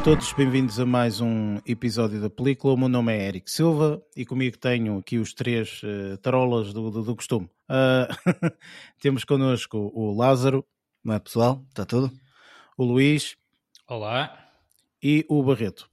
[0.00, 2.72] Olá a todos, bem-vindos a mais um episódio da película.
[2.72, 6.90] O meu nome é Eric Silva e comigo tenho aqui os três uh, tarolas do,
[6.90, 7.50] do, do costume.
[7.68, 8.50] Uh,
[8.98, 10.64] temos connosco o Lázaro.
[11.04, 11.62] Não é pessoal?
[11.68, 12.10] Está tudo?
[12.78, 13.36] O Luís.
[13.86, 14.34] Olá.
[15.02, 15.86] E o Barreto.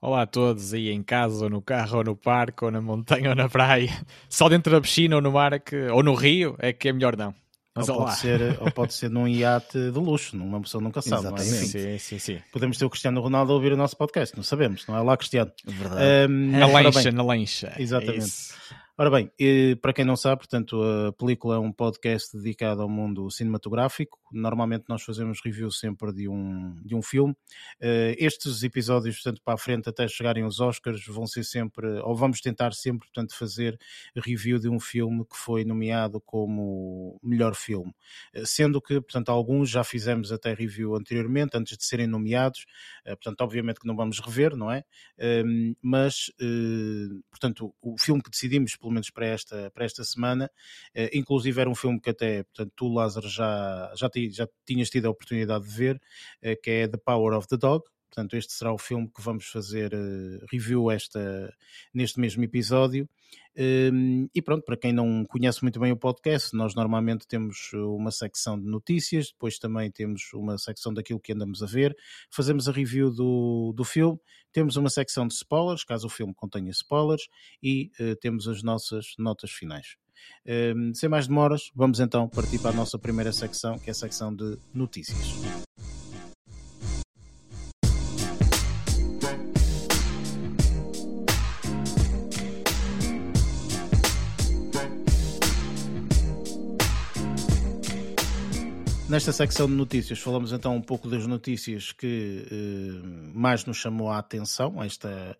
[0.00, 3.28] Olá a todos, aí em casa, ou no carro, ou no parque, ou na montanha,
[3.28, 3.90] ou na praia.
[4.30, 6.92] Só dentro da piscina, ou no mar, é que, ou no rio, é que é
[6.92, 7.34] melhor não.
[7.74, 11.24] Mas ou, pode ser, ou pode ser num iate de luxo, uma pessoa nunca sabe.
[11.24, 11.40] Não é?
[11.40, 12.38] sim, sim, sim.
[12.52, 15.16] Podemos ter o Cristiano Ronaldo a ouvir o nosso podcast, não sabemos, não é lá,
[15.16, 15.50] Cristiano?
[15.64, 16.30] Verdade.
[16.30, 17.74] Um, na lancha, na lancha.
[17.78, 18.24] Exatamente.
[18.24, 19.32] É Ora bem,
[19.80, 24.16] para quem não sabe, portanto, a película é um podcast dedicado ao mundo cinematográfico.
[24.30, 27.34] Normalmente nós fazemos review sempre de um, de um filme.
[27.80, 32.14] Eh, estes episódios, portanto, para a frente, até chegarem aos Oscars, vão ser sempre, ou
[32.14, 33.76] vamos tentar sempre, portanto, fazer
[34.14, 37.92] review de um filme que foi nomeado como melhor filme.
[38.32, 42.66] Eh, sendo que, portanto, alguns já fizemos até review anteriormente, antes de serem nomeados.
[43.04, 44.84] Eh, portanto, obviamente que não vamos rever, não é?
[45.18, 46.30] Ehm, mas,
[47.30, 50.50] portanto, o filme que decidimos pelo menos para esta, para esta semana.
[50.96, 54.90] Uh, inclusive era um filme que até, portanto, tu, Lázaro, já, já, ti, já tinhas
[54.90, 57.84] tido a oportunidade de ver, uh, que é The Power of the Dog.
[58.12, 61.50] Portanto, este será o filme que vamos fazer uh, review esta,
[61.94, 63.08] neste mesmo episódio.
[63.56, 68.10] Um, e pronto, para quem não conhece muito bem o podcast, nós normalmente temos uma
[68.10, 71.96] secção de notícias, depois também temos uma secção daquilo que andamos a ver,
[72.30, 74.18] fazemos a review do, do filme,
[74.52, 77.28] temos uma secção de spoilers, caso o filme contenha spoilers,
[77.62, 79.96] e uh, temos as nossas notas finais.
[80.46, 83.94] Um, sem mais demoras, vamos então partir para a nossa primeira secção, que é a
[83.94, 85.32] secção de notícias.
[99.12, 104.08] Nesta secção de notícias, falamos então um pouco das notícias que eh, mais nos chamou
[104.08, 105.36] a atenção esta,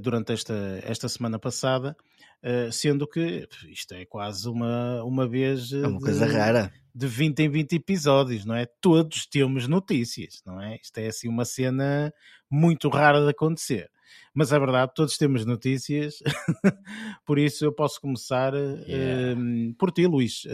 [0.00, 1.94] durante esta, esta semana passada,
[2.42, 5.70] eh, sendo que isto é quase uma, uma vez.
[5.70, 6.72] É uma de, coisa rara.
[6.94, 8.64] De 20 em 20 episódios, não é?
[8.80, 10.78] Todos temos notícias, não é?
[10.82, 12.10] Isto é assim uma cena
[12.50, 13.90] muito rara de acontecer.
[14.32, 16.14] Mas é verdade, todos temos notícias,
[17.26, 18.88] por isso eu posso começar yeah.
[18.88, 20.46] eh, por ti, Luís.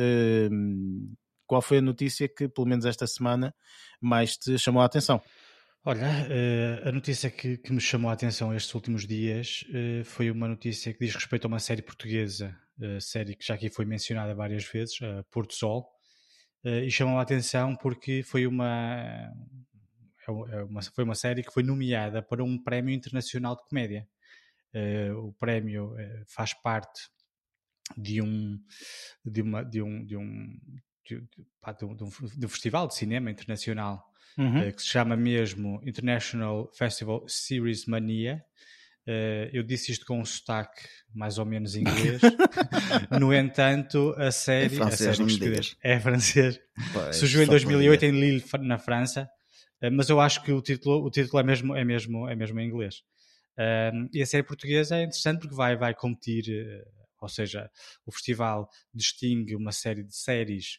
[1.46, 3.54] Qual foi a notícia que, pelo menos esta semana,
[4.00, 5.22] mais te chamou a atenção?
[5.88, 10.32] Olha, eh, a notícia que, que me chamou a atenção estes últimos dias eh, foi
[10.32, 13.84] uma notícia que diz respeito a uma série portuguesa, eh, série que já aqui foi
[13.84, 14.98] mencionada várias vezes,
[15.30, 15.88] Porto Sol,
[16.64, 18.66] e chamou a atenção porque foi uma,
[20.26, 24.08] é é uma, foi uma série que foi nomeada para um prémio internacional de comédia.
[25.22, 25.94] O prémio
[26.26, 27.08] faz parte
[27.96, 28.58] de um,
[29.24, 30.58] de, uma, de, um, de, um,
[31.06, 34.04] de, de, de, um, festival de cinema internacional
[34.38, 34.68] uhum.
[34.68, 38.44] uh, que se chama mesmo International Festival Series Mania.
[39.06, 40.82] Uh, eu disse isto com um sotaque
[41.14, 42.20] mais ou menos inglês.
[43.20, 44.66] no entanto, a série.
[44.74, 46.60] É francês, a série é francês.
[46.92, 49.28] Pois, Surgiu em 2008 em Lille, na França.
[49.82, 52.58] Uh, mas eu acho que o título, o título é, mesmo, é, mesmo, é mesmo
[52.60, 53.02] em inglês.
[53.56, 56.44] Uh, e a série portuguesa é interessante porque vai, vai competir,
[57.20, 57.70] ou seja,
[58.04, 60.78] o festival distingue uma série de séries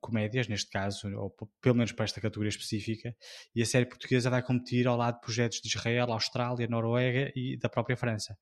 [0.00, 3.14] comédias, neste caso, ou pelo menos para esta categoria específica,
[3.54, 7.56] e a série portuguesa vai competir ao lado de projetos de Israel, Austrália, Noruega e
[7.56, 8.36] da própria França.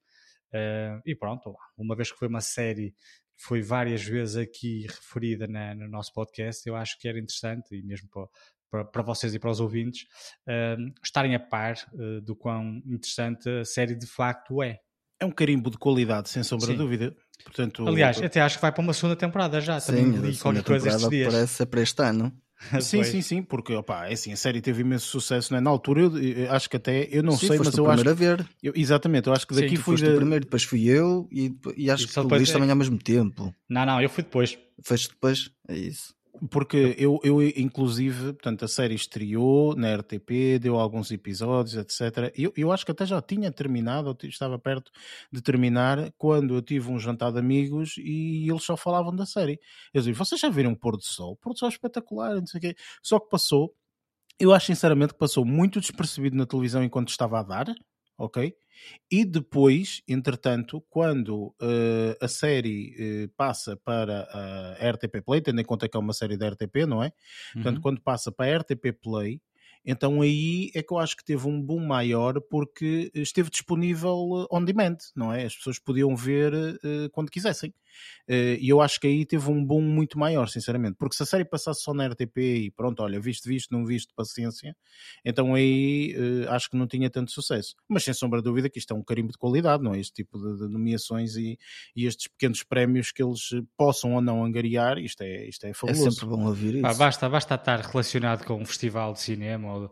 [0.55, 2.93] Uh, e pronto, uma vez que foi uma série
[3.37, 7.75] que foi várias vezes aqui referida na, no nosso podcast, eu acho que era interessante,
[7.75, 8.29] e mesmo para,
[8.71, 10.03] para, para vocês e para os ouvintes,
[10.49, 14.79] uh, estarem a par uh, do quão interessante a série de facto é.
[15.21, 17.17] É um carimbo de qualidade, sem sombra de dúvida.
[17.43, 19.81] Portanto, Aliás, até acho que vai para uma segunda temporada já.
[19.81, 21.33] Sim, também li qualquer coisa estes dias.
[21.33, 22.33] Parece para este ano.
[22.81, 25.61] sim, sim, sim, porque opa, é assim, a série teve imenso sucesso né?
[25.61, 26.03] na altura.
[26.03, 28.09] Eu, eu, acho que até eu não sim, sei, mas eu acho.
[28.09, 28.47] a ver.
[28.63, 30.01] Eu, exatamente, eu acho que daqui sim, fui.
[30.01, 30.11] Da...
[30.11, 32.53] o primeiro, depois fui eu e, e acho e que o Luís é...
[32.53, 33.55] também ao mesmo tempo.
[33.69, 34.59] Não, não, eu fui depois.
[34.83, 35.51] Foste depois?
[35.69, 36.15] É isso.
[36.51, 42.33] Porque eu, eu, inclusive, portanto, a série estreou na RTP, deu alguns episódios, etc.
[42.37, 44.91] Eu, eu acho que até já tinha terminado, ou estava perto
[45.31, 49.61] de terminar, quando eu tive um jantar de amigos e eles só falavam da série.
[49.93, 51.33] Eu disse, vocês já viram o Pôr do Sol?
[51.33, 52.77] O Pôr do Sol é espetacular, não sei o quê.
[53.03, 53.73] Só que passou,
[54.39, 57.67] eu acho sinceramente que passou muito despercebido na televisão enquanto estava a dar,
[58.19, 58.55] ok?
[59.11, 64.29] E depois, entretanto, quando uh, a série uh, passa para
[64.81, 67.07] a RTP Play, tendo em conta que é uma série da RTP, não é?
[67.07, 67.63] Uhum.
[67.63, 69.41] Portanto, quando passa para a RTP Play,
[69.85, 74.65] então aí é que eu acho que teve um boom maior porque esteve disponível on
[74.65, 75.45] demand, não é?
[75.45, 77.73] As pessoas podiam ver uh, quando quisessem.
[78.29, 80.97] Uh, e eu acho que aí teve um boom muito maior, sinceramente.
[80.99, 84.15] Porque se a série passasse só na RTP e pronto, olha, visto, visto, não visto,
[84.15, 84.77] paciência,
[85.25, 87.75] então aí uh, acho que não tinha tanto sucesso.
[87.89, 89.99] Mas sem sombra de dúvida que isto é um carimbo de qualidade, não é?
[89.99, 91.59] Este tipo de, nomeações e,
[91.95, 95.75] e, estes pequenos prémios que eles possam ou não angariar, isto é, isto é, é
[95.75, 96.09] fabuloso.
[96.09, 96.99] É sempre bom ouvir isso.
[96.99, 99.91] basta, basta estar relacionado com um festival de cinema ou eh,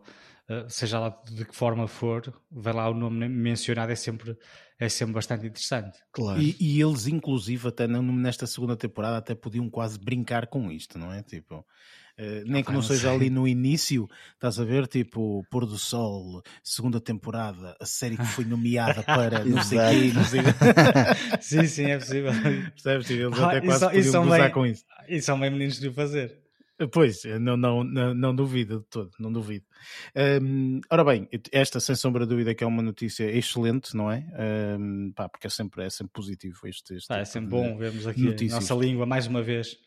[0.67, 4.37] seja lá de que forma for, vai lá o nome mencionado, é sempre,
[4.79, 5.99] é sempre bastante interessante.
[6.11, 6.41] Claro.
[6.41, 11.11] E, e eles, inclusive, até nesta segunda temporada, até podiam quase brincar com isto, não
[11.11, 11.21] é?
[11.23, 11.65] Tipo.
[12.15, 14.85] Uh, nem ah, que não, não seja ali no início, estás a ver?
[14.85, 20.13] Tipo, Pôr do Sol, segunda temporada, a série que foi nomeada para não sei quê,
[20.13, 20.41] não sei
[21.41, 22.31] Sim, sim, é possível.
[22.75, 23.09] Percebes?
[23.09, 24.85] Eles ah, até quase isso, podiam gozar com isso.
[25.07, 26.42] E são bem meninos de o fazer.
[26.91, 29.65] Pois, não, não, não, não duvido de todo, não duvido.
[30.41, 34.25] Um, ora bem, esta sem sombra de dúvida que é uma notícia excelente, não é?
[34.79, 38.07] Um, pá, porque é sempre, é sempre positivo este, este ah, É sempre bom vermos
[38.07, 38.53] aqui notícias.
[38.53, 39.77] a nossa língua mais uma vez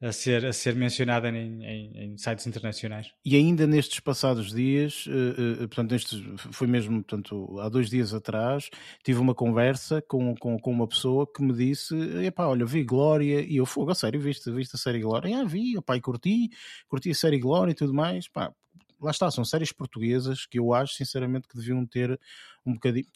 [0.00, 3.12] a ser, a ser mencionada em, em, em, sites internacionais.
[3.24, 8.12] E ainda nestes passados dias, uh, uh, portanto, nestes, foi mesmo portanto, há dois dias
[8.12, 8.68] atrás,
[9.02, 11.94] tive uma conversa com, com, com uma pessoa que me disse:
[12.24, 15.40] epá, olha, vi Glória, e eu fogo, a sério, viste, viste a série Glória?
[15.40, 16.50] Ah, vi, pai, curti,
[16.88, 18.28] curti a série Glória e tudo mais.
[18.28, 18.52] Pá,
[19.00, 22.18] lá está, são séries portuguesas que eu acho, sinceramente, que deviam ter
[22.66, 23.06] um bocadinho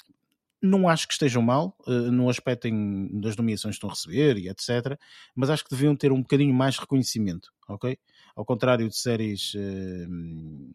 [0.63, 4.37] não acho que estejam mal uh, no aspecto em, das nomeações que estão a receber
[4.39, 4.99] e etc.
[5.35, 7.99] Mas acho que deviam ter um bocadinho mais reconhecimento, ok?
[8.35, 10.75] Ao contrário de séries uh,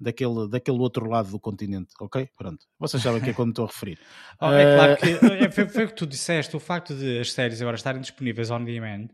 [0.00, 2.28] daquele, daquele outro lado do continente, ok?
[2.36, 2.66] Pronto.
[2.78, 3.98] Vocês sabem que é quando estou a referir.
[4.40, 5.10] oh, é claro que
[5.44, 8.50] é, foi, foi o que tu disseste, o facto de as séries agora estarem disponíveis
[8.50, 9.06] on demand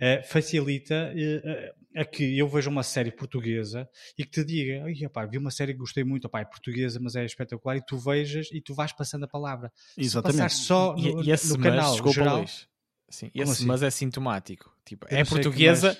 [0.00, 5.06] uh, facilita uh, a que eu veja uma série portuguesa e que te diga, Ai,
[5.06, 7.98] opá, vi uma série que gostei muito, opá, é portuguesa, mas é espetacular, e tu
[7.98, 9.72] vejas e tu vais passando a palavra.
[9.96, 10.54] Exatamente.
[10.54, 12.44] Se só no, e, e no canal desculpa, geral...
[13.08, 13.66] Sim, esse assim?
[13.66, 14.72] mas é sintomático.
[14.84, 15.98] Tipo, é portuguesa, mas,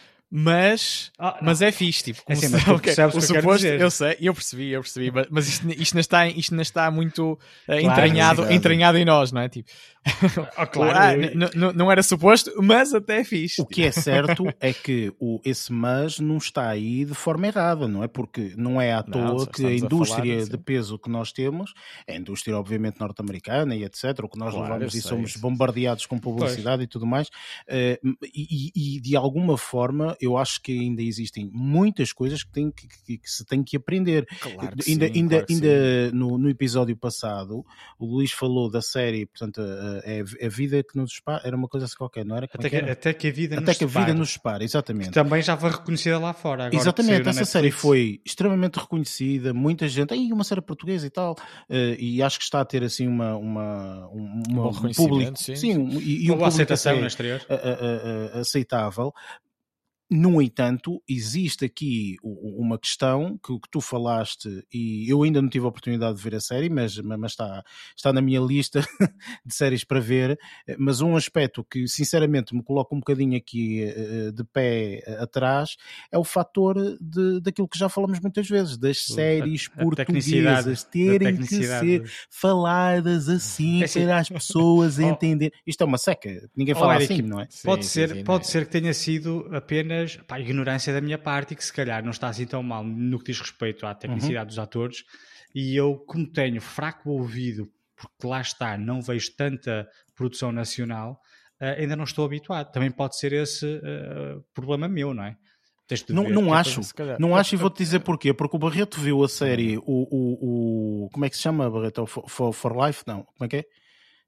[1.18, 4.16] ah, mas é fixe, tipo, é assim, mas tu percebes o suposto, eu, eu sei,
[4.20, 7.80] eu percebi, eu percebi, mas isto, isto, não, está, isto não está muito uh, claro,
[7.80, 9.48] entranhado, entranhado em nós, não é?
[9.48, 9.68] Tipo,
[10.56, 13.60] oh, claro, ah, não era suposto, mas até é fixe.
[13.60, 17.86] O que é certo é que o, esse mas não está aí de forma errada,
[17.86, 18.08] não é?
[18.08, 21.74] Porque não é à toa não, que a indústria a de peso que nós temos,
[22.06, 26.06] é a indústria obviamente norte-americana e etc, o que nós claro, levamos e somos bombardeados
[26.06, 26.84] com publicidade pois.
[26.84, 32.12] e tudo mais, uh, e, e de alguma forma eu acho que ainda existem muitas
[32.12, 34.26] coisas que, tem, que, que, que se tem que aprender.
[34.40, 37.64] Claro que ainda sim, ainda, claro ainda no, no, episódio passado,
[37.98, 41.68] o Luís falou da série, portanto, a, é a vida que nos separa, era uma
[41.68, 42.46] coisa assim qualquer, não era?
[42.52, 42.92] Até que, era?
[42.92, 45.08] até que, a vida até nos que a vida nos separa, exatamente.
[45.08, 46.70] Que também já foi reconhecida lá fora.
[46.72, 51.74] exatamente, essa série foi extremamente reconhecida, muita gente, aí uma série portuguesa e tal, uh,
[51.98, 56.00] e acho que está a ter assim uma, uma, uma um, público, sim, sim, um,
[56.00, 57.40] e, e uma um aceitação no exterior.
[58.34, 59.12] aceitável.
[60.10, 65.64] No entanto, existe aqui uma questão que, que, tu falaste, e eu ainda não tive
[65.64, 67.62] a oportunidade de ver a série, mas, mas está,
[67.96, 68.80] está na minha lista
[69.46, 70.38] de séries para ver.
[70.78, 75.76] Mas um aspecto que, sinceramente, me coloca um bocadinho aqui eh, de pé atrás
[76.10, 80.84] é o fator de, daquilo que já falamos muitas vezes, das séries a, a portuguesas
[80.84, 84.04] terem que ser faladas assim é assim.
[84.04, 85.52] para as pessoas oh, entenderem.
[85.66, 87.48] Isto é uma seca, ninguém fala oh, assim, não é?
[87.64, 91.00] Pode, sim, ser, sim, sim, pode ser que tenha sido apenas apenas pá, ignorância da
[91.00, 93.86] minha parte e que se calhar não está assim tão mal no que diz respeito
[93.86, 94.46] à tecnicidade uhum.
[94.46, 95.04] dos atores.
[95.54, 101.20] E eu, como tenho fraco ouvido, porque lá está, não vejo tanta produção nacional,
[101.60, 102.70] uh, ainda não estou habituado.
[102.72, 105.36] Também pode ser esse uh, problema meu, não é?
[106.08, 106.80] Não, ver, não acho,
[107.18, 108.32] não acho e vou-te dizer porquê.
[108.32, 112.06] Porque o Barreto viu a série, o, o, o como é que se chama, Barreto?
[112.06, 113.02] For, for Life?
[113.08, 113.64] Não, como é que é?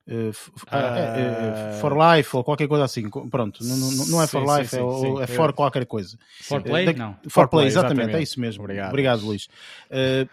[0.08, 3.08] Uh, uh, for Life ou qualquer coisa assim.
[3.08, 6.18] Pronto, não, não, não é For sim, Life, sim, sim, é, é For qualquer coisa.
[6.40, 6.92] For Play?
[6.94, 7.14] não.
[7.22, 8.64] For, for Play, exatamente, exatamente, é isso mesmo.
[8.64, 9.48] Obrigado, Obrigado Luís.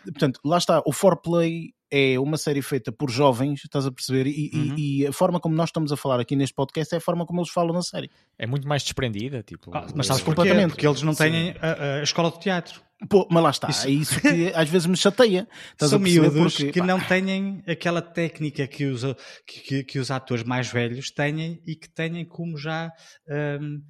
[0.04, 4.28] portanto, lá está, o For Play é uma série feita por jovens, estás a perceber?
[4.28, 4.76] E, uhum.
[4.78, 7.26] e, e, a forma como nós estamos a falar aqui neste podcast é a forma
[7.26, 8.12] como eles falam na série.
[8.38, 9.76] É muito mais desprendida, tipo.
[9.76, 10.54] Ah, mas sabes porquê?
[10.68, 12.82] Porque eles não têm a, a, escola de teatro.
[13.08, 13.88] Pô, mas lá está, isso...
[13.88, 15.48] é isso que às vezes me chateia.
[15.72, 16.86] Estás São miúdos porque, que pá.
[16.86, 19.04] não têm aquela técnica que os,
[19.48, 22.92] que, que, os atores mais velhos têm e que têm como já.
[23.28, 23.82] Um,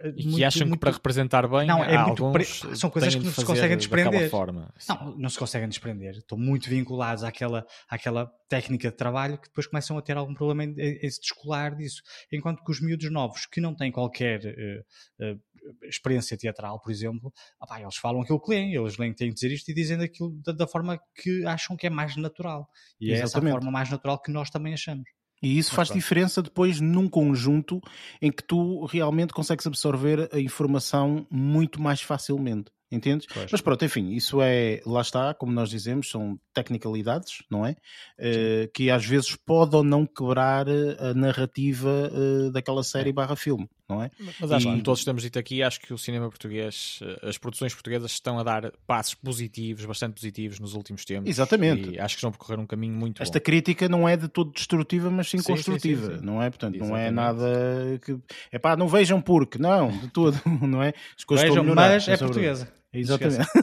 [0.00, 0.74] e muito, que acham muito...
[0.74, 2.44] que para representar bem não, é muito pre...
[2.44, 4.72] são coisas que não se conseguem desprender forma.
[4.88, 9.66] não, não se conseguem desprender estão muito vinculados àquela, àquela técnica de trabalho que depois
[9.66, 12.00] começam a ter algum problema em, em, em se descolar disso
[12.30, 15.40] enquanto que os miúdos novos que não têm qualquer uh, uh,
[15.82, 19.34] experiência teatral, por exemplo, opá, eles falam aquilo que leem, eles leem que têm que
[19.34, 22.68] dizer isto e dizem aquilo da, da forma que acham que é mais natural.
[23.00, 23.20] E Exatamente.
[23.20, 25.08] é essa a forma mais natural que nós também achamos.
[25.42, 27.80] E isso faz diferença depois num conjunto
[28.20, 32.72] em que tu realmente consegues absorver a informação muito mais facilmente.
[32.90, 33.26] Entendes?
[33.32, 33.52] Pois.
[33.52, 37.76] Mas pronto, enfim, isso é, lá está, como nós dizemos, são tecnicalidades, não é?
[38.18, 43.36] Uh, que às vezes pode ou não quebrar eh, a narrativa uh, daquela série barra
[43.36, 44.10] filme, não é?
[44.40, 48.12] Mas acho que todos estamos dito aqui, acho que o cinema português, as produções portuguesas
[48.12, 51.30] estão a dar passos positivos, bastante positivos nos últimos tempos.
[51.30, 51.90] Exatamente.
[51.90, 53.44] E acho que estão a percorrer um caminho muito Esta bom.
[53.44, 56.50] crítica não é de todo destrutiva, mas sim, sim construtiva, sim, sim, não é?
[56.50, 56.90] Portanto, Exatamente.
[56.90, 58.18] não é nada que...
[58.52, 60.92] É pá, não vejam porque, não, de todo, não é?
[61.16, 62.72] As coisas vejam, mas é portuguesa.
[62.92, 63.48] Exatamente.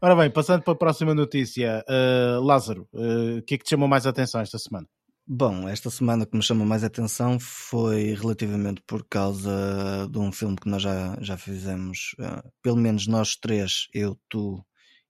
[0.00, 3.70] Ora bem, passando para a próxima notícia, uh, Lázaro, uh, o que é que te
[3.70, 4.86] chamou mais a atenção esta semana?
[5.26, 10.56] Bom, esta semana que me chamou mais atenção foi relativamente por causa de um filme
[10.56, 14.64] que nós já, já fizemos, uh, pelo menos nós três, eu, tu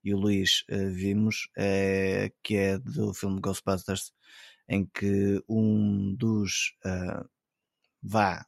[0.04, 1.48] e o Luís, vimos,
[2.42, 4.12] que é do filme Ghostbusters,
[4.68, 6.74] em que um dos
[8.02, 8.44] vá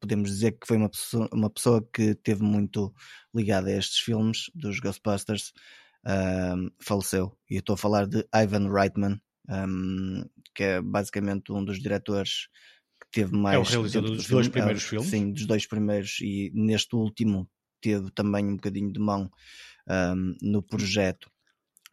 [0.00, 2.94] podemos dizer que foi uma pessoa, uma pessoa que teve muito
[3.34, 5.52] ligada a estes filmes dos Ghostbusters,
[6.80, 7.36] faleceu.
[7.50, 9.20] E estou a falar de Ivan Reitman,
[9.52, 12.48] um, que é basicamente um dos diretores
[13.00, 13.56] que teve mais.
[13.56, 15.10] É o realizador dos dois primeiros filmes?
[15.10, 17.48] Sim, dos dois primeiros, e neste último
[17.80, 19.30] teve também um bocadinho de mão
[19.88, 21.30] um, no projeto.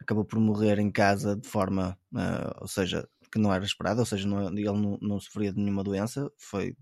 [0.00, 4.06] Acabou por morrer em casa de forma, uh, ou seja, que não era esperada, ou
[4.06, 6.74] seja, não, ele não, não sofria de nenhuma doença, foi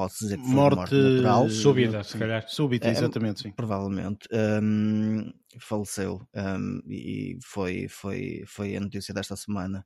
[0.00, 1.50] pode-se dizer que foi morte, morte natural.
[1.50, 2.48] Súbita, se calhar.
[2.48, 3.50] Súbita, é, exatamente, sim.
[3.52, 4.26] Provavelmente.
[4.32, 9.84] Um, faleceu um, e foi, foi, foi a notícia desta semana.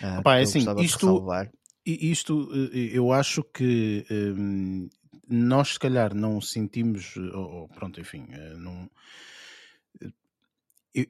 [0.00, 1.42] Uh, Opa, é assim, isto,
[1.84, 2.52] isto
[2.92, 4.88] eu acho que um,
[5.28, 8.88] nós se calhar não sentimos, ou, pronto, enfim, eh, não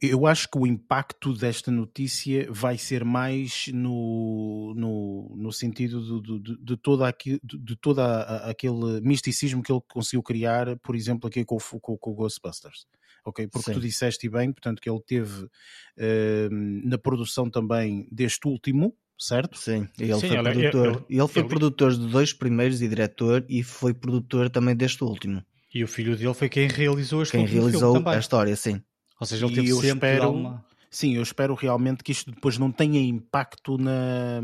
[0.00, 6.40] eu acho que o impacto desta notícia vai ser mais no, no, no sentido de,
[6.40, 11.44] de, de, toda aqui, de, todo aquele misticismo que ele conseguiu criar, por exemplo, aqui
[11.44, 12.86] com, com, com o Ghostbusters.
[13.24, 13.46] Ok?
[13.46, 13.74] Porque Sim.
[13.74, 16.48] tu disseste bem, portanto, que ele teve uh,
[16.84, 19.56] na produção também deste último, certo?
[19.56, 23.44] Sim, ele Sim, foi, ele, produtor, ele, ele foi produtor de dois primeiros e diretor,
[23.48, 25.44] e foi produtor também deste último.
[25.72, 28.80] E o filho dele foi quem realizou este Quem realizou a história, sim.
[29.18, 30.64] Ou seja, ele teve sempre espero, uma...
[30.96, 34.40] Sim, eu espero realmente que isto depois não tenha impacto na,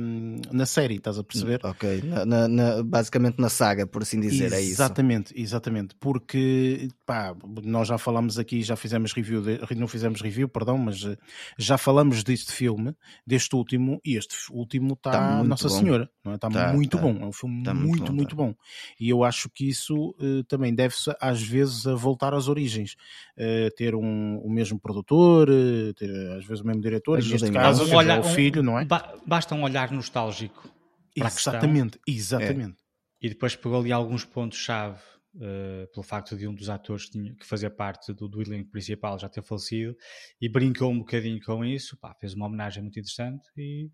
[0.52, 1.58] na série, estás a perceber?
[1.64, 4.72] Ok, na, na, basicamente na saga, por assim dizer, exatamente, é isso.
[4.72, 10.46] Exatamente, exatamente, porque pá, nós já falamos aqui, já fizemos review, de, não fizemos review,
[10.46, 11.16] perdão, mas eh,
[11.56, 12.94] já falamos deste filme,
[13.26, 15.78] deste último, e este último está tá Nossa bom.
[15.78, 16.34] Senhora, não é?
[16.34, 17.02] está tá, muito tá.
[17.02, 18.54] bom, é um filme tá muito, muito bom, muito bom.
[19.00, 22.94] E eu acho que isso uh, também deve-se às vezes a voltar às origens,
[23.38, 27.50] uh, ter um, o mesmo produtor, uh, ter às vezes o mesmo diretor, e neste
[27.50, 28.86] caso um olhar, o filho, não é?
[29.26, 30.70] Basta um olhar nostálgico.
[31.16, 32.76] exatamente, exatamente.
[32.78, 33.26] É.
[33.26, 35.00] E depois pegou ali alguns pontos-chave
[35.36, 39.28] uh, pelo facto de um dos atores que, fazia parte do, do elenco principal já
[39.28, 39.94] ter falecido
[40.40, 43.90] e brincou um bocadinho com isso, pá, fez uma homenagem muito interessante e,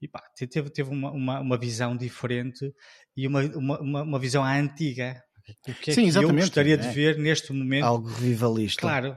[0.00, 2.72] e pá, teve, teve uma, uma, uma visão diferente
[3.16, 5.20] e uma, uma, uma visão à antiga.
[5.66, 6.76] O que é Sim, que eu gostaria é.
[6.76, 7.84] de ver neste momento?
[7.84, 8.82] Algo rivalista.
[8.82, 9.16] Claro,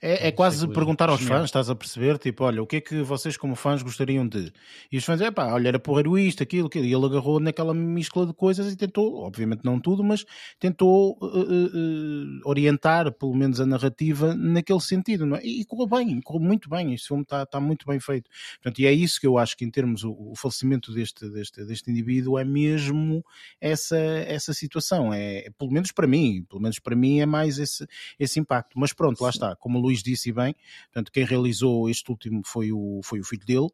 [0.00, 2.18] é, é quase perguntar aos fãs, estás a perceber?
[2.18, 4.52] Tipo, olha, o que é que vocês como fãs gostariam de?
[4.90, 6.84] E os fãs, é pá, olha, era porreiro isto, aquilo, aquilo.
[6.84, 10.24] E ele agarrou naquela mescla de coisas e tentou, obviamente não tudo, mas
[10.58, 15.44] tentou uh, uh, orientar pelo menos a narrativa naquele sentido, não é?
[15.44, 16.94] E correu bem, correu muito bem.
[16.94, 18.30] Este filme está tá muito bem feito.
[18.62, 21.64] Portanto, e é isso que eu acho que em termos o, o falecimento deste, deste,
[21.64, 23.24] deste indivíduo é mesmo
[23.60, 25.12] essa, essa situação.
[25.12, 27.86] É, pelo menos para mim, pelo menos para mim é mais esse,
[28.18, 28.78] esse impacto.
[28.78, 30.54] Mas pronto, lá está como o Luís disse bem,
[30.84, 33.68] portanto, quem realizou este último foi o, foi o filho dele.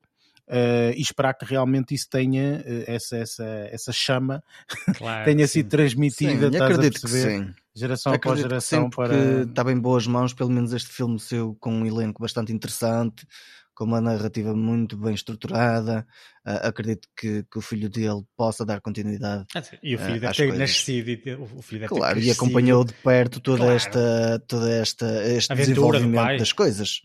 [0.49, 4.43] Uh, e esperar que realmente isso tenha uh, essa, essa, essa chama
[4.99, 7.55] claro, tenha sido transmitida, sim, acredito que sim.
[7.73, 11.73] geração acredito após geração para está bem boas mãos, pelo menos este filme seu com
[11.73, 13.25] um elenco bastante interessante,
[13.75, 16.07] com uma narrativa muito bem estruturada.
[16.47, 19.47] Uh, acredito que, que, o filho dele possa dar continuidade.
[19.55, 22.31] Ah, e o filho uh, deve ter nascido e o filho deve claro, ter e
[22.31, 23.75] acompanhou de perto toda claro.
[23.75, 27.03] esta, toda esta este desenvolvimento das coisas.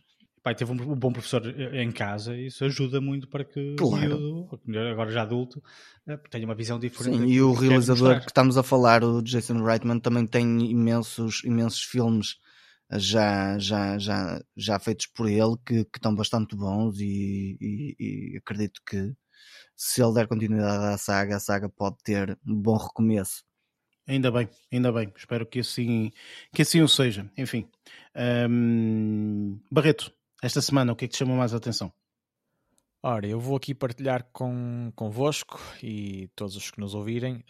[0.47, 1.43] Pai teve um bom professor
[1.73, 4.15] em casa e isso ajuda muito para que claro.
[4.15, 5.61] o miúdo, agora já adulto,
[6.07, 7.17] eh, tenha uma visão diferente.
[7.17, 11.83] Sim, e o realizador que estamos a falar, o Jason Reitman, também tem imensos, imensos
[11.83, 12.37] filmes
[12.91, 18.37] já, já, já, já feitos por ele que, que estão bastante bons e, e, e,
[18.37, 19.13] acredito que
[19.75, 23.43] se ele der continuidade à saga, a saga pode ter um bom recomeço.
[24.07, 25.11] Ainda bem, ainda bem.
[25.15, 26.11] Espero que assim,
[26.53, 27.29] que assim o seja.
[27.37, 27.69] Enfim.
[28.49, 31.91] Um, Barreto, esta semana o que é que te chamou mais a atenção?
[33.03, 37.43] Ora, eu vou aqui partilhar com, convosco e todos os que nos ouvirem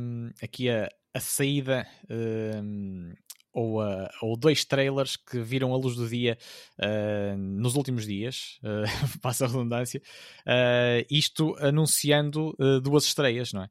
[0.00, 3.12] um, aqui a, a saída um,
[3.52, 6.38] ou, uh, ou dois trailers que viram a luz do dia
[6.80, 10.00] uh, nos últimos dias, uh, passa a redundância,
[10.46, 13.68] uh, isto anunciando duas estreias, não é?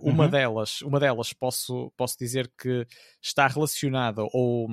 [0.00, 0.30] uma uhum.
[0.30, 2.86] delas, uma delas posso, posso dizer que
[3.22, 4.68] está relacionada ou,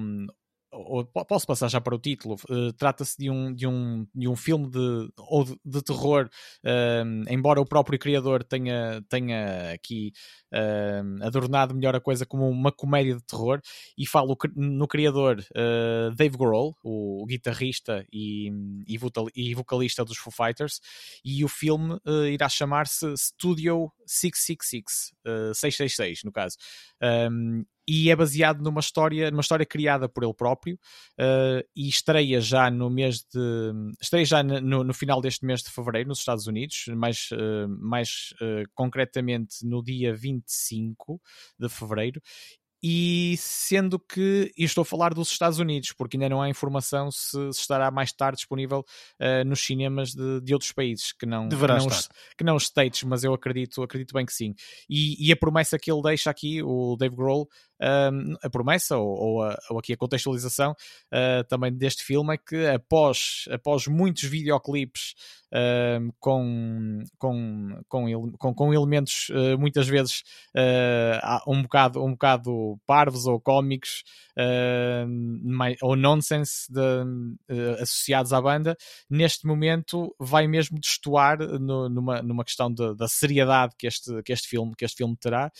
[0.74, 4.36] ou, posso passar já para o título, uh, trata-se de um, de, um, de um
[4.36, 6.30] filme de, ou de, de terror,
[6.65, 10.12] uh, embora o próprio criador tenha, tenha aqui
[10.53, 13.62] uh, adornado melhor a coisa como uma comédia de terror,
[13.98, 18.50] e falo no criador eh, Dave Grohl, o, guitarrista e,
[18.88, 19.00] e,
[19.36, 20.79] e, vocalista dos Foo Fighters,
[21.24, 25.13] e o filme eh, irá chamar-se Studio 666,
[25.53, 26.57] 666 no caso.
[27.01, 30.75] Um, e é baseado numa história, numa história criada por ele próprio
[31.19, 35.69] uh, e estreia já no mês de estreia já no, no, final deste mês de
[35.69, 41.21] fevereiro nos Estados Unidos, mais, uh, mais uh, concretamente no dia 25
[41.59, 42.21] de fevereiro
[42.85, 47.09] e sendo que, e estou a falar dos Estados Unidos, porque ainda não há informação
[47.09, 48.79] se, se estará mais tarde disponível
[49.21, 52.63] uh, nos cinemas de, de, outros países que não, que não, os, que não os
[52.63, 54.53] States, mas eu acredito, acredito bem que sim.
[54.89, 57.47] E, e, a promessa que ele deixa aqui, o Dave Grohl,
[58.42, 62.68] a promessa ou, ou, a, ou, aqui a contextualização uh, também deste filme é que
[62.68, 65.13] após, após muitos videoclipes
[65.51, 70.24] uh, com, com, com, com, com elementos uh, muitas vezes
[71.48, 74.03] um, bocado, um bocado parvos ou cómicos
[75.81, 76.79] ou nonsense de,
[77.79, 78.75] associados à banda,
[79.09, 84.33] neste momento vai mesmo destoar no, numa, numa questão de, da seriedade que este, que
[84.33, 85.51] este filme que este filme terá.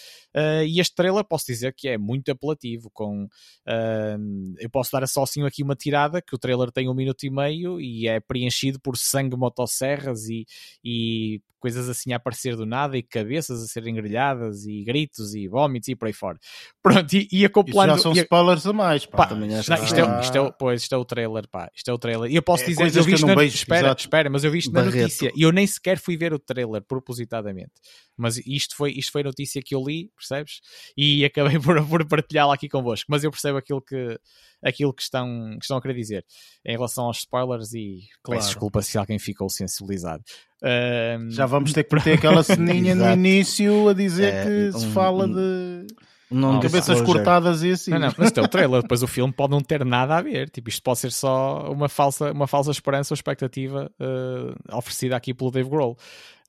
[0.66, 2.90] E este trailer posso dizer que é muito muito apelativo.
[2.94, 6.94] Com, uh, eu posso dar só assim aqui uma tirada, que o trailer tem um
[6.94, 10.46] minuto e meio e é preenchido por sangue, motosserras e,
[10.84, 15.48] e coisas assim a aparecer do nada e cabeças a serem grelhadas e gritos e
[15.48, 16.38] vómitos e por aí fora.
[16.84, 17.94] Pronto, e, e acoplando...
[17.94, 19.28] Isso já são spoilers a mais, pá.
[19.28, 19.82] pá não, isto, é,
[20.22, 21.72] isto, é, pois, isto é o trailer, pá.
[21.74, 22.30] Isto é o trailer.
[22.30, 23.36] E eu posso é, dizer que eu vi isto na...
[23.36, 24.02] Beijo, espera, exato.
[24.02, 26.82] espera, mas eu vi isto na notícia e eu nem sequer fui ver o trailer
[26.82, 27.72] propositadamente.
[28.18, 30.60] Mas isto foi, isto foi a notícia que eu li, percebes?
[30.98, 33.06] E acabei por, por partilhá-la aqui convosco.
[33.10, 34.20] Mas eu percebo aquilo que
[34.64, 35.28] aquilo que estão,
[35.60, 36.26] que estão a querer dizer
[36.66, 38.40] em relação aos spoilers e claro.
[38.40, 40.24] peço desculpa se alguém ficou sensibilizado.
[40.64, 41.30] Um...
[41.30, 44.88] Já vamos ter que ter aquela ceninha no início a dizer é, que um, se
[44.88, 45.88] fala um, de
[46.34, 47.92] não cabeças cortadas e assim.
[47.92, 50.50] Não, não, mas é o trailer, depois o filme pode não ter nada a ver.
[50.50, 55.34] Tipo, isto pode ser só uma falsa, uma falsa esperança ou expectativa uh, oferecida aqui
[55.34, 55.98] pelo Dave Grohl.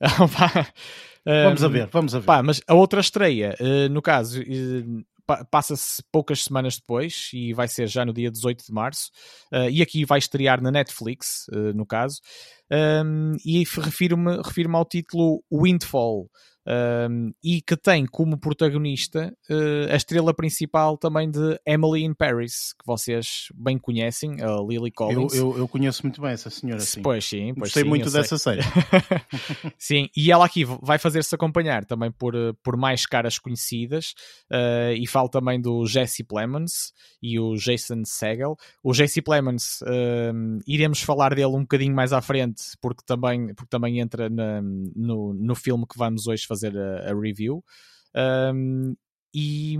[1.24, 2.24] vamos a ver, vamos a ver.
[2.24, 5.04] Pá, mas a outra estreia, uh, no caso, uh,
[5.50, 9.10] passa-se poucas semanas depois e vai ser já no dia 18 de março.
[9.52, 12.20] Uh, e aqui vai estrear na Netflix, uh, no caso.
[12.70, 16.28] Um, e refiro-me refiro ao título Windfall
[16.66, 22.72] um, e que tem como protagonista uh, a estrela principal também de Emily in Paris,
[22.78, 25.34] que vocês bem conhecem, a Lily Collins.
[25.34, 27.02] Eu, eu, eu conheço muito bem essa senhora, sim.
[27.02, 28.62] Pois sim, pois Gostei sim, muito dessa série.
[29.78, 34.14] sim, e ela aqui vai fazer-se acompanhar também por, eh, por mais caras conhecidas,
[34.50, 38.56] uh, e falo também do Jesse Plemons e o Jason Segel.
[38.82, 43.70] O Jesse Plemons, uh, iremos falar dele um bocadinho mais à frente, porque também, porque
[43.70, 47.64] também entra na, no, no filme que vamos hoje fazer fazer a, a review.
[48.14, 48.94] Um,
[49.34, 49.74] e,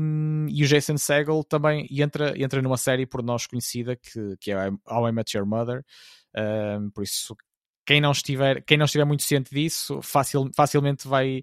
[0.49, 4.69] e, o Jason Segel também entra, entra numa série por nós conhecida que, que é
[4.89, 5.85] How I Met Your Mother.
[6.37, 7.37] Um, por isso
[7.87, 11.43] quem não estiver, quem não estiver muito ciente disso, facil, facilmente vai,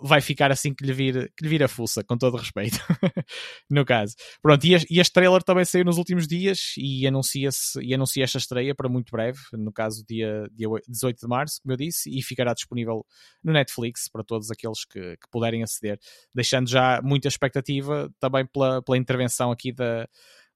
[0.00, 2.78] vai ficar assim que lhe, vir, que lhe vir a fuça, com todo respeito,
[3.68, 4.14] no caso.
[4.40, 8.38] Pronto, e, e este trailer também saiu nos últimos dias e anuncia-se e anuncia esta
[8.38, 12.22] estreia para muito breve, no caso dia, dia 18 de março, como eu disse, e
[12.22, 13.04] ficará disponível
[13.42, 15.98] no Netflix para todos aqueles que, que puderem aceder,
[16.34, 20.08] deixando já muita expectativa também pela, pela intervenção aqui da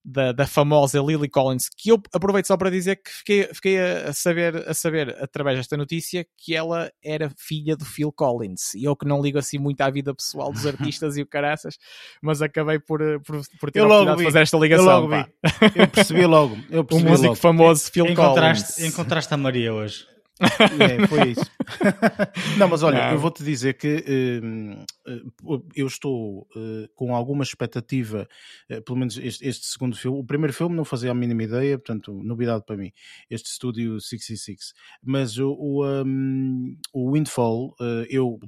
[0.05, 4.13] da, da, famosa Lily Collins, que eu aproveito só para dizer que fiquei, fiquei a,
[4.13, 8.75] saber, a saber através desta notícia que ela era filha do Phil Collins.
[8.75, 11.79] E eu que não ligo assim muito à vida pessoal dos artistas e o caraças,
[12.23, 15.11] mas acabei por, por, por ter eu a oportunidade de fazer esta ligação.
[15.11, 15.27] Eu,
[15.75, 16.59] eu percebi logo.
[16.71, 17.41] Eu percebi o músico logo.
[17.41, 18.93] famoso Phil encontraste, Collins.
[18.93, 20.14] Encontraste a Maria hoje.
[20.41, 21.49] É, foi isso.
[22.59, 23.13] não, mas olha, não.
[23.13, 24.05] eu vou-te dizer que
[25.07, 28.29] uh, eu estou uh, com alguma expectativa,
[28.71, 30.19] uh, pelo menos este, este, segundo filme.
[30.19, 32.93] O primeiro filme não fazia a mínima ideia, portanto, novidade para mim,
[33.31, 34.73] este Estúdio 66.
[35.03, 37.75] Mas o, o, um, o Windfall,
[38.09, 38.41] eu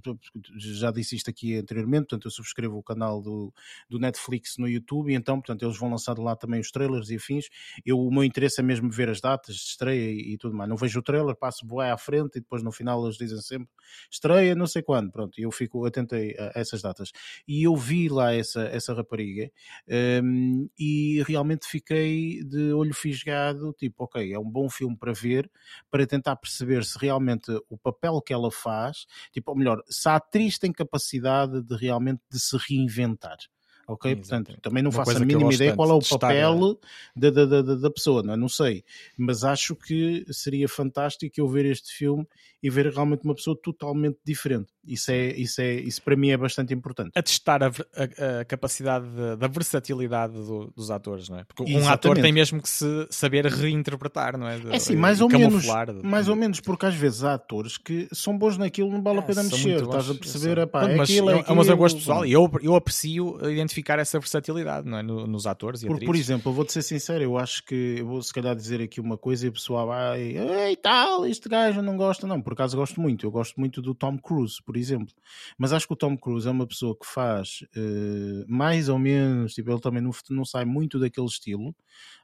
[0.56, 3.52] já disse isto aqui anteriormente, portanto, eu subscrevo o canal do,
[3.88, 7.16] do Netflix no YouTube, e então, portanto, eles vão lançar lá também os trailers e
[7.16, 7.46] afins.
[7.84, 10.68] Eu, o meu interesse é mesmo ver as datas de estreia e, e tudo mais.
[10.68, 13.68] Não vejo o trailer, passo boé à frente e depois no final eles dizem sempre
[14.10, 16.18] estreia, não sei quando, pronto, e eu fico atento a
[16.54, 17.12] essas datas.
[17.46, 19.50] E eu vi lá essa, essa rapariga
[20.22, 25.50] um, e realmente fiquei de olho fisgado, tipo, ok, é um bom filme para ver,
[25.90, 30.16] para tentar perceber se realmente o papel que ela faz, tipo, ou melhor, se a
[30.16, 33.36] atriz tem capacidade de realmente de se reinventar
[33.86, 34.12] ok?
[34.12, 34.46] Exatamente.
[34.46, 36.78] Portanto, também não Uma faço a mínima ideia qual é o papel
[37.14, 38.36] da, da, da, da, pessoa, não, é?
[38.36, 38.84] não sei,
[39.16, 42.26] mas acho que seria fantástico eu ver este filme
[42.62, 44.72] e ver realmente uma pessoa totalmente diferente.
[44.84, 47.10] Isso, é, isso, é, isso para mim é bastante importante.
[47.14, 51.44] A testar a, a, a capacidade de, da versatilidade do, dos atores, não é?
[51.44, 51.88] Porque Exatamente.
[51.88, 54.58] um ator tem mesmo que se saber reinterpretar, não é?
[54.58, 55.66] De, é sim, mais ou menos,
[56.02, 59.22] mais ou menos, porque às vezes há atores que são bons naquilo, não vale a
[59.22, 60.58] é, pena mexer, estás a perceber?
[60.58, 63.38] Epá, é mas, aquilo, é, é, aquilo, mas eu gosto pessoal e eu, eu aprecio
[63.48, 65.02] identificar essa versatilidade, não é?
[65.02, 68.22] Nos atores e por, por exemplo, eu vou-te ser sincero, eu acho que eu vou
[68.22, 71.96] se calhar dizer aqui uma coisa e o pessoal vai, ei tal, este gajo não
[71.96, 75.14] gosta, não, por acaso gosto muito, eu gosto muito do Tom Cruise, por exemplo.
[75.58, 79.54] Mas acho que o Tom Cruise é uma pessoa que faz uh, mais ou menos,
[79.54, 81.74] tipo, ele também não, não sai muito daquele estilo,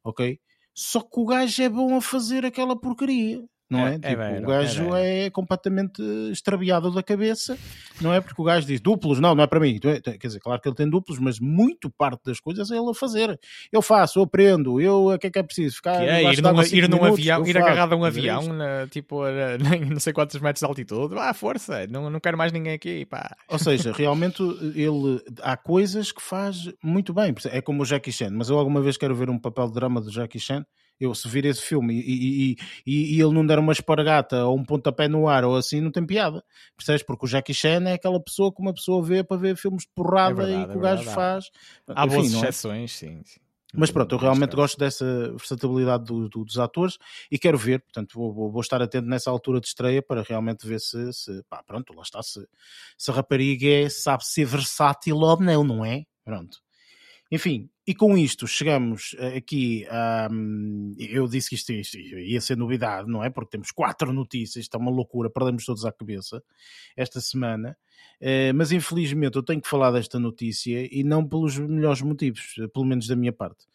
[0.04, 0.38] ok?
[0.74, 3.92] Só que o gajo é bom a fazer aquela porcaria não é?
[3.92, 7.58] é, é tipo, é o gajo é, é, completamente extraviado da cabeça,
[8.00, 8.20] não é?
[8.20, 9.78] Porque o gajo diz duplos, não, não é para mim.
[9.78, 12.94] Quer dizer, claro que ele tem duplos, mas muito parte das coisas é ele a
[12.94, 13.38] fazer.
[13.72, 15.76] Eu faço, eu aprendo, eu o que é que é preciso?
[15.76, 19.22] Ficar que é, ir, num, ir num avião, ir agarrado a um avião, na, tipo,
[19.22, 19.32] a,
[19.90, 23.34] não sei quantos metros de altitude, ah, força, não, não quero mais ninguém aqui, pá.
[23.48, 24.42] Ou seja, realmente
[24.74, 28.82] ele há coisas que faz muito bem, é como o Jackie Chan, mas eu alguma
[28.82, 30.64] vez quero ver um papel de drama do Jackie Chan
[31.04, 34.56] eu, se vir esse filme e, e, e, e, ele não der uma espargata ou
[34.56, 36.44] um pontapé no ar ou assim, não tem piada.
[36.76, 37.02] Percebes?
[37.02, 39.90] Porque o Jackie Chan é aquela pessoa que uma pessoa vê para ver filmes de
[39.94, 41.50] porrada é verdade, e que é o gajo faz.
[41.88, 42.36] Há Enfim, boas é?
[42.36, 43.40] exceções, sim, sim.
[43.74, 46.98] Mas pronto, eu realmente gosto dessa versatilidade do, do, dos atores
[47.30, 50.66] e quero ver, portanto, vou, vou, vou, estar atento nessa altura de estreia para realmente
[50.66, 52.46] ver se, se pá, pronto, lá está, se,
[52.98, 56.04] se a rapariga é, sabe ser versátil ou não, não é?
[56.22, 56.58] Pronto.
[57.30, 60.28] Enfim, e com isto chegamos eh, aqui a.
[60.98, 63.30] eu disse que isto, isto, ia ser novidade, não é?
[63.30, 66.42] Porque temos quatro notícias, está uma loucura, perdemos todos à cabeça
[66.96, 67.76] esta semana.
[68.20, 72.68] Uh, mas infelizmente eu tenho que falar desta notícia e não pelos melhores motivos, eh,
[72.68, 73.66] pelo menos da minha parte.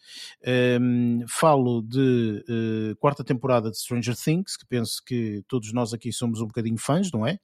[1.27, 6.39] Falo de uh, quarta temporada de Stranger Things, que penso que todos nós aqui somos
[6.39, 7.39] um bocadinho fãs, não é?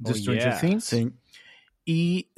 [0.00, 0.60] De oh, Stranger yeah.
[0.60, 0.84] Things.
[0.84, 1.12] Sim
[1.90, 2.28] e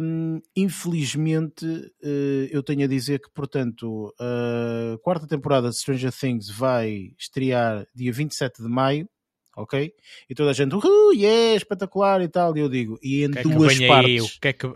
[0.00, 6.48] hum, infelizmente uh, eu tenho a dizer que, portanto, a quarta temporada de Stranger Things
[6.48, 9.08] vai estrear dia 27 de maio,
[9.56, 9.92] ok?
[10.30, 13.42] E toda a gente, uhul, yeah, espetacular e tal, e eu digo, e em que
[13.42, 14.36] duas é partes.
[14.36, 14.72] O que é que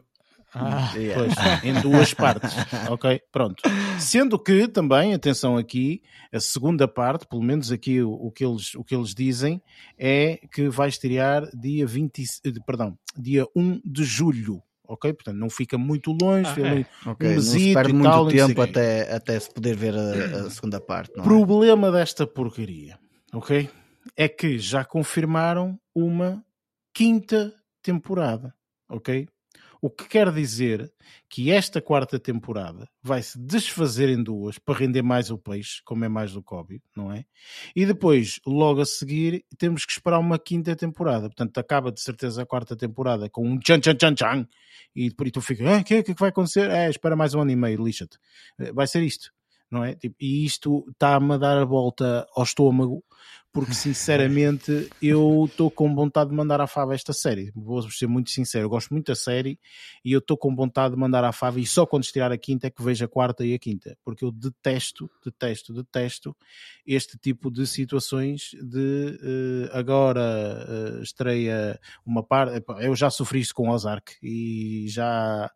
[0.58, 2.54] ah, pois, em duas partes.
[2.88, 3.62] Ok, pronto.
[3.98, 8.74] Sendo que também, atenção aqui, a segunda parte, pelo menos aqui o, o, que, eles,
[8.74, 9.60] o que eles dizem,
[9.98, 14.62] é que vai estrear dia 20, eh, perdão, dia 1 de julho.
[14.88, 15.12] Ok?
[15.12, 17.08] Portanto, não fica muito longe, ah, é.
[17.08, 17.34] um okay.
[17.34, 21.12] não se perde muito tal, tempo até, até se poder ver a, a segunda parte.
[21.16, 21.26] Não é?
[21.26, 22.98] Problema desta porcaria,
[23.32, 23.68] ok?
[24.16, 26.44] É que já confirmaram uma
[26.94, 28.54] quinta temporada,
[28.88, 29.28] ok?
[29.80, 30.92] O que quer dizer
[31.28, 36.04] que esta quarta temporada vai se desfazer em duas para render mais o peixe, como
[36.04, 37.24] é mais do que óbvio, não é?
[37.74, 41.28] E depois, logo a seguir, temos que esperar uma quinta temporada.
[41.28, 44.48] Portanto, acaba de certeza a quarta temporada com um tchan tchan tchan tchan
[44.94, 46.70] e depois tu fica, o que, que vai acontecer?
[46.70, 48.18] É, espera mais um ano e meio, lixa-te.
[48.58, 49.30] Eh, vai ser isto
[49.70, 49.94] não é?
[49.94, 53.04] Tipo, e isto está-me a dar a volta ao estômago
[53.56, 57.50] porque sinceramente eu estou com vontade de mandar à fava esta série.
[57.56, 59.58] Vou ser muito sincero, eu gosto muito da série
[60.04, 62.66] e eu estou com vontade de mandar à fava e só quando estirar a quinta
[62.66, 66.36] é que vejo a quarta e a quinta, porque eu detesto, detesto, detesto
[66.86, 72.62] este tipo de situações de uh, agora uh, estreia uma parte.
[72.80, 75.50] Eu já sofri isto com Ozark e já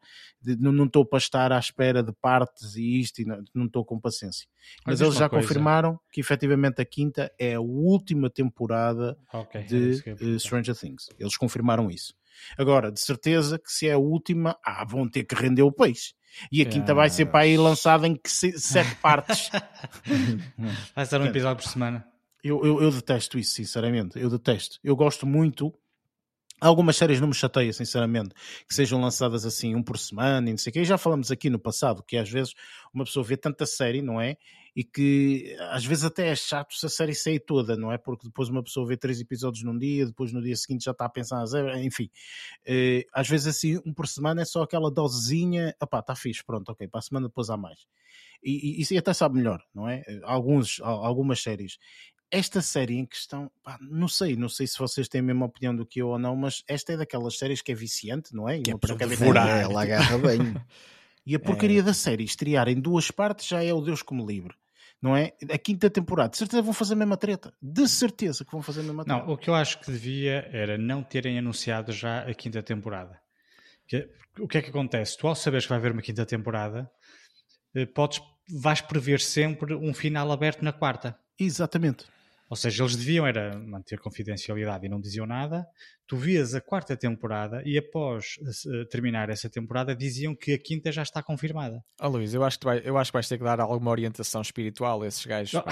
[0.58, 4.48] não estou para estar à espera de partes e isto e não estou com paciência.
[4.86, 5.46] Mas eles já coisa.
[5.46, 11.08] confirmaram que efetivamente a quinta é a última temporada okay, de uh, Stranger Things.
[11.18, 12.14] Eles confirmaram isso.
[12.56, 16.14] Agora, de certeza que se é a última, ah, vão ter que render o peixe.
[16.50, 19.50] E a quinta ah, vai ser para aí lançada em sete partes.
[20.94, 22.06] vai ser um episódio por semana.
[22.42, 24.18] Eu, eu, eu, detesto isso, sinceramente.
[24.18, 24.78] Eu detesto.
[24.82, 25.74] Eu gosto muito
[26.60, 28.34] Algumas séries não me chateia, sinceramente,
[28.68, 30.84] que sejam lançadas assim, um por semana e não sei o quê.
[30.84, 32.52] Já falamos aqui no passado que às vezes
[32.92, 34.36] uma pessoa vê tanta série, não é?
[34.74, 37.98] E que às vezes até é chato se a série sair toda, não é?
[37.98, 41.04] Porque depois uma pessoa vê três episódios num dia, depois no dia seguinte já está
[41.04, 41.44] a pensar,
[41.82, 42.10] enfim.
[42.64, 46.70] Eh, às vezes assim, um por semana é só aquela dosezinha, opá, está fixe, pronto,
[46.70, 47.86] ok, para a semana depois há mais.
[48.42, 50.02] E, e, e até sabe melhor, não é?
[50.22, 51.78] Alguns, algumas séries
[52.30, 55.74] esta série em questão, pá, não sei, não sei se vocês têm a mesma opinião
[55.74, 58.58] do que eu ou não, mas esta é daquelas séries que é viciante, não é?
[58.58, 60.38] E que é para devorar, ela agarra bem.
[61.26, 61.82] e a porcaria é.
[61.82, 64.54] da série estrear em duas partes já é o Deus como livre.
[65.02, 65.32] Não é?
[65.50, 67.54] A quinta temporada, de certeza vão fazer a mesma treta.
[67.60, 69.24] De certeza que vão fazer a mesma treta.
[69.24, 73.18] Não, o que eu acho que devia era não terem anunciado já a quinta temporada.
[74.38, 75.16] o que é que acontece?
[75.16, 76.90] Tu, ao saberes que vai haver uma quinta temporada,
[77.74, 78.20] eh, podes,
[78.60, 81.18] vais prever sempre um final aberto na quarta.
[81.38, 82.04] Exatamente.
[82.50, 85.64] Ou seja, eles deviam era manter confidencialidade e não diziam nada.
[86.04, 88.34] Tu vias a quarta temporada e após
[88.66, 91.80] uh, terminar essa temporada diziam que a quinta já está confirmada.
[92.02, 94.42] Oh, Luís, eu acho que, vai, eu acho que vais ter que dar alguma orientação
[94.42, 95.62] espiritual a esses gajos.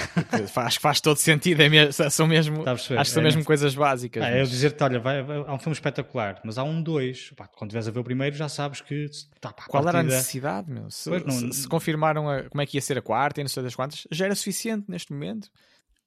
[0.55, 3.75] acho que faz todo sentido, é mesmo, são mesmo, acho que são é, mesmo coisas
[3.75, 4.23] básicas.
[4.23, 4.39] Ah, mas...
[4.39, 7.33] Eu dizer-te, olha, vai, vai, há um filme espetacular, mas há um dois.
[7.37, 9.07] Pá, quando estiveres a ver o primeiro já sabes que...
[9.41, 9.99] Tá, pá, Qual partida...
[10.05, 10.89] era a necessidade, meu?
[10.91, 11.29] Se, não...
[11.29, 13.75] se, se confirmaram a, como é que ia ser a quarta e não sei das
[13.75, 15.51] quantas, já era suficiente neste momento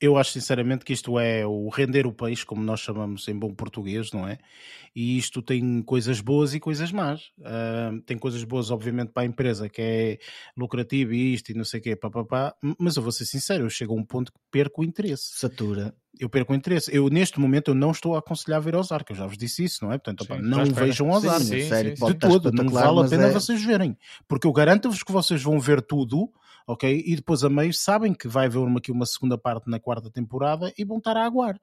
[0.01, 3.53] eu acho sinceramente que isto é o render o peixe, como nós chamamos em bom
[3.53, 4.39] português, não é?
[4.95, 7.31] E isto tem coisas boas e coisas más.
[7.37, 10.17] Uh, tem coisas boas, obviamente, para a empresa, que é
[10.57, 13.69] lucrativo e isto e não sei o quê, papapá, mas eu vou ser sincero, eu
[13.69, 15.33] chego a um ponto que perco o interesse.
[15.35, 15.93] Satura.
[16.19, 16.93] Eu perco o interesse.
[16.93, 19.85] Eu, neste momento, eu não estou a aconselhar ver Ozark, eu já vos disse isso,
[19.85, 19.99] não é?
[19.99, 21.45] Portanto, sim, opa, não vejam Ozark.
[21.45, 23.31] Sim, sim, sim, de todo, não vale a pena é...
[23.31, 23.95] vocês verem.
[24.27, 26.31] Porque eu garanto-vos que vocês vão ver tudo
[26.71, 27.03] ok?
[27.05, 30.09] E depois a meio sabem que vai haver uma, aqui uma segunda parte na quarta
[30.09, 31.59] temporada e vão estar a aguar.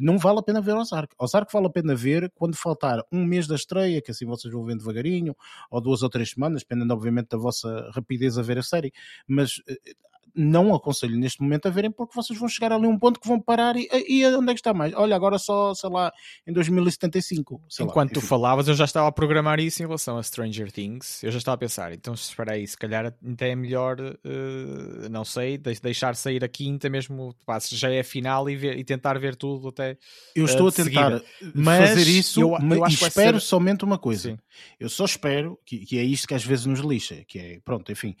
[0.00, 1.14] Não vale a pena ver Ozark.
[1.18, 4.64] Ozark vale a pena ver quando faltar um mês da estreia, que assim vocês vão
[4.64, 5.36] vendo devagarinho,
[5.68, 8.92] ou duas ou três semanas, dependendo obviamente da vossa rapidez a ver a série.
[9.26, 9.94] Mas eh,
[10.34, 13.28] não aconselho neste momento a verem porque vocês vão chegar ali a um ponto que
[13.28, 14.92] vão parar e, e onde é que está mais?
[14.94, 16.12] Olha, agora só, sei lá,
[16.46, 17.60] em 2075.
[17.80, 21.22] Enquanto lá, tu falavas, eu já estava a programar isso em relação a Stranger Things.
[21.22, 25.24] Eu já estava a pensar, então espera aí, se calhar até é melhor, uh, não
[25.24, 29.18] sei, deixar sair a quinta mesmo, pá, já é a final e, ver, e tentar
[29.18, 29.96] ver tudo até.
[30.34, 31.22] Eu estou uh, a tentar
[31.54, 33.46] mas fazer isso, eu, eu e espero ser...
[33.46, 34.30] somente uma coisa.
[34.30, 34.38] Sim.
[34.78, 37.90] Eu só espero, que, que é isto que às vezes nos lixa, que é, pronto,
[37.90, 38.16] enfim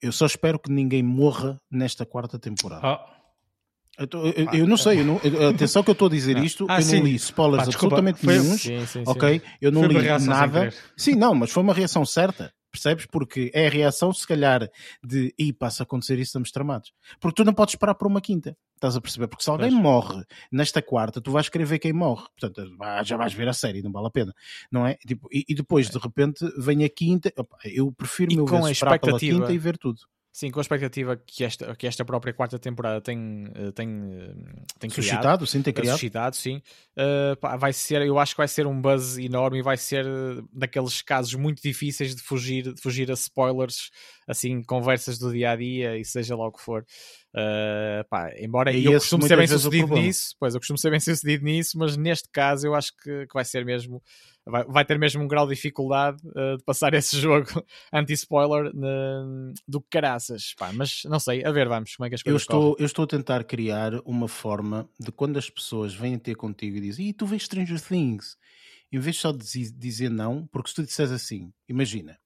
[0.00, 2.86] eu só espero que ninguém morra nesta quarta temporada.
[2.86, 3.18] Oh.
[3.98, 6.78] Eu, eu, eu, não sei, eu não, atenção que eu estou a dizer isto, ah,
[6.78, 6.98] eu sim.
[6.98, 8.54] não li spoilers Pá, absolutamente nenhum,
[9.04, 9.42] ok?
[9.60, 10.72] Eu não li nada.
[10.96, 12.52] Sim, não, mas foi uma reação certa.
[12.70, 13.06] Percebes?
[13.06, 14.70] Porque é a reação, se calhar,
[15.02, 16.92] de e passa a acontecer isso, estamos tramados.
[17.18, 18.56] Porque tu não podes esperar por uma quinta.
[18.78, 19.26] Estás a perceber?
[19.26, 19.82] Porque se alguém pois.
[19.82, 22.24] morre nesta quarta, tu vais querer ver quem morre.
[22.38, 22.62] Portanto,
[23.04, 24.32] já vais ver a série, não vale a pena.
[24.70, 24.94] Não é?
[25.06, 27.32] Tipo, e, e, depois, de repente, vem a quinta.
[27.36, 30.00] Opa, eu prefiro mil vezes esperar pela quinta e ver tudo.
[30.38, 34.62] Sim, com a expectativa que esta, que esta própria quarta temporada tem, eh, tem, eh,
[34.78, 35.94] tem suscitado, criado, sim, tem criado.
[35.94, 36.62] Suscitado, sim.
[36.96, 40.06] Uh, pá, vai ser, eu acho que vai ser um buzz enorme e vai ser
[40.52, 43.90] daqueles casos muito difíceis de fugir, de fugir a spoilers,
[44.28, 46.84] assim, conversas do dia a dia e seja lá o que for.
[47.34, 51.00] Uh, pá, embora e eu costumo ser bem sucedido nisso, pois eu costumo ser bem
[51.00, 54.02] sucedido nisso, mas neste caso eu acho que, que vai ser mesmo
[54.48, 57.48] vai, vai ter mesmo um grau de dificuldade uh, de passar esse jogo
[57.92, 58.72] anti-spoiler
[59.66, 60.54] do que caraças.
[60.58, 62.86] Pá, mas não sei, a ver, vamos, como é que as coisas eu estou, eu
[62.86, 67.08] estou a tentar criar uma forma de quando as pessoas vêm ter contigo e dizem,
[67.08, 68.36] e tu vês Stranger Things,
[68.90, 72.18] em vez de só dizer não, porque se tu disseres assim, imagina,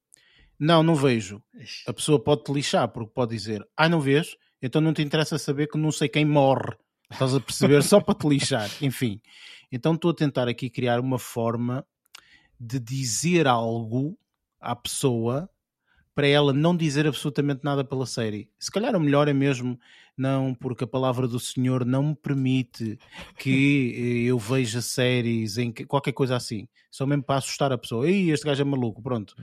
[0.64, 1.42] não, não vejo,
[1.88, 4.36] a pessoa pode te lixar, porque pode dizer, ah, não vês?
[4.62, 6.76] Então não te interessa saber que não sei quem morre.
[7.10, 7.82] Estás a perceber?
[7.82, 8.70] Só para te lixar.
[8.80, 9.20] Enfim.
[9.72, 11.84] Então estou a tentar aqui criar uma forma
[12.60, 14.16] de dizer algo
[14.60, 15.50] à pessoa
[16.14, 18.48] para ela não dizer absolutamente nada pela série.
[18.56, 19.76] Se calhar o melhor é mesmo
[20.16, 23.00] não, porque a palavra do Senhor não me permite
[23.36, 26.68] que eu veja séries em que qualquer coisa assim.
[26.88, 28.06] Só mesmo para assustar a pessoa.
[28.06, 29.34] Ei, este gajo é maluco, pronto.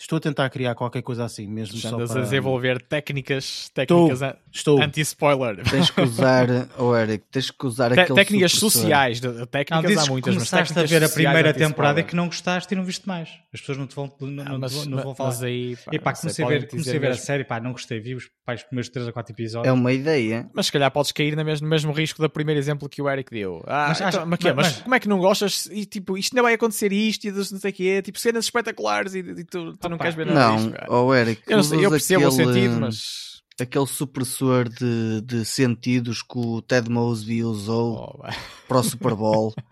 [0.00, 2.20] Estou a tentar criar qualquer coisa assim, mesmo Já só para...
[2.20, 5.62] a desenvolver técnicas, técnicas estou, anti-spoiler.
[5.68, 6.46] Tens que usar,
[6.78, 10.84] oh Eric, tens que usar aquele Técnicas sociais, técnicas não, há muitas, mas começaste a
[10.84, 13.28] ver a primeira temporada e que não gostaste e não viste mais.
[13.52, 15.30] As pessoas não te vão, não, ah, mas, não, vão falar.
[15.30, 17.72] Mas aí, pá, e pá, comecei, a ver, comecei a ver a série, pá, não
[17.72, 19.68] gostei, vi os, pá, os primeiros 3 ou 4 episódios.
[19.68, 20.48] É uma ideia.
[20.54, 23.10] Mas se calhar podes cair no mesmo, no mesmo risco do primeiro exemplo que o
[23.10, 23.62] Eric deu.
[23.66, 25.66] Ah, mas, então, mas, mas, mas, como é que não gostas?
[25.66, 29.14] E tipo, isto não vai acontecer isto e não sei o quê, tipo cenas espetaculares
[29.14, 32.26] e, e tu, não queres ver nada disso ou oh, Eric, eu, sei, eu percebo
[32.26, 33.30] aquele, o sentido, mas.
[33.60, 38.28] Aquele supressor de, de sentidos que o Ted Mosby usou oh,
[38.66, 39.52] para o Super Bowl.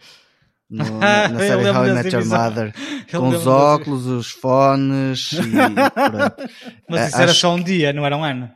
[0.70, 2.74] no, na, na série How I Met Your Mother,
[3.11, 6.50] com os óculos, os fones e pronto.
[6.88, 8.50] Mas isso era só um dia, não era um ano.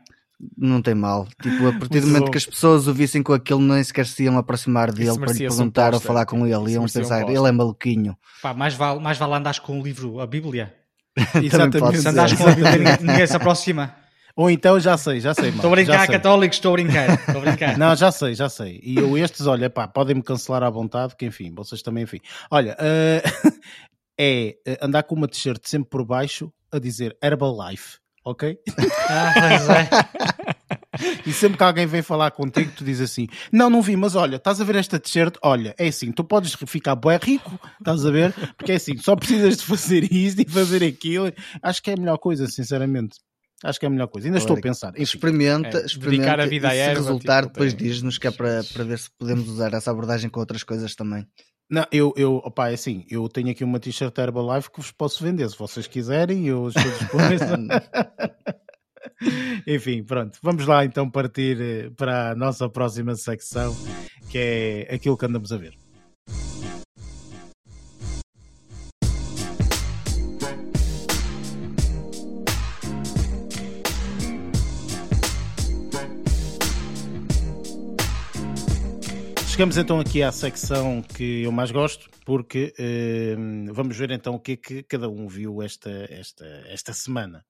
[0.58, 1.26] Não tem mal.
[1.40, 4.24] Tipo, a partir do momento que as pessoas o vissem com aquilo, nem sequer se
[4.24, 6.72] iam aproximar dele para lhe perguntar um ou falar com ele.
[6.72, 8.16] Iam pensar, um ele é maluquinho.
[8.42, 10.74] Pá, mais vale, mais vale andares com o livro, a Bíblia.
[11.42, 11.98] Exatamente.
[11.98, 13.94] Se andares com a Bíblia, ninguém se aproxima.
[14.34, 15.50] Ou então já sei, já sei.
[15.50, 17.10] Estou a brincar, católicos, estou a brincar.
[17.14, 17.76] Estou a brincar.
[17.76, 18.80] Não, já sei, já sei.
[18.82, 22.18] E eu estes, olha, pá, podem-me cancelar à vontade, que enfim, vocês também, enfim.
[22.50, 23.52] Olha, uh,
[24.18, 28.58] é eh, andar com uma t-shirt sempre por baixo a dizer Herbalife, ok?
[29.08, 30.51] Ah, pois é.
[31.26, 34.36] E sempre que alguém vem falar contigo, tu dizes assim: Não, não vi, mas olha,
[34.36, 35.36] estás a ver esta t-shirt?
[35.42, 38.34] Olha, é assim, tu podes ficar bem rico, estás a ver?
[38.56, 41.32] Porque é assim, só precisas de fazer isto e fazer aquilo.
[41.62, 43.16] Acho que é a melhor coisa, sinceramente.
[43.64, 44.26] Acho que é a melhor coisa.
[44.26, 44.90] Ainda Olha, estou a pensar.
[44.90, 46.42] Enfim, experimenta, é, experimenta.
[46.42, 49.08] A vida e se erva, resultar, tipo, depois diz-nos que é para, para ver se
[49.16, 51.26] podemos usar essa abordagem com outras coisas também.
[51.70, 55.22] Não, eu, eu, opa, é assim, eu tenho aqui uma t-shirt Herbalife que vos posso
[55.24, 57.56] vender, se vocês quiserem, eu estou disponível.
[59.66, 63.74] Enfim, pronto, vamos lá então partir eh, para a nossa próxima secção,
[64.30, 65.74] que é aquilo que andamos a ver.
[79.52, 83.36] Chegamos então aqui à secção que eu mais gosto, porque eh,
[83.70, 87.44] vamos ver então o que é que cada um viu esta, esta, esta semana.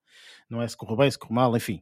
[0.49, 1.81] Não é se correu bem, se correu mal, enfim.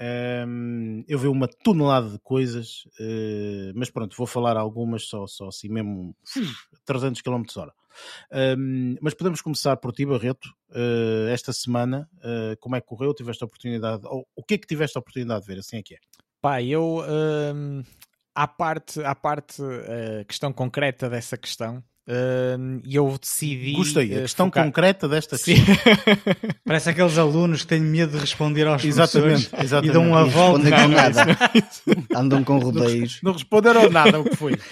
[0.00, 5.48] Um, eu vi uma tonelada de coisas, uh, mas pronto, vou falar algumas só, só
[5.48, 6.16] assim mesmo
[6.84, 7.72] 300 km hora.
[8.58, 13.14] Um, mas podemos começar por ti, Barreto, uh, esta semana, uh, como é que correu?
[13.14, 15.60] Tiveste a oportunidade, ou o que é que tiveste a oportunidade de ver?
[15.60, 15.98] Assim é que é.
[16.40, 17.00] Pá, eu
[18.34, 19.62] à parte, à parte
[20.28, 23.72] questão concreta dessa questão, uh, eu decidi.
[23.72, 24.64] Gostei, a questão focar...
[24.64, 25.56] concreta desta Sim.
[26.64, 29.90] Parece aqueles alunos que têm medo de responder aos exatamente, professores exatamente.
[29.90, 30.68] e dão uma volta.
[30.68, 31.26] Não, com nada.
[32.14, 33.20] Andam com rodeios.
[33.22, 34.58] Não, não responderam nada o que foi.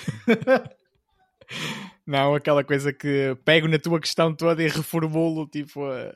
[2.05, 5.87] Não, aquela coisa que pego na tua questão toda e reformulo, tipo.
[5.87, 6.13] Uh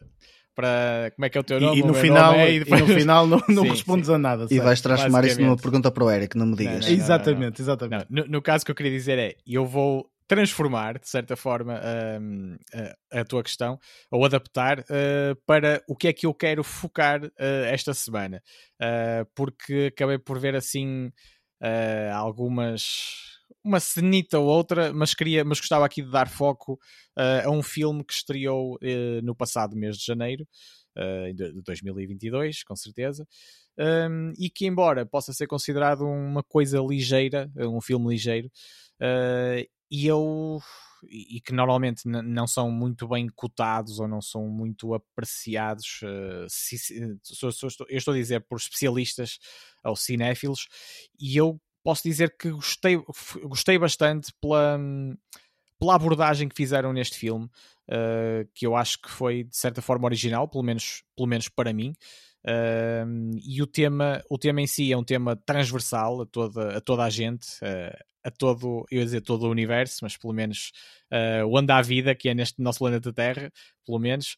[0.57, 1.79] para como é que é o teu nome?
[1.79, 2.81] E, no, final, é, e, depois...
[2.81, 4.15] e no final não, não sim, respondes sim.
[4.15, 4.47] a nada.
[4.51, 6.87] E vais transformar isso numa pergunta para o Eric, não me digas.
[6.87, 8.07] Não, não, exatamente, exatamente.
[8.09, 11.81] No, no, caso que eu queria dizer é, eu vou transformar, de certa forma,
[12.21, 12.57] um,
[13.12, 13.79] a, a, tua questão,
[14.11, 18.43] ou adaptar uh, para o que é que eu quero focar uh, esta semana.
[18.81, 21.11] Uh, porque acabei por ver assim
[22.12, 23.35] algumas
[23.65, 26.79] uma cenita ou outra, mas, queria, mas gostava aqui de dar foco
[27.17, 28.79] a um filme que estreou
[29.23, 30.47] no passado mês de janeiro
[31.35, 33.27] de 2022, com certeza,
[33.79, 38.51] um, e que, embora possa ser considerado uma coisa ligeira, um filme ligeiro,
[39.90, 40.61] e eu
[41.09, 46.79] e que normalmente não são muito bem cotados ou não são muito apreciados, uh, se,
[46.79, 47.51] se, eu
[47.99, 49.38] estou a dizer por especialistas
[49.85, 50.68] ou cinéfilos,
[51.18, 52.96] e eu posso dizer que gostei,
[53.44, 54.79] gostei bastante pela,
[55.79, 60.07] pela abordagem que fizeram neste filme, uh, que eu acho que foi de certa forma
[60.07, 61.94] original, pelo menos, pelo menos para mim.
[62.44, 66.81] Uh, e o tema, o tema em si é um tema transversal a toda a,
[66.81, 67.46] toda a gente,
[68.27, 70.73] a todo, eu ia dizer todo o universo, mas pelo menos
[71.12, 73.53] uh, o anda à vida, que é neste nosso planeta Terra,
[73.87, 74.37] pelo menos.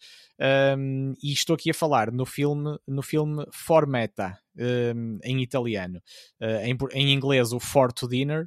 [0.78, 4.38] Um, e estou aqui a falar no filme, no filme Formeta,
[4.94, 6.02] um, em italiano.
[6.38, 8.46] Uh, em, em, inglês, o For to Dinner.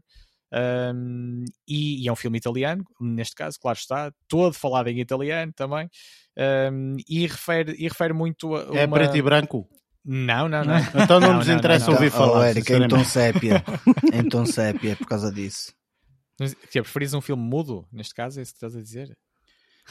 [0.53, 5.53] Um, e, e, é um filme italiano, neste caso, claro está, todo falado em italiano
[5.53, 5.89] também,
[7.07, 8.77] e, refere, e refere muito a.
[8.77, 9.65] É preto e branco?
[10.03, 10.77] Não, não, não.
[11.03, 12.39] Então não, não nos não, interessa não, ouvir então, falar.
[12.39, 13.63] Oh, Eric, em tom sépia.
[14.13, 15.73] em tom sépia, por causa disso.
[16.71, 19.15] Que preferis um filme mudo, neste caso, é isso que estás a dizer?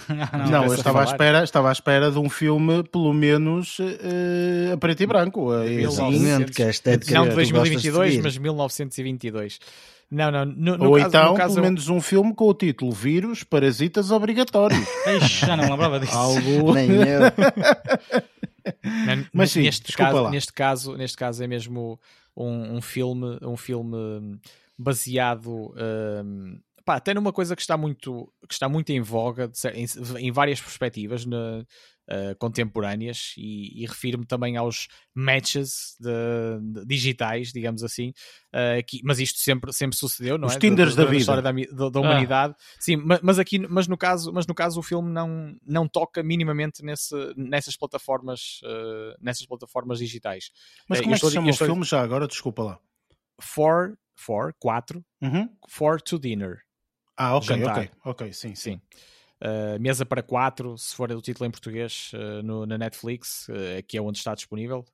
[0.09, 4.73] Não, não eu estava à, espera, estava à espera de um filme, pelo menos, uh,
[4.73, 5.51] a preto e branco.
[5.51, 9.59] Uh, Exatamente, que é estética Não de 2022, mas 1922.
[10.11, 10.45] Não, não.
[10.45, 14.11] No, no Ou caso, então, caso, pelo menos um filme com o título Vírus Parasitas
[14.11, 14.89] Obrigatórios.
[15.07, 16.17] Ixi, já não lembrava disso.
[16.17, 16.73] Algo...
[16.75, 17.21] Nem eu.
[19.33, 22.01] Mas sim, neste, caso, neste, caso, neste caso é mesmo
[22.37, 24.39] um, um filme, um filme
[24.79, 25.75] baseado
[26.25, 29.87] um, pá, até numa coisa que está muito, que está muito em voga de, em,
[30.19, 31.65] em, várias perspectivas na,
[32.11, 36.11] uh, contemporâneas e, e refiro-me também aos matches de,
[36.61, 38.11] de, digitais, digamos assim,
[38.55, 40.59] uh, que, mas isto sempre, sempre sucedeu, não Os é?
[40.59, 41.21] Tinders da, da, da vida.
[41.21, 42.55] história da, da, da humanidade.
[42.57, 42.63] Ah.
[42.79, 46.23] Sim, mas, mas, aqui, mas no caso, mas no caso o filme não, não toca
[46.23, 50.51] minimamente nesse, nessas plataformas, uh, nessas plataformas digitais.
[50.89, 52.27] Mas como é que se chama o filme já agora?
[52.27, 52.79] Desculpa lá.
[53.41, 55.49] For, for, 4, uhum.
[55.69, 56.59] For to Dinner.
[57.17, 57.79] Ah, ok, jantar.
[57.79, 58.55] ok, ok, sim, sim.
[58.55, 58.81] sim.
[59.43, 63.83] Uh, mesa para quatro, se for o título em português uh, no, na Netflix, uh,
[63.89, 64.85] que é onde está disponível,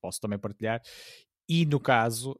[0.00, 0.80] posso também partilhar.
[1.50, 2.38] E no caso,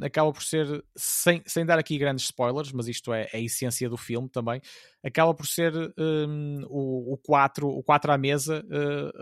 [0.00, 3.88] acaba por ser, sem, sem dar aqui grandes spoilers, mas isto é, é a essência
[3.88, 4.60] do filme também,
[5.02, 8.64] acaba por ser um, o, o, quatro, o quatro à mesa,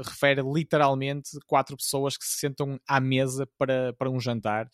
[0.04, 4.68] refere literalmente quatro pessoas que se sentam à mesa para, para um jantar.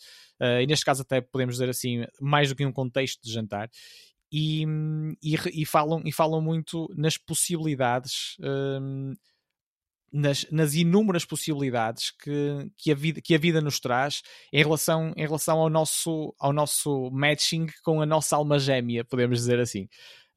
[0.60, 3.70] e neste caso, até podemos dizer assim, mais do que um contexto de jantar
[4.30, 4.64] e,
[5.22, 9.14] e, e, falam, e falam muito nas possibilidades, um,
[10.12, 14.22] nas, nas inúmeras possibilidades que, que, a vida, que a vida nos traz
[14.52, 19.38] em relação, em relação ao, nosso, ao nosso matching com a nossa alma gêmea, podemos
[19.38, 19.88] dizer assim.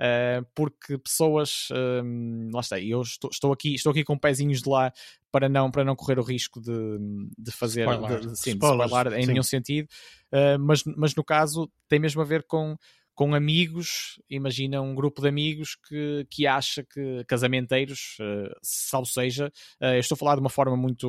[0.01, 1.67] Uh, porque pessoas,
[2.03, 4.91] um, lá está, eu estou, estou, aqui, estou aqui com pezinhos de lá
[5.31, 6.97] para não, para não correr o risco de,
[7.37, 8.19] de fazer spoiler.
[8.19, 9.27] de, sim, de spoiler em sim.
[9.27, 9.87] nenhum sentido,
[10.33, 12.75] uh, mas, mas no caso tem mesmo a ver com
[13.13, 19.51] com amigos, imagina um grupo de amigos que, que acha que casamenteiros, uh, salvo seja,
[19.81, 21.07] uh, eu estou a falar de uma forma muito,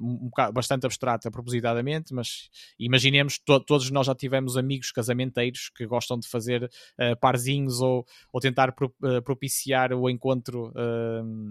[0.00, 2.48] um bastante abstrata propositadamente, mas
[2.78, 8.04] imaginemos, to todos nós já tivemos amigos casamenteiros que gostam de fazer uh, parzinhos ou,
[8.32, 8.92] ou tentar pro,
[9.24, 10.72] propiciar o encontro,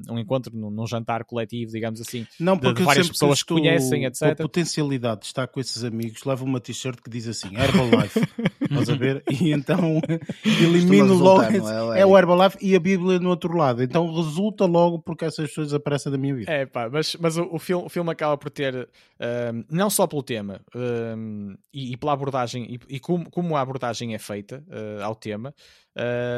[0.10, 3.54] um encontro num, num, jantar coletivo, digamos assim, Não, porque de, de várias pessoas que
[3.54, 4.24] conhecem, etc.
[4.24, 8.20] A potencialidade de estar com esses amigos leva uma t-shirt que diz assim, Herbalife,
[8.62, 9.24] estás a ver?
[9.30, 10.01] E então
[10.46, 11.94] elimino logo.
[11.94, 13.84] É, é, o Herbalife e a Bíblia no outro lado.
[13.84, 16.52] Então resulta logo porque essas pessoas aparecem da minha vida.
[16.52, 18.90] É pá, mas, mas o, o, filme, o filme acaba por ter,
[19.20, 23.62] um, não só pelo tema um, e, e, pela abordagem, e, e como, como, a
[23.62, 25.54] abordagem é feita uh, ao tema,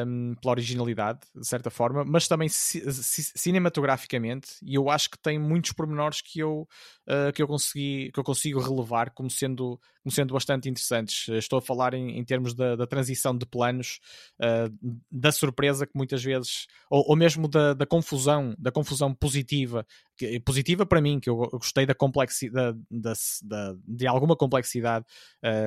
[0.08, 5.74] um, pela originalidade, de certa forma, mas também cinematograficamente, e eu acho que tem muitos
[5.74, 6.68] pormenores que eu,
[7.08, 11.30] uh, que eu, consegui, que eu consigo relevar como sendo, como sendo bastante interessantes.
[11.30, 14.00] Estou a falar em, em termos da, da, transição de planos,
[14.42, 19.86] uh, da surpresa que muitas vezes, ou, ou mesmo da, da, confusão, da confusão positiva,
[20.18, 25.06] que, positiva para mim, que eu, gostei da complexidade, da, da, de alguma complexidade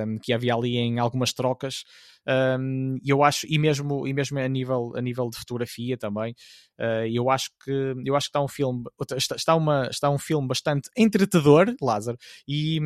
[0.06, 1.84] um, que havia ali em algumas trocas.
[2.28, 6.34] Um, eu acho, e mesmo, e mesmo a, nível, a nível de fotografia também,
[6.78, 8.84] uh, eu acho que eu acho que está um filme
[9.16, 12.80] está, está, uma, está um filme bastante entretador, Lázaro, e,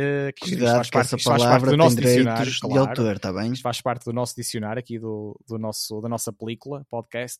[0.00, 3.32] Uh, que Cuidado, isto faz parte, essa palavra do nosso dicionário, claro, de autor, está
[3.32, 3.52] bem?
[3.52, 7.38] Isto faz parte do nosso dicionário aqui do, do nosso, da nossa película, podcast.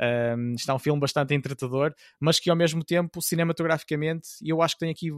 [0.00, 4.80] Um, está um filme bastante entretador, mas que ao mesmo tempo, cinematograficamente, eu acho que
[4.80, 5.10] tem aqui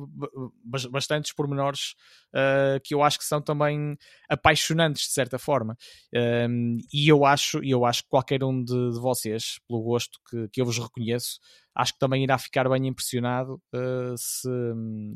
[0.90, 1.94] bastantes pormenores
[2.34, 3.96] uh, que eu acho que são também
[4.28, 5.76] apaixonantes de certa forma.
[6.12, 10.48] Um, e eu acho, eu acho que qualquer um de, de vocês, pelo gosto que,
[10.48, 11.38] que eu vos reconheço,
[11.74, 14.48] acho que também irá ficar bem impressionado uh, se,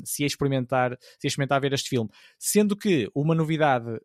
[0.03, 2.09] se experimentar, se experimentar ver este filme.
[2.39, 3.99] Sendo que uma novidade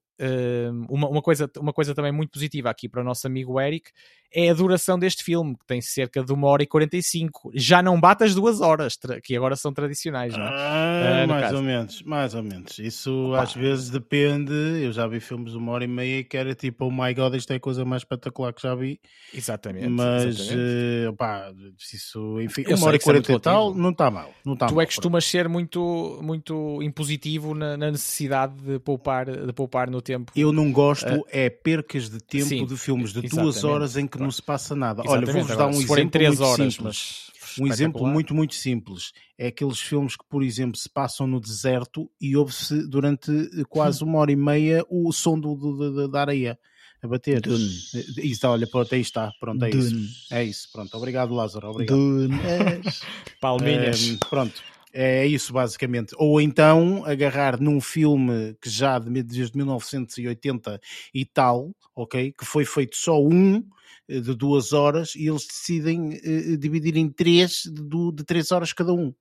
[0.89, 3.91] uma, uma, coisa, uma coisa também muito positiva aqui para o nosso amigo Eric
[4.33, 7.51] é a duração deste filme, que tem cerca de uma hora e 45.
[7.55, 10.49] Já não bate as duas horas, que agora são tradicionais, não é?
[10.49, 11.57] Ah, uh, mais caso.
[11.57, 12.79] ou menos, mais ou menos.
[12.79, 13.43] Isso Opa.
[13.43, 14.53] às vezes depende.
[14.53, 17.35] Eu já vi filmes de uma hora e meia que era tipo, oh my god,
[17.35, 19.01] isto é a coisa mais espetacular que já vi.
[19.35, 19.89] Exatamente.
[19.89, 21.59] Mas, exatamente.
[21.59, 24.31] Uh, isso, enfim, Eu uma hora e 40 é e tal, não está mal.
[24.45, 28.79] Não tá tu mal, é que costumas ser muito, muito impositivo na, na, necessidade de
[28.79, 30.10] poupar, de poupar no tempo.
[30.35, 34.07] Eu não gosto, uh, é percas de tempo sim, de filmes de duas horas em
[34.07, 35.03] que não se passa nada.
[35.07, 37.31] Olha, vou-vos dar um exemplo muito horas, simples.
[37.59, 39.13] Um exemplo muito, muito simples.
[39.37, 43.33] É aqueles filmes que, por exemplo, se passam no deserto e ouve-se durante
[43.69, 46.59] quase uma hora e meia o som do, do, do da areia
[47.03, 47.41] a bater.
[47.41, 47.71] Dune.
[48.19, 49.33] Isso, olha, pronto, aí está.
[49.41, 50.05] Pronto, é Dune.
[50.05, 50.35] isso.
[50.35, 50.97] É isso, pronto.
[50.97, 51.71] Obrigado, Lázaro.
[51.71, 51.97] Obrigado.
[51.97, 52.39] Dune.
[53.41, 54.17] Palminhas.
[54.29, 54.63] pronto.
[54.93, 56.15] É isso, basicamente.
[56.19, 60.81] Ou então agarrar num filme que já desde 1980
[61.15, 62.33] e tal, ok?
[62.33, 63.65] Que foi feito só um
[64.09, 68.73] eh, de duas horas e eles decidem uh, dividir em três de, de três horas
[68.73, 69.15] cada um.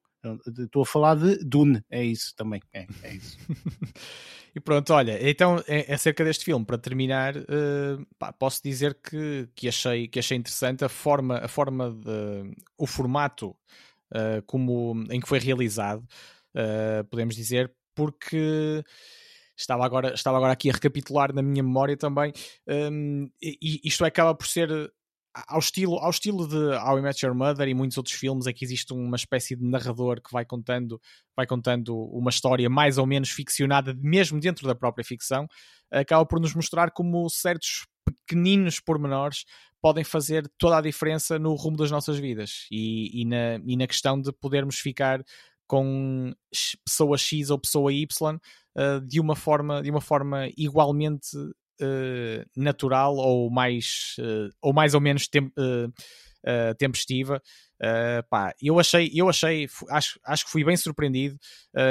[0.46, 2.62] Estou a falar de Dune, é isso também.
[2.74, 3.38] É, é isso.
[4.54, 9.48] e pronto, olha, então é, acerca deste filme, para terminar, uh, pá, posso dizer que,
[9.56, 13.56] que, achei, que achei interessante a forma, a forma de, o formato
[14.14, 16.02] uh, como, em que foi realizado,
[16.56, 18.84] uh, podemos dizer, porque
[19.58, 22.32] estava agora, estava agora aqui a recapitular na minha memória também,
[22.68, 24.70] um, e isto acaba por ser
[25.48, 28.54] ao estilo, ao estilo de How I Met Your Mother e muitos outros filmes, é
[28.54, 31.00] que existe uma espécie de narrador que vai contando,
[31.36, 35.48] vai contando uma história mais ou menos ficcionada, mesmo dentro da própria ficção,
[35.92, 39.46] acaba por nos mostrar como certos pequeninos pormenores
[39.82, 43.88] podem fazer toda a diferença no rumo das nossas vidas e, e, na, e na
[43.88, 45.24] questão de podermos ficar
[45.70, 46.34] com
[46.84, 53.16] pessoa X ou pessoa Y uh, de uma forma de uma forma igualmente uh, natural
[53.16, 55.52] ou mais, uh, ou mais ou menos tem,
[56.78, 57.42] tempestiva.
[58.30, 61.38] pá, eu achei, eu achei, acho, acho que fui bem surpreendido,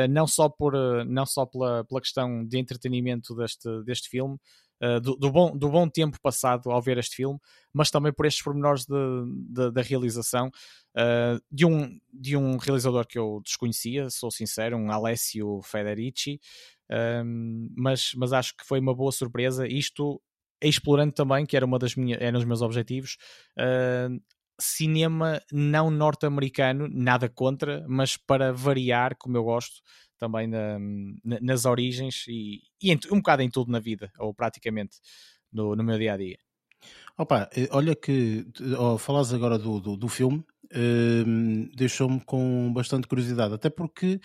[0.09, 0.73] não só, por,
[1.05, 4.39] não só pela, pela questão de entretenimento deste, deste filme,
[4.81, 7.39] Uh, do, do, bom, do bom tempo passado ao ver este filme,
[7.73, 10.49] mas também por estes pormenores da realização
[10.97, 16.41] uh, de, um, de um realizador que eu desconhecia, sou sincero, um Alessio Federici,
[17.25, 19.67] um, mas, mas acho que foi uma boa surpresa.
[19.67, 20.21] Isto
[20.63, 23.17] explorando também, que era uma das minhas, eram os meus objetivos,
[23.59, 24.21] uh,
[24.61, 29.81] cinema não norte-americano, nada contra, mas para variar, como eu gosto,
[30.19, 30.79] também na,
[31.25, 34.99] na, nas origens e, e em, um bocado em tudo na vida, ou praticamente
[35.53, 36.39] no, no meu dia a dia.
[37.17, 38.47] Opa, eh, olha que
[38.79, 44.21] oh, falas agora do, do, do filme, uh, deixou-me com bastante curiosidade, até porque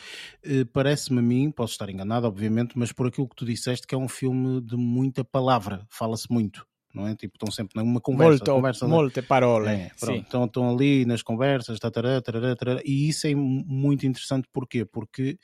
[0.46, 3.96] uh, parece-me a mim, posso estar enganado, obviamente, mas por aquilo que tu disseste, que
[3.96, 6.66] é um filme de muita palavra, fala-se muito.
[6.94, 7.16] Não é?
[7.16, 8.34] Tipo, estão sempre numa conversa.
[8.34, 9.68] Molto, conversa molte parole.
[9.68, 14.48] É, estão, estão ali nas conversas, tatará, tatará, tatará, e isso é muito interessante.
[14.54, 14.86] Porquê?
[14.86, 15.39] Porque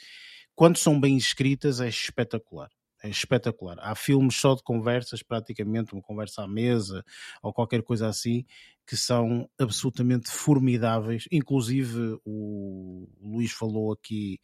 [0.59, 2.69] quando são bem escritas é espetacular
[3.01, 3.77] é espetacular.
[3.79, 7.01] Há filmes só de conversas, praticamente uma conversa à mesa
[7.41, 8.43] ou qualquer coisa assim,
[8.85, 11.23] que são absolutamente formidáveis.
[11.31, 14.37] Inclusive, o Luís falou aqui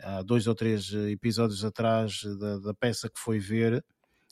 [0.00, 3.84] há dois ou três episódios atrás da, da peça que foi ver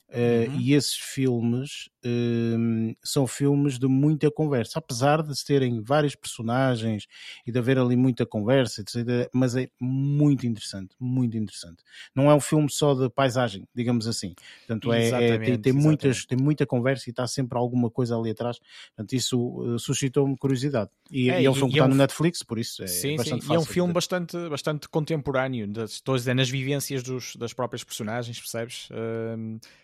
[0.09, 0.61] Uh, uhum.
[0.61, 7.07] E esses filmes uh, são filmes de muita conversa, apesar de terem vários personagens
[7.47, 11.83] e de haver ali muita conversa, etc, mas é muito interessante, muito interessante.
[12.15, 14.35] Não é um filme só de paisagem, digamos assim.
[14.67, 18.31] Portanto, é, é tem, tem muitas, tem muita conversa e está sempre alguma coisa ali
[18.31, 18.59] atrás.
[18.95, 20.91] Portanto, isso uh, suscitou-me curiosidade.
[21.11, 21.91] E é, e é um filme que está é um...
[21.91, 23.49] no Netflix, por isso é sim, bastante sim.
[23.49, 23.55] fácil.
[23.55, 27.83] E é um filme bastante, bastante contemporâneo, estou a dizer, nas vivências dos, das próprias
[27.85, 28.89] personagens, percebes?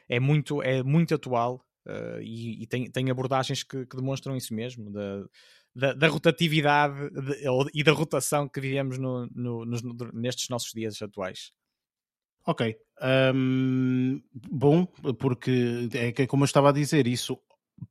[0.08, 4.54] é muito, é muito atual uh, e, e, tem, tem abordagens que, que demonstram isso
[4.54, 5.24] mesmo, da,
[5.74, 11.00] da, da rotatividade de, e da rotação que vivemos no, no, nos, nestes nossos dias
[11.00, 11.52] atuais.
[12.46, 12.76] Ok.
[13.34, 14.20] Um,
[14.50, 14.84] bom,
[15.18, 17.38] porque é que como eu estava a dizer, isso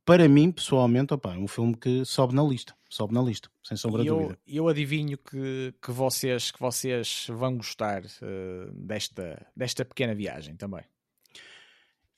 [0.04, 2.74] para mim, pessoalmente, opa, é um filme que sobe na lista.
[2.88, 4.38] Sobe na lista, sem sombra de dúvida.
[4.46, 10.82] Eu adivinho que, que, vocês, que vocês vão gostar uh, desta, desta pequena viagem também.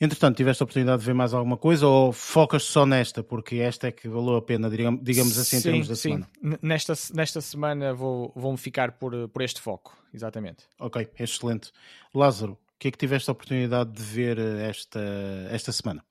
[0.05, 3.22] Entretanto, tiveste a oportunidade de ver mais alguma coisa ou focas só nesta?
[3.22, 6.02] Porque esta é que valeu a pena, digamos assim, em sim, termos da sim.
[6.02, 6.28] semana.
[6.61, 10.64] Nesta, nesta semana vou, vou-me ficar por, por este foco, exatamente.
[10.78, 11.72] Ok, excelente.
[12.14, 15.00] Lázaro, o que é que tiveste a oportunidade de ver eh, esta,
[15.50, 16.05] esta semana?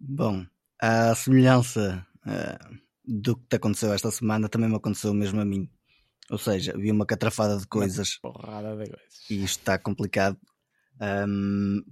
[0.00, 0.46] Bom,
[0.80, 5.68] a semelhança uh, do que te aconteceu esta semana também me aconteceu mesmo a mim.
[6.30, 8.18] Ou seja, vi uma catrafada de coisas.
[8.24, 9.30] Uma porrada de coisas.
[9.30, 10.38] E isto está complicado.
[10.98, 11.82] Um,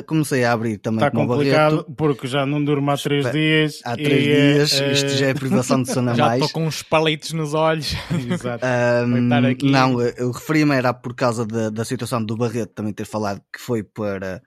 [0.00, 1.94] comecei a abrir também Está complicado barreto.
[1.96, 3.80] porque já não durmo há três dias.
[3.84, 6.38] Há três e, dias, uh, isto já é privação de sono a já mais.
[6.40, 7.94] Já estou com uns palitos nos olhos.
[8.30, 8.64] Exato.
[8.64, 13.42] Um, não, eu referi-me era por causa da, da situação do Barreto também ter falado
[13.52, 14.42] que foi para,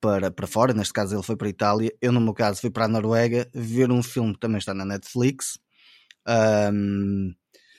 [0.00, 2.70] para, para fora, neste caso ele foi para a Itália, eu no meu caso fui
[2.70, 5.58] para a Noruega ver um filme que também está na Netflix.
[6.26, 7.32] Um,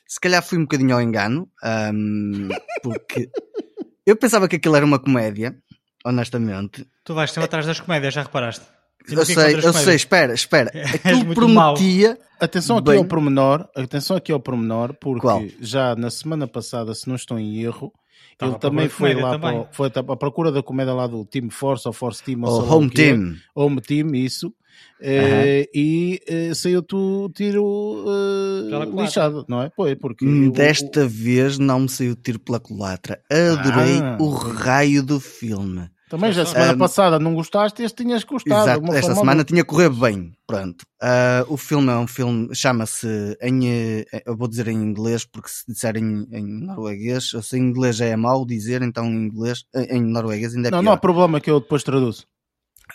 [0.07, 1.49] se calhar fui um bocadinho ao engano,
[1.91, 2.49] um,
[2.83, 3.29] porque
[4.05, 5.57] eu pensava que aquilo era uma comédia,
[6.03, 6.85] honestamente.
[7.03, 7.45] Tu vais sempre é...
[7.45, 8.65] atrás das comédias, já reparaste?
[9.09, 10.71] eu sei, eu sei, espera, espera.
[10.93, 12.09] Aquilo prometia.
[12.09, 12.17] Mal.
[12.39, 12.97] Atenção aqui bem...
[12.97, 15.43] ao pormenor, atenção aqui ao pormenor, porque Qual?
[15.61, 17.91] já na semana passada, se não estou em erro,
[18.33, 19.61] Estava ele também foi lá também.
[19.61, 22.89] Para, foi a procura da comédia lá do Team Force ou Force Team ou Home
[22.89, 23.35] Team.
[23.55, 24.53] Home Team, isso.
[24.99, 29.69] Uh, e uh, saiu tu tiro uh, lixado, não é?
[29.75, 33.21] Pois, porque hum, Desta eu, vez não me saiu tiro pela culatra.
[33.29, 35.89] Adorei ah, o raio do filme.
[36.13, 38.69] Também já semana um, passada não gostaste, este tinhas gostado.
[38.69, 40.31] Exato, esta semana tinha correr bem.
[40.45, 40.83] Pronto.
[41.01, 44.05] Uh, o filme é um filme, chama-se em.
[44.23, 48.05] Eu vou dizer em inglês, porque se disser em, em norueguês, se em inglês já
[48.05, 50.83] é mau dizer, então em inglês, em norueguês ainda é Não, pior.
[50.83, 52.27] não há problema que eu depois traduzo.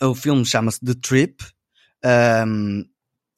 [0.00, 1.44] O filme chama-se The Trip.
[2.46, 2.84] Um,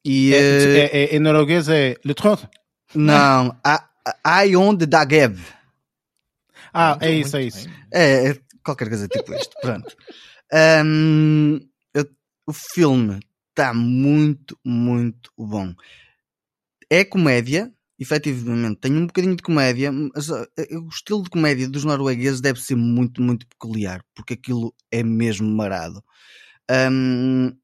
[0.05, 2.47] e, é, é, é, em norueguês é Le Trot?
[2.93, 3.57] Não,
[4.45, 5.41] I on the Dagev.
[6.71, 7.67] Ah, é isso, é isso.
[7.91, 9.55] É, é, qualquer coisa tipo isto.
[9.61, 9.95] Pronto.
[10.85, 11.59] Um,
[11.93, 12.05] eu,
[12.45, 15.73] o filme está muito, muito bom.
[16.89, 20.47] É comédia, efetivamente, tem um bocadinho de comédia, mas uh,
[20.83, 25.47] o estilo de comédia dos noruegueses deve ser muito, muito peculiar, porque aquilo é mesmo
[25.47, 26.03] marado.
[26.69, 27.55] Um,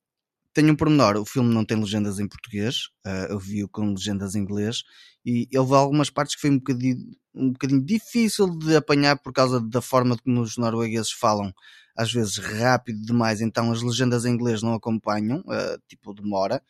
[0.60, 4.40] um pormenor, o filme não tem legendas em português, uh, eu vi-o com legendas em
[4.40, 4.84] inglês,
[5.26, 6.98] e houve algumas partes que foi um bocadinho,
[7.38, 11.54] um bocadinho difícil de apanhar por causa da forma como os noruegueses falam
[11.96, 16.62] às vezes rápido demais, então as legendas em inglês não acompanham, uh, tipo demora,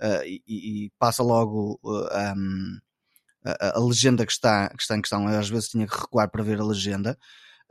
[0.00, 2.06] uh, e, e, passa logo uh,
[2.36, 2.78] um,
[3.44, 5.28] a, a, legenda que está, que está em questão.
[5.28, 7.18] Eu às vezes tinha que recuar para ver a legenda.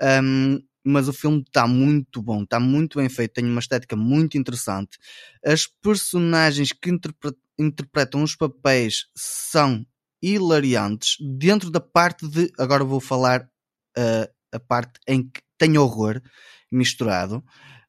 [0.01, 4.37] Um, mas o filme está muito bom, está muito bem feito, tem uma estética muito
[4.37, 4.99] interessante.
[5.43, 6.91] As personagens que
[7.57, 9.83] interpretam os papéis são
[10.33, 12.51] hilariantes dentro da parte de.
[12.57, 13.41] Agora vou falar
[13.97, 16.21] uh, a parte em que tem horror
[16.71, 17.43] misturado.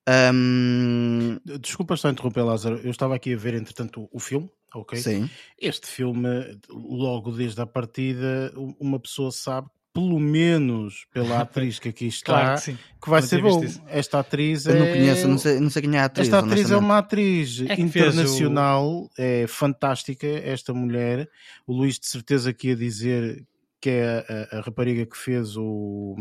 [0.08, 1.38] Um...
[1.60, 2.78] Desculpa a interromper, Lázaro.
[2.84, 4.98] Eu estava aqui a ver, entretanto, o filme, ok?
[4.98, 5.30] Sim.
[5.58, 12.06] Este filme, logo desde a partida, uma pessoa sabe pelo menos pela atriz que aqui
[12.06, 13.64] está, claro que, que vai não ser bom.
[13.88, 14.78] Esta atriz Eu é...
[14.78, 16.28] não conheço, não sei, não sei quem é a atriz.
[16.28, 19.10] Esta atriz é uma atriz é internacional, o...
[19.16, 21.28] é fantástica, esta mulher.
[21.66, 23.42] O Luís de certeza que ia dizer
[23.80, 26.16] que é a, a, rapariga que fez o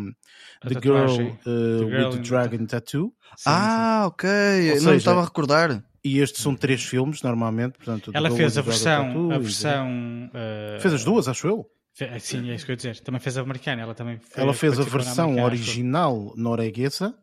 [0.62, 3.14] a The, Girl, uh, the Girl, with the Dragon Tattoo.
[3.36, 4.08] Sim, ah, sim.
[4.08, 4.30] ok.
[4.30, 5.84] Ou não seja, estava a recordar.
[6.04, 7.78] E estes são três filmes, normalmente.
[7.78, 9.08] Portanto, Ela fez a versão.
[9.08, 9.90] Tattoo, a versão
[10.28, 10.80] uh...
[10.80, 11.68] Fez as duas, acho eu.
[12.20, 13.00] Sim, é isso que eu ia dizer.
[13.00, 13.82] Também fez a americana.
[13.82, 17.16] Ela, também ela fez a versão original norueguesa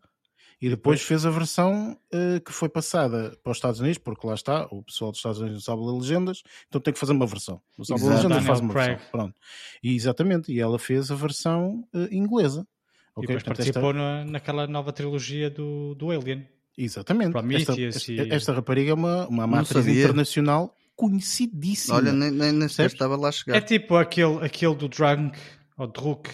[0.62, 4.26] e depois, depois fez a versão uh, que foi passada para os Estados Unidos, porque
[4.26, 7.12] lá está, o pessoal dos Estados Unidos não sabe ler legendas, então tem que fazer
[7.12, 7.60] uma versão.
[7.76, 8.90] Não sabe ler legendas, faz uma Craig.
[8.90, 9.10] versão.
[9.10, 9.34] Pronto.
[9.82, 12.66] E exatamente, e ela fez a versão uh, inglesa.
[13.14, 13.24] Okay?
[13.24, 13.98] E depois Portanto, participou esta...
[13.98, 16.48] na, naquela nova trilogia do, do Alien.
[16.78, 17.36] Exatamente.
[17.36, 18.30] Esta, esta, e...
[18.30, 21.96] esta, rapariga é uma, uma atriz internacional conhecidíssima.
[21.96, 23.56] Olha, nem, nem, nem estava lá a chegar.
[23.56, 25.38] É tipo aquele, aquele do Drunk,
[25.76, 26.30] ou Druk,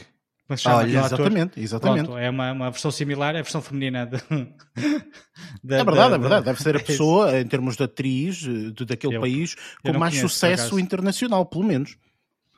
[0.48, 2.04] mas chama Olha, exatamente, exatamente.
[2.06, 4.16] Pronto, é uma, uma versão similar, é a versão feminina de,
[5.62, 6.44] de, é verdade, de, é verdade.
[6.46, 10.28] Deve ser a pessoa, em termos de atriz de, daquele eu, país, com mais conheço,
[10.30, 11.98] sucesso internacional, pelo menos.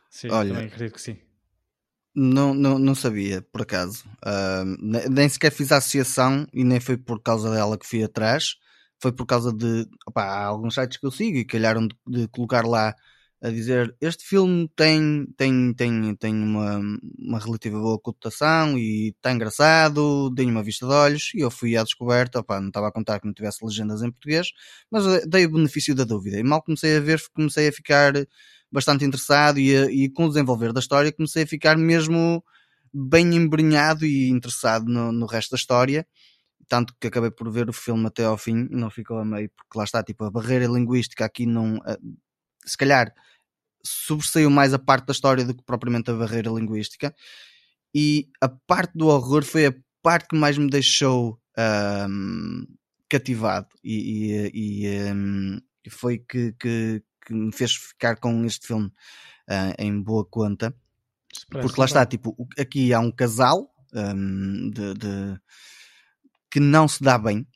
[0.08, 1.16] Sim, Olha, também acredito que sim.
[2.14, 4.04] Não, não, não sabia, por acaso.
[4.24, 8.56] Uh, nem sequer fiz a associação e nem foi por causa dela que fui atrás.
[9.00, 9.86] Foi por causa de.
[10.06, 12.94] Opa, há alguns sites que eu sigo e calharam de, de colocar lá
[13.42, 16.78] a dizer este filme tem, tem, tem, tem uma,
[17.18, 21.76] uma relativa boa cotação e está engraçado, dei uma vista de olhos e eu fui
[21.76, 24.52] à descoberta, opa, não estava a contar que não tivesse legendas em português,
[24.90, 28.12] mas eh, dei o benefício da dúvida e mal comecei a ver, comecei a ficar
[28.70, 32.44] bastante interessado e, a, e com o desenvolver da história comecei a ficar mesmo
[32.92, 36.06] bem embrenhado e interessado no, no resto da história
[36.70, 39.76] tanto que acabei por ver o filme até ao fim, não ficou a meio, porque
[39.76, 41.98] lá está, tipo, a barreira linguística aqui não, eh,
[42.64, 43.12] se calhar
[43.84, 47.12] sobressaiu mais a parte da história do que propriamente a barreira linguística.
[47.92, 51.40] E a parte do horror foi a parte que mais me deixou
[52.08, 52.64] um,
[53.08, 55.60] cativado e, e, e um,
[55.90, 60.72] foi que, que, que, me fez ficar com este filme uh, em boa conta.
[61.50, 65.40] Porque lá está, tipo, aqui há um casal um, de, de,
[66.50, 67.46] que não se dá bem,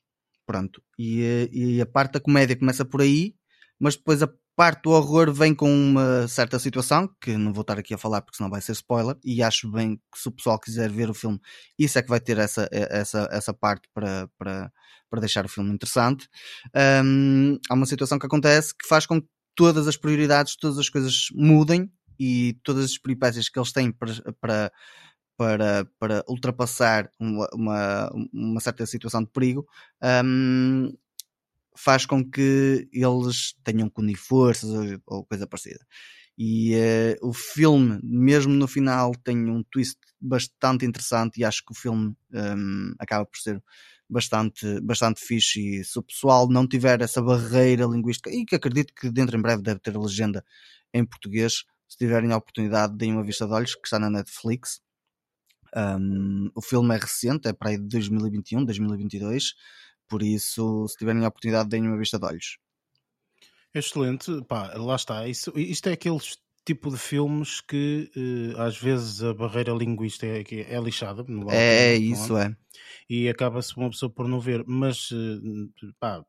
[0.47, 3.35] pronto, e, e a parte da comédia começa por aí,
[3.79, 7.79] mas depois a parte do horror vem com uma certa situação, que não vou estar
[7.79, 10.59] aqui a falar porque senão vai ser spoiler, e acho bem que se o pessoal
[10.59, 11.41] quiser ver o filme,
[11.79, 14.71] isso é que vai ter essa, essa, essa parte para, para,
[15.11, 16.29] para deixar o filme interessante.
[17.05, 20.89] Um, há uma situação que acontece que faz com que todas as prioridades, todas as
[20.89, 24.73] coisas mudem e todas as peripécias que eles têm para, para,
[25.37, 29.67] para, para ultrapassar uma, uma, uma certa situação de perigo
[30.25, 30.93] um,
[31.77, 35.85] faz com que eles tenham que unir forças ou, ou coisa parecida.
[36.37, 41.73] E uh, o filme, mesmo no final, tem um twist bastante interessante e acho que
[41.73, 43.63] o filme um, acaba por ser
[44.09, 45.61] bastante, bastante fixe.
[45.61, 49.43] E se o pessoal não tiver essa barreira linguística, e que acredito que dentro em
[49.43, 50.45] breve deve ter legenda
[50.93, 54.81] em português, se tiverem a oportunidade, deem uma vista de olhos, que está na Netflix.
[55.77, 59.55] Um, o filme é recente, é para aí de 2021, 2022.
[60.09, 62.59] Por isso, se tiverem a oportunidade, deem uma vista de olhos.
[63.75, 65.27] Excelente, pá, lá está.
[65.27, 66.21] Isso, isto é aquele
[66.65, 70.45] tipo de filmes que uh, às vezes a barreira linguística é,
[70.75, 71.25] é lixada.
[71.51, 72.57] É, é isso, é.
[73.09, 76.25] E acaba-se uma pessoa por não ver, mas uh, pá,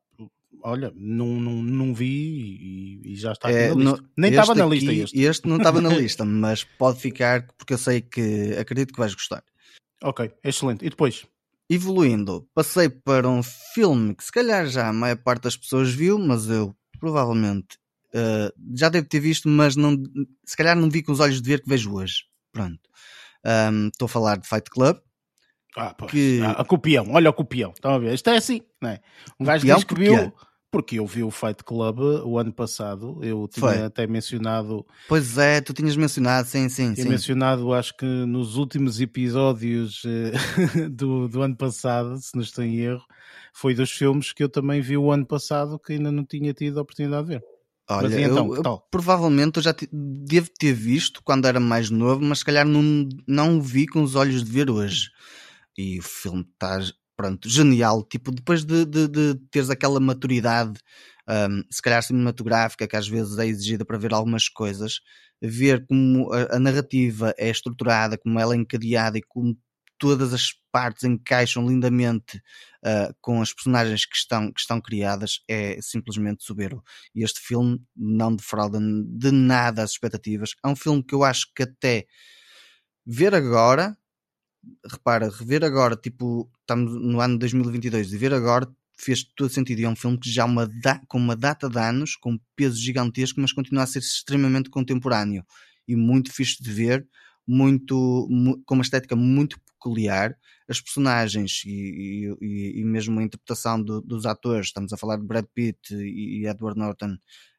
[0.62, 3.96] olha, não, não, não vi e, e já está é, na lista.
[3.96, 5.20] No, Nem estava na lista este.
[5.20, 9.14] Este não estava na lista, mas pode ficar porque eu sei que acredito que vais
[9.14, 9.42] gostar.
[10.02, 10.84] Ok, excelente.
[10.84, 11.26] E depois?
[11.68, 16.18] Evoluindo, passei para um filme que se calhar já a maior parte das pessoas viu,
[16.18, 17.76] mas eu provavelmente
[18.14, 19.96] uh, já devo ter visto, mas não,
[20.44, 22.24] se calhar não vi com os olhos de ver que vejo hoje.
[22.52, 22.80] Pronto.
[23.92, 24.98] Estou um, a falar de Fight Club.
[25.76, 26.10] Ah, pois.
[26.10, 26.40] Que...
[26.42, 27.70] Ah, a copião, olha o copião.
[27.72, 28.14] Estão a ver?
[28.14, 29.00] Isto é assim, não é?
[29.38, 30.32] Um gajo diz que viu
[30.70, 33.82] Porque eu vi o Fight Club o ano passado, eu tinha Foi.
[33.82, 34.86] até mencionado.
[35.06, 36.94] Pois é, tu tinhas mencionado, sim, sim.
[36.94, 37.10] Tinha sim.
[37.10, 40.32] mencionado, acho que nos últimos episódios eh,
[40.88, 43.04] do, do ano passado, se não estou em erro,
[43.52, 46.78] foi dos filmes que eu também vi o ano passado que ainda não tinha tido
[46.78, 47.44] a oportunidade de ver.
[47.88, 51.88] Olha, mas então, eu, eu, provavelmente eu já te, devo ter visto quando era mais
[51.88, 55.10] novo, mas se calhar não, não o vi com os olhos de ver hoje.
[55.76, 56.80] E o filme está
[57.16, 58.02] pronto, genial.
[58.04, 60.78] Tipo, depois de, de, de teres aquela maturidade,
[61.28, 65.00] um, se calhar cinematográfica, que às vezes é exigida para ver algumas coisas,
[65.40, 69.56] ver como a, a narrativa é estruturada, como ela é encadeada e como
[69.98, 72.36] todas as partes encaixam lindamente
[72.84, 76.82] uh, com as personagens que estão, que estão criadas é simplesmente soberbo.
[77.14, 80.50] E este filme não defrauda de nada as expectativas.
[80.64, 82.06] É um filme que eu acho que até
[83.06, 83.96] ver agora
[84.90, 89.80] repara, rever agora, tipo, estamos no ano de 2022 e ver agora fez todo sentido.
[89.80, 90.68] E é um filme que já uma
[91.06, 95.44] com uma data de anos, com peso gigantesco, mas continua a ser extremamente contemporâneo
[95.86, 97.06] e muito fixe de ver,
[97.46, 98.28] muito,
[98.64, 100.36] com uma estética muito peculiar.
[100.68, 105.24] As personagens e, e, e mesmo a interpretação do, dos atores, estamos a falar de
[105.24, 107.16] Brad Pitt e, e Edward Norton.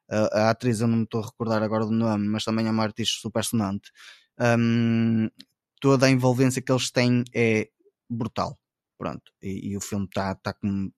[0.10, 2.72] A, a, atriz eu não me estou a recordar agora do nome, mas também é
[2.72, 3.91] uma artista super sonante.
[4.39, 5.30] Um,
[5.80, 7.69] toda a envolvência que eles têm é
[8.09, 8.57] brutal.
[8.97, 10.91] Pronto, e, e o filme está tá com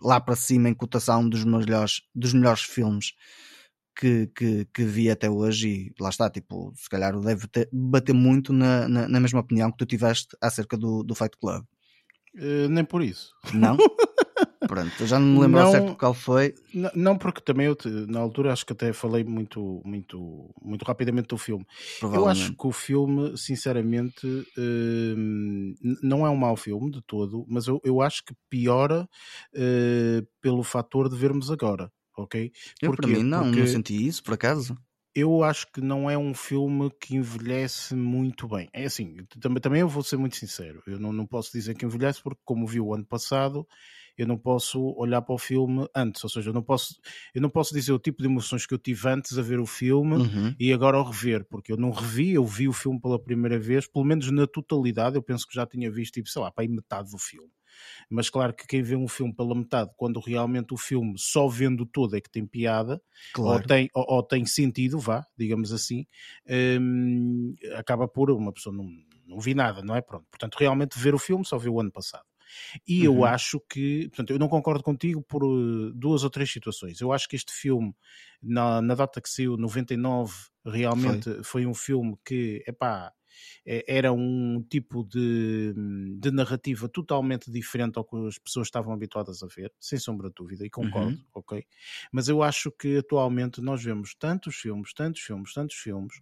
[0.00, 3.14] lá para cima em cotação dos melhores, dos melhores filmes
[3.96, 8.12] que, que, que vi até hoje e lá está, tipo, se calhar deve ter, bater
[8.12, 11.64] muito na, na, na, mesma opinião que tu tiveste acerca do, do Fight Club.
[12.34, 13.32] Uh, nem por isso.
[13.52, 13.76] Não?
[14.66, 16.54] Pronto, eu já não me lembro não, certo qual foi.
[16.72, 17.76] Não, não, porque também eu,
[18.08, 21.64] na altura, acho que até falei muito, muito, muito rapidamente do filme.
[22.02, 25.16] Eu acho que o filme, sinceramente, uh,
[26.02, 29.08] não é um mau filme de todo, mas eu, eu acho que piora
[29.54, 32.50] uh, pelo fator de vermos agora, ok?
[32.82, 33.60] Eu, para mim, não, porque...
[33.60, 34.76] não senti isso, por acaso
[35.14, 38.68] eu acho que não é um filme que envelhece muito bem.
[38.72, 40.82] É assim, também, também eu vou ser muito sincero.
[40.86, 43.66] Eu não, não posso dizer que envelhece, porque, como vi o ano passado,
[44.16, 47.00] eu não posso olhar para o filme antes, ou seja, eu não posso,
[47.34, 49.66] eu não posso dizer o tipo de emoções que eu tive antes a ver o
[49.66, 50.54] filme uhum.
[50.58, 53.86] e agora ao rever, porque eu não revi, eu vi o filme pela primeira vez,
[53.86, 56.68] pelo menos na totalidade, eu penso que já tinha visto, tipo, sei lá, para aí
[56.68, 57.50] metade do filme.
[58.08, 61.84] Mas claro que quem vê um filme pela metade, quando realmente o filme só vendo
[61.84, 63.02] todo é que tem piada,
[63.32, 63.60] claro.
[63.60, 66.06] ou, tem, ou, ou, tem sentido, vá, digamos assim,
[66.80, 68.88] hum, acaba por uma pessoa não,
[69.26, 70.00] não vi nada, não é?
[70.00, 70.26] Pronto.
[70.30, 72.24] Portanto, realmente ver o filme só viu o ano passado.
[72.86, 73.16] E uhum.
[73.16, 77.00] eu acho que, portanto, eu não concordo contigo por uh, duas ou três situações.
[77.00, 77.94] Eu acho que este filme,
[78.42, 80.32] na, na data que saiu, 99,
[80.64, 83.12] realmente foi, foi um filme que, epá, é,
[83.64, 85.74] era um tipo de,
[86.18, 90.34] de, narrativa totalmente diferente ao que as pessoas estavam habituadas a ver, sem sombra de
[90.34, 91.24] dúvida, e concordo, uhum.
[91.34, 91.64] ok?
[92.12, 96.14] Mas eu acho que atualmente nós vemos tantos filmes, tantos filmes, tantos filmes,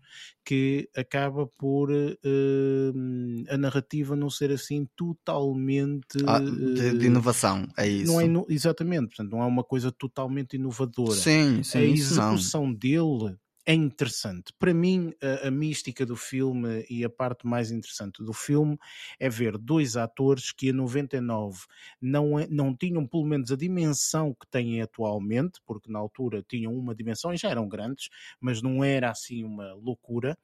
[0.45, 6.19] que acaba por uh, a narrativa não ser assim totalmente.
[6.27, 8.13] Ah, de, de, inovação, é isso.
[8.13, 11.13] Não é, exatamente, portanto, não é uma coisa totalmente inovadora.
[11.13, 11.79] Sim, sim.
[11.79, 14.53] A execução dele é interessante.
[14.59, 18.77] Para mim, a, a, mística do filme e a parte mais interessante do filme
[19.19, 21.61] é ver dois atores que em 99
[22.01, 26.75] não, é, não tinham pelo menos a dimensão que têm atualmente, porque na altura tinham
[26.75, 28.09] uma dimensão e já eram grandes,
[28.41, 30.37] mas não era assim uma loucura.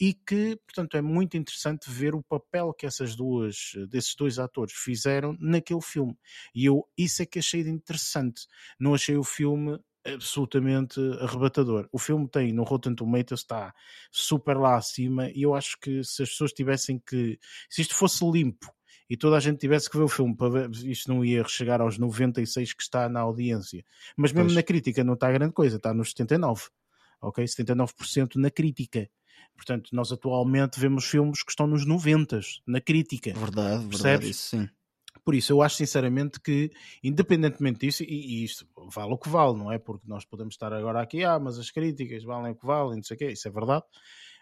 [0.00, 4.74] E que, portanto, é muito interessante ver o papel que essas duas, desses dois atores
[4.74, 6.16] fizeram naquele filme.
[6.52, 8.46] E eu, isso é que achei interessante.
[8.78, 11.88] Não achei o filme absolutamente arrebatador.
[11.92, 13.74] O filme tem no Rotten Tomatoes está
[14.10, 17.38] super lá acima e eu acho que se as pessoas tivessem que
[17.68, 18.72] se isto fosse limpo
[19.08, 21.80] e toda a gente tivesse que ver o filme para ver, isto não ia chegar
[21.80, 23.84] aos 96 que está na audiência.
[24.16, 24.56] Mas mesmo pois.
[24.56, 26.62] na crítica não está grande coisa, está nos 79.
[27.20, 27.44] OK?
[27.44, 29.08] 79% na crítica.
[29.56, 33.32] Portanto, nós atualmente vemos filmes que estão nos 90 na crítica.
[33.32, 34.00] Verdade, percebes?
[34.00, 34.68] verdade, isso sim.
[35.24, 36.70] Por isso, eu acho sinceramente que,
[37.02, 39.78] independentemente disso, e, e, isto vale o que vale, não é?
[39.78, 43.02] Porque nós podemos estar agora aqui, ah, mas as críticas valem o que valem, não
[43.02, 43.84] sei o quê, isso é verdade.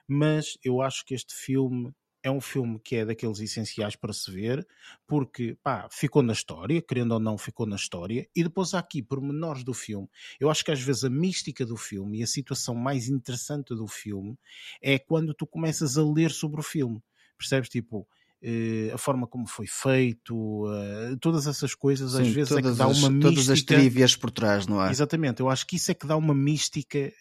[0.09, 4.31] Mas eu acho que este filme é um filme que é daqueles essenciais para se
[4.31, 4.67] ver,
[5.07, 9.03] porque pá, ficou na história, querendo ou não, ficou na história, e depois há aqui
[9.03, 10.09] pormenores do filme.
[10.39, 13.87] Eu acho que às vezes a mística do filme e a situação mais interessante do
[13.87, 14.39] filme
[14.81, 17.03] é quando tu começas a ler sobre o filme.
[17.37, 17.69] Percebes?
[17.69, 18.07] Tipo,
[18.93, 20.65] a forma como foi feito,
[21.21, 23.35] todas essas coisas Sim, às vezes é que dá as, uma mística.
[23.35, 24.91] Todas as trívias por trás, não é?
[24.91, 27.13] Exatamente, eu acho que isso é que dá uma mística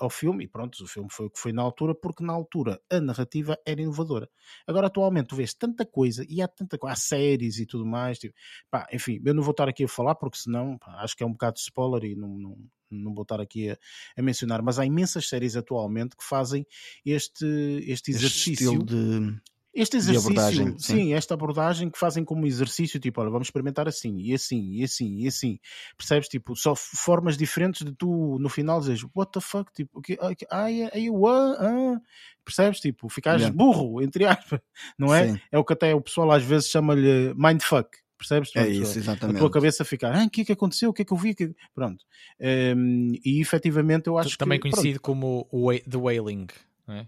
[0.00, 2.80] ao filme, e pronto, o filme foi o que foi na altura, porque na altura
[2.90, 4.28] a narrativa era inovadora.
[4.66, 8.18] Agora, atualmente, tu vês tanta coisa, e há tanta coisa, há séries e tudo mais,
[8.18, 8.34] tipo,
[8.70, 11.26] pá, enfim, eu não vou estar aqui a falar, porque senão pá, acho que é
[11.26, 12.56] um bocado de spoiler e não, não,
[12.90, 13.78] não vou estar aqui a,
[14.16, 16.66] a, mencionar, mas há imensas séries atualmente que fazem
[17.04, 17.44] este,
[17.86, 18.72] este exercício.
[18.72, 19.40] Este de,
[19.74, 20.78] este exercício, abordagem, sim.
[20.78, 21.14] sim.
[21.14, 25.16] esta abordagem que fazem como exercício, tipo, olha, vamos experimentar assim, e assim, e assim,
[25.18, 25.58] e assim.
[25.96, 26.28] Percebes?
[26.28, 29.72] Tipo, só formas diferentes de tu no final dizeres, what the fuck?
[29.72, 30.16] Tipo, okay,
[30.50, 31.58] ai, ai, what?
[31.60, 32.00] Ah.
[32.44, 32.80] Percebes?
[32.80, 33.56] Tipo, ficares yeah.
[33.56, 34.60] burro, entre aspas,
[34.98, 35.32] não é?
[35.32, 35.40] Sim.
[35.50, 38.50] É o que até o pessoal às vezes chama-lhe mindfuck percebes?
[38.56, 39.36] é isso, exatamente.
[39.36, 40.90] A tua cabeça ficar, ah, o que é que aconteceu?
[40.90, 41.34] O que é que eu vi?
[41.74, 42.04] Pronto.
[42.40, 44.70] Um, e efetivamente eu acho Também que.
[44.70, 45.20] Também conhecido pronto.
[45.20, 46.46] como o The Wailing,
[46.86, 47.06] não é?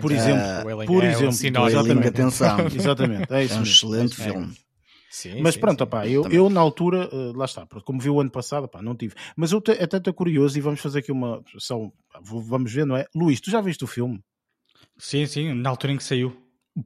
[0.00, 2.66] Por exemplo, por é exemplo, exatamente, atenção.
[2.74, 4.24] exatamente, é, isso é um excelente é.
[4.24, 4.54] filme.
[5.10, 5.84] Sim, Mas sim, pronto, sim.
[5.84, 8.96] Opá, eu, eu na altura, uh, lá está, como vi o ano passado, opá, não
[8.96, 9.14] tive.
[9.36, 11.42] Mas eu te, até estou curioso e vamos fazer aqui uma.
[11.58, 11.90] Só,
[12.22, 13.04] vamos ver, não é?
[13.14, 14.22] Luís, tu já viste o filme?
[14.96, 16.34] Sim, sim, na altura em que saiu.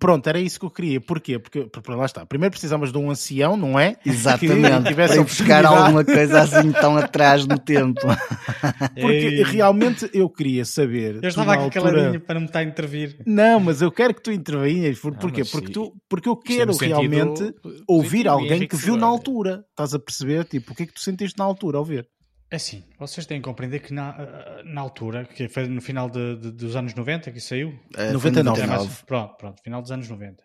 [0.00, 1.00] Pronto, era isso que eu queria.
[1.00, 1.38] Porquê?
[1.38, 2.26] Porque, porque lá está.
[2.26, 3.96] Primeiro precisamos de um ancião, não é?
[4.04, 4.88] Exatamente.
[4.88, 8.00] Que para buscar alguma coisa assim tão atrás no tempo.
[9.00, 11.20] Porque realmente eu queria saber.
[11.22, 11.92] Eu estava aqui altura...
[11.92, 13.18] caladinho para não me estar a intervir.
[13.26, 14.98] Não, mas eu quero que tu intervenhas.
[14.98, 15.44] Por, porquê?
[15.44, 17.54] Porque, tu, porque eu quero realmente
[17.86, 19.64] ouvir alguém que viu na altura.
[19.70, 20.44] Estás a perceber?
[20.44, 22.08] Tipo, o que é que tu sentiste na altura ao ver?
[22.50, 26.08] É assim, vocês têm que compreender que na, eh, na altura, que foi no final
[26.08, 27.76] de, de, dos anos 90 que saiu?
[27.96, 28.60] É, 99.
[28.60, 30.44] É mais, pronto, pronto, final dos anos 90.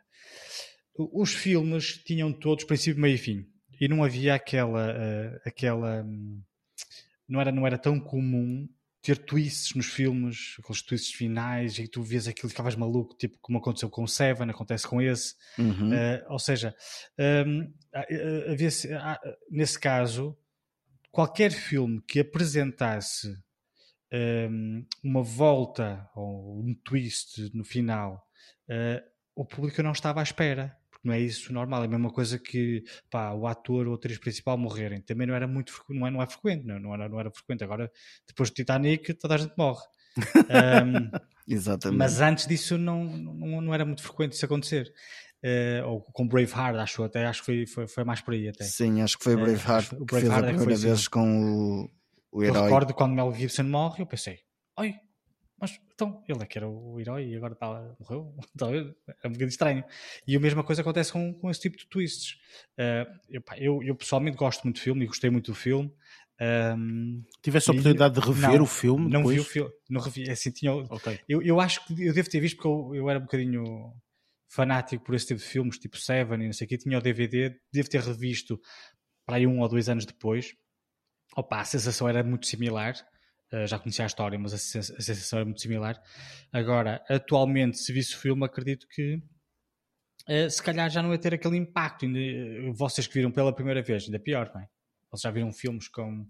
[1.14, 3.46] Os filmes tinham todos princípio, meio e fim.
[3.80, 4.92] E não havia aquela.
[4.92, 6.06] Uh, aquela
[7.28, 8.68] não, era, não era tão comum
[9.02, 13.38] ter twists nos filmes, aqueles twists finais, e tu vês aquilo e ficavas maluco, tipo
[13.42, 15.34] como aconteceu com o Seven, acontece com esse.
[15.58, 15.92] Uhum.
[15.92, 16.76] Uh, ou seja,
[17.46, 17.74] um,
[18.48, 18.70] havia,
[19.50, 20.38] nesse caso
[21.12, 23.36] qualquer filme que apresentasse
[24.14, 28.26] um, uma volta ou um twist no final,
[28.70, 29.02] uh,
[29.36, 30.78] o público não estava à espera.
[30.90, 33.96] Porque não é isso normal, é a mesma coisa que pá, o ator ou a
[33.96, 35.02] atriz principal morrerem.
[35.02, 37.64] Também não era muito não é, não é frequente, não, não, era, não era frequente.
[37.64, 37.92] Agora,
[38.28, 39.84] depois do Titanic, toda a gente morre.
[40.86, 41.10] um,
[41.48, 41.98] Exatamente.
[41.98, 44.92] Mas antes disso não, não, não era muito frequente isso acontecer.
[45.44, 48.64] Uh, ou com Braveheart, acho até, acho que foi, foi, foi, mais por aí até.
[48.64, 51.10] Sim, acho que foi Braveheart uh, o Braveheart fez a é primeira vez assim.
[51.10, 51.90] com
[52.32, 52.58] o, o herói.
[52.58, 54.40] Eu recordo quando Mel Gibson morre, eu pensei,
[54.78, 54.94] oi,
[55.60, 59.32] mas então, ele é que era o herói e agora tá, morreu, talvez, é um
[59.32, 59.84] bocadinho estranho.
[60.28, 62.38] E a mesma coisa acontece com, com esse tipo de twists.
[62.74, 65.92] Uh, eu, pá, eu, eu, pessoalmente gosto muito do filme e gostei muito do filme.
[66.76, 69.04] Um, Tiveste a oportunidade de rever não, o filme?
[69.04, 69.36] Não depois?
[69.36, 71.20] vi o filme, não revi, é assim, tinha, okay.
[71.30, 73.94] eu, eu acho que eu devo ter visto porque eu, eu era um bocadinho
[74.52, 77.02] fanático por esse tipo de filmes, tipo Seven e não sei o que, tinha o
[77.02, 78.60] DVD, devo ter revisto
[79.26, 80.54] para aí um ou dois anos depois.
[81.36, 82.94] Opa, a sensação era muito similar,
[83.54, 85.98] uh, já conhecia a história, mas a, sens a, sensação era muito similar.
[86.52, 89.16] Agora, atualmente, se visse o filme, acredito que
[90.28, 92.06] uh, se calhar já não ia ter aquele impacto.
[92.06, 94.68] Ainda, uh, vocês que viram pela primeira vez, ainda pior, não é?
[95.10, 96.28] Vocês já viram filmes com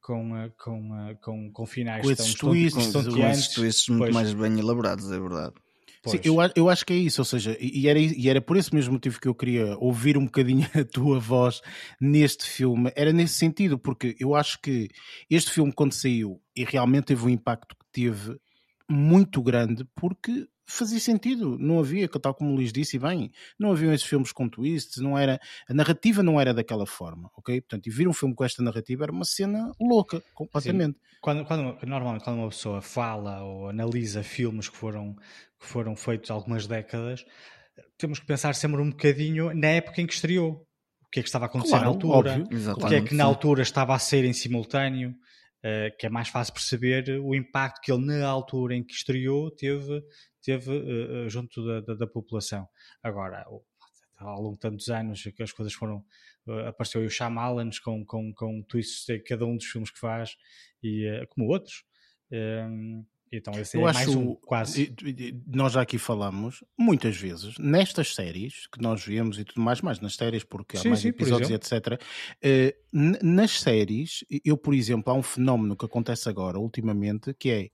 [0.00, 4.12] com, com, com, com finais com esses twists, pois.
[4.12, 5.54] mais bem elaborados, é verdade.
[6.10, 8.74] Sim, eu, eu acho que é isso, ou seja, e era, e era por esse
[8.74, 11.60] mesmo motivo que eu queria ouvir um bocadinho a tua voz
[12.00, 14.88] neste filme, era nesse sentido, porque eu acho que
[15.30, 18.36] este filme, quando saiu, e realmente teve um impacto que teve
[18.88, 23.72] muito grande, porque fazia sentido, não havia, tal como o Luís disse, e bem, não
[23.72, 27.60] haviam esses filmes com twists, não era, a narrativa não era daquela forma, ok?
[27.60, 30.98] Portanto, e vir um filme com esta narrativa era uma cena louca, completamente.
[31.20, 35.14] Quando, quando, normalmente, quando uma pessoa fala ou analisa filmes que foram,
[35.58, 37.24] que foram feitos há algumas décadas,
[37.96, 40.66] temos que pensar sempre um bocadinho na época em que estreou.
[41.02, 42.44] O que é que estava a acontecer claro, na altura,
[42.76, 45.14] o que é que na altura estava a ser em simultâneo,
[45.64, 49.50] Uh, que é mais fácil perceber o impacto que ele, na altura em que estreou,
[49.50, 49.98] teve,
[50.44, 52.68] teve uh, junto da, da, da, população.
[53.02, 53.44] Agora,
[54.16, 56.04] ao longo de tantos anos que as coisas foram.
[56.46, 59.98] Uh, apareceu aí o Shyamalan com, com, com twists de cada um dos filmes que
[59.98, 60.36] faz,
[60.82, 61.84] e, como outros.
[62.30, 63.04] Um,
[63.36, 64.94] então esse eu é acho, mais um, quase.
[65.46, 70.00] Nós já aqui falamos muitas vezes nestas séries que nós vemos e tudo mais, mais
[70.00, 72.00] nas séries, porque sim, há mais sim, episódios e etc.
[72.42, 72.72] Uh,
[73.22, 77.70] nas séries, eu, por exemplo, há um fenómeno que acontece agora, ultimamente, que é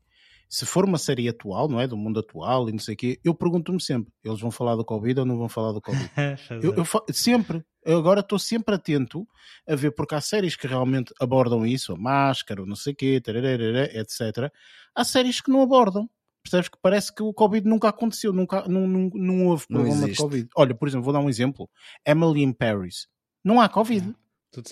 [0.51, 1.86] se for uma série atual, não é?
[1.86, 4.84] Do mundo atual e não sei o quê, eu pergunto-me sempre: eles vão falar do
[4.84, 6.11] Covid ou não vão falar do Covid?
[6.61, 9.24] eu, eu, sempre, eu agora estou sempre atento
[9.66, 13.20] a ver, porque há séries que realmente abordam isso, a máscara, não sei o quê,
[13.20, 14.53] tararara, etc.
[14.92, 16.11] Há séries que não abordam.
[16.42, 20.16] Percebes que parece que o Covid nunca aconteceu, nunca, não, não, não houve problema de
[20.16, 20.48] Covid.
[20.57, 21.70] Olha, por exemplo, vou dar um exemplo:
[22.05, 23.07] Emily in Paris.
[23.44, 24.16] Não há Covid.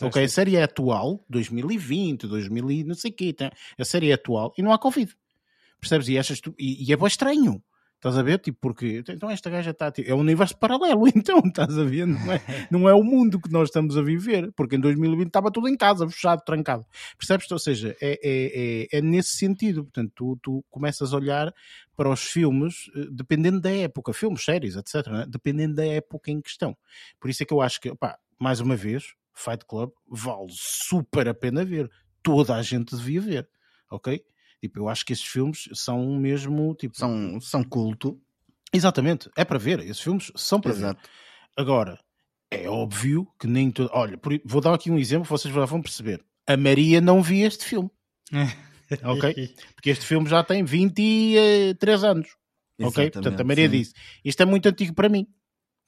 [0.00, 3.32] É, ok, a série é atual, 2020, 2000 não sei o quê.
[3.32, 3.52] Tá?
[3.78, 5.14] A série é atual e não há Covid.
[5.80, 6.08] Percebes?
[6.08, 7.62] E, achas tu, e, e é bem estranho.
[7.98, 8.38] Estás a ver?
[8.38, 9.90] Tipo, porque então esta gaja está.
[9.90, 12.06] Tipo, é um universo paralelo, então, estás a ver?
[12.06, 15.50] Não é, não é o mundo que nós estamos a viver, porque em 2020 estava
[15.50, 16.86] tudo em casa, fechado, trancado.
[17.18, 17.50] Percebes?
[17.50, 19.82] Ou seja, é, é, é, é nesse sentido.
[19.82, 21.52] Portanto, tu, tu começas a olhar
[21.96, 25.26] para os filmes, eh, dependendo da época, filmes, séries, etc., né?
[25.28, 26.76] dependendo da época em questão.
[27.18, 31.28] Por isso é que eu acho que, pá, mais uma vez, Fight Club vale super
[31.28, 31.90] a pena ver.
[32.22, 33.48] Toda a gente devia ver,
[33.90, 34.22] ok?
[34.60, 36.96] Tipo, eu acho que esses filmes são mesmo tipo.
[36.96, 38.20] São, são culto.
[38.72, 39.80] Exatamente, é para ver.
[39.80, 41.00] Esses filmes são para Exato.
[41.00, 41.08] ver.
[41.56, 41.98] Agora,
[42.50, 43.90] é óbvio que nem todo.
[43.92, 44.38] Olha, por...
[44.44, 46.24] vou dar aqui um exemplo, vocês já vão perceber.
[46.46, 47.90] A Maria não via este filme.
[49.04, 49.54] ok?
[49.74, 52.28] Porque este filme já tem 23 anos.
[52.80, 53.10] Ok?
[53.10, 53.78] Portanto, a Maria sim.
[53.78, 53.94] disse:
[54.24, 55.26] Isto é muito antigo para mim.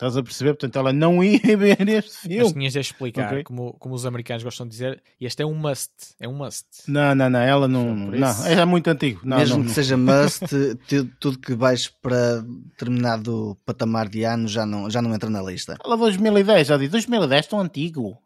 [0.00, 0.54] Estás a perceber?
[0.54, 2.38] Portanto, ela não ia ver este filme.
[2.38, 3.42] Mas tinhas de explicar, okay.
[3.44, 5.90] como, como os americanos gostam de dizer, este é um must.
[6.18, 6.64] É um must.
[6.88, 7.38] Não, não, não.
[7.38, 7.94] Ela não.
[7.94, 9.20] Não, é muito antigo.
[9.22, 9.74] Não, Mesmo não, que não.
[9.74, 10.40] seja must,
[11.20, 15.76] tudo que vais para determinado patamar de ano já não, já não entra na lista.
[15.84, 18.16] Ela 2010, já disse 2010 tão antigo.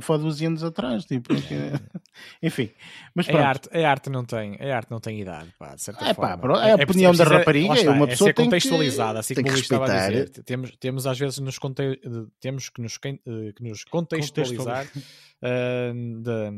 [0.00, 1.04] Foi há 12 anos atrás.
[1.04, 1.54] Tipo, porque...
[2.42, 2.70] Enfim.
[3.14, 6.08] Mas a, arte, a arte não tem, a arte não tem idade, pá, de certa
[6.08, 6.38] é, forma.
[6.38, 7.74] Pá, é a opinião é, da rapariga.
[7.74, 11.18] Está, uma pessoa é ser contextualizada, assim como o estava a dizer temos, temos às
[11.18, 12.00] vezes nos conte...
[12.40, 13.18] temos que nos, que
[13.60, 14.86] nos contextualizar
[15.42, 16.50] uh, da,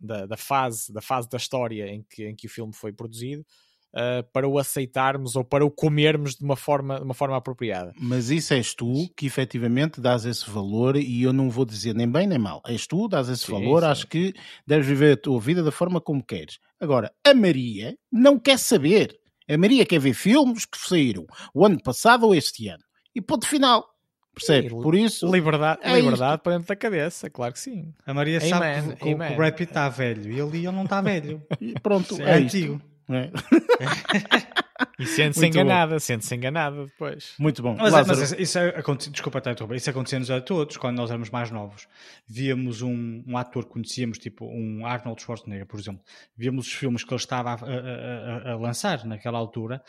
[0.00, 3.44] da, da, fase, da fase da história em que, em que o filme foi produzido.
[3.92, 7.92] Uh, para o aceitarmos ou para o comermos de uma forma, de uma forma apropriada.
[7.98, 12.08] Mas isso és tu que efetivamente dás esse valor e eu não vou dizer nem
[12.08, 12.62] bem nem mal.
[12.68, 13.88] És tu, dás esse sim, valor, sim.
[13.88, 14.32] acho que
[14.64, 16.60] deves viver a tua vida da forma como queres.
[16.78, 19.18] Agora, a Maria não quer saber.
[19.48, 22.84] A Maria quer ver filmes que saíram o ano passado ou este ano
[23.14, 23.86] e ponto final.
[24.34, 24.70] Percebe?
[24.70, 25.30] Por isso.
[25.30, 27.92] Liberdade, é liberdade para dentro da cabeça, claro que sim.
[28.06, 28.48] A Maria Amen.
[28.48, 31.42] sabe que, que o Brad Pitt está velho e ali ele não está velho.
[31.60, 32.80] E pronto, é, é antigo.
[33.08, 33.28] É?
[35.00, 37.34] e sente-se enganada, sente-se enganada depois.
[37.40, 37.76] Muito bom.
[37.76, 38.72] Mas, mas isso é,
[39.10, 41.88] desculpa, até, isso acontecia-nos a todos quando nós éramos mais novos.
[42.28, 46.02] Víamos um, um ator que conhecíamos, tipo um Arnold Schwarzenegger, por exemplo.
[46.36, 49.82] Víamos os filmes que ele estava a, a, a, a lançar naquela altura.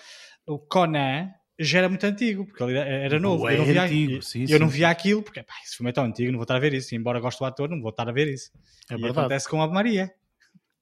[0.47, 1.29] O Conan
[1.63, 3.49] já era muito antigo, porque ele era novo.
[3.49, 5.93] eu não via, antigo, sim, eu sim, não via aquilo, porque pá, esse filme é
[5.93, 6.95] tão antigo, não vou estar a ver isso.
[6.95, 8.51] Embora goste do ator, não vou estar a ver isso.
[8.89, 9.19] É e verdade.
[9.19, 10.11] acontece com a Maria.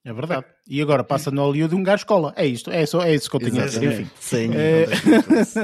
[0.02, 0.46] É verdade.
[0.66, 2.32] E agora passa no Hollywood um gajo escola.
[2.34, 4.00] É isto, é, só, é isso que eu tinha a dizer.
[4.00, 4.10] Enfim.
[4.18, 4.50] Sim.
[4.54, 4.86] É...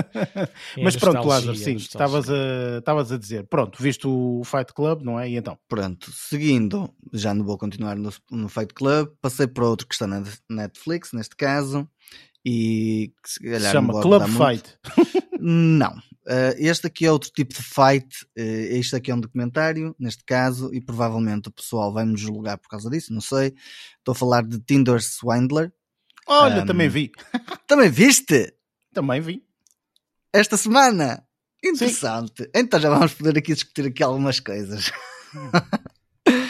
[0.83, 3.45] Mas pronto, Lázaro, sim, estavas a, estavas a dizer.
[3.45, 5.31] Pronto, viste o Fight Club, não é?
[5.31, 5.59] E então?
[5.67, 10.07] Pronto, seguindo, já não vou continuar no, no Fight Club, passei para outro que está
[10.07, 11.89] na Netflix, neste caso,
[12.49, 14.79] e que se calhar se chama Club Fight.
[15.41, 15.91] Não.
[16.25, 18.07] Uh, este aqui é outro tipo de fight.
[18.39, 22.57] Uh, este aqui é um documentário, neste caso, e provavelmente o pessoal vai me julgar
[22.59, 23.55] por causa disso, não sei.
[23.99, 25.73] Estou a falar de Tinder Swindler.
[26.27, 27.11] Olha, um, também vi.
[27.67, 28.55] Também viste?
[28.93, 29.43] Também vi.
[30.33, 31.25] Esta semana?
[31.65, 32.45] Interessante.
[32.45, 32.51] Sim.
[32.55, 34.93] Então já vamos poder aqui discutir aqui algumas coisas.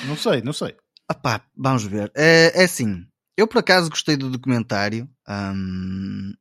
[0.07, 0.75] não sei, não sei.
[1.11, 2.11] Epá, vamos ver.
[2.15, 5.09] É, é assim, eu por acaso gostei do documentário.
[5.29, 6.33] Um,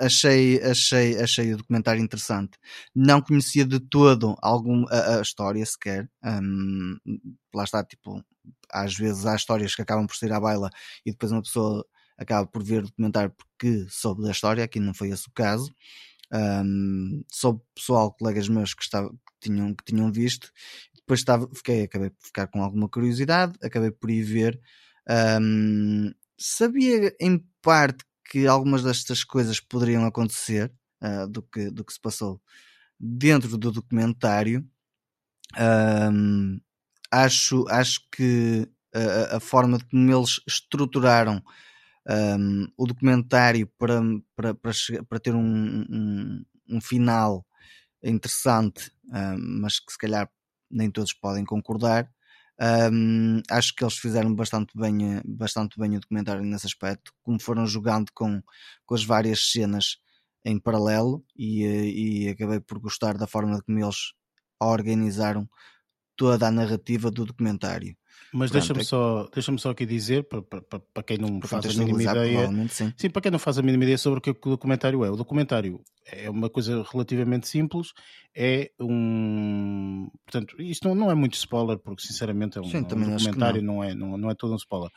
[0.00, 2.58] achei, achei, achei o documentário interessante.
[2.94, 6.10] Não conhecia de todo algum, a, a história sequer.
[6.24, 6.96] Um,
[7.54, 8.22] lá está, tipo,
[8.70, 10.70] às vezes há histórias que acabam por sair à baila
[11.04, 11.86] e depois uma pessoa
[12.18, 15.72] acaba por ver o documentário porque soube da história, aqui não foi esse o caso.
[16.32, 20.50] Um, soube pessoal, colegas meus que, estava, que, tinham, que tinham visto,
[20.96, 24.60] depois estava, fiquei, acabei por ficar com alguma curiosidade, acabei por ir ver.
[25.08, 30.72] Um, sabia em parte que algumas destas coisas poderiam acontecer
[31.02, 32.40] uh, do, que, do que se passou
[32.98, 34.66] dentro do documentário.
[35.58, 36.60] Um,
[37.10, 41.42] acho, acho que a, a, forma como eles estruturaram
[42.08, 44.00] um, o documentário para,
[44.34, 44.72] para, para,
[45.08, 47.46] para ter um, um, um, final
[48.02, 48.92] interessante,
[49.38, 50.30] mas que se calhar
[50.70, 52.08] nem todos podem concordar,
[52.60, 57.66] um, acho que eles fizeram bastante bem, bastante bem o documentário nesse aspecto, como foram
[57.66, 58.42] jogando com,
[58.84, 59.98] com as várias cenas
[60.44, 64.12] em paralelo e, e acabei por gostar da forma como eles
[64.60, 65.48] organizaram
[66.16, 67.96] toda a narrativa do documentário.
[68.36, 68.84] Mas deixa-me é...
[68.84, 72.68] só, deixa só aqui dizer, para, para, para quem não faz a mínima ideia.
[72.68, 72.92] Sim.
[72.94, 75.10] sim, para quem não faz a mínima ideia sobre o que o documentário é.
[75.10, 77.94] O documentário é uma coisa relativamente simples,
[78.34, 80.10] é um.
[80.24, 83.76] Portanto, isto não, não é muito spoiler, porque sinceramente é um, sim, um documentário, não.
[83.76, 83.84] não.
[83.84, 84.90] é, não, não é todo um spoiler.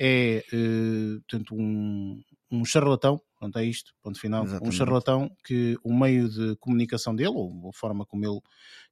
[0.00, 2.18] É, uh, portanto, um,
[2.50, 4.44] um charlatão, pronto, é isto, ponto final.
[4.44, 4.68] Exatamente.
[4.68, 8.40] Um charlatão que o meio de comunicação dele, ou a forma como ele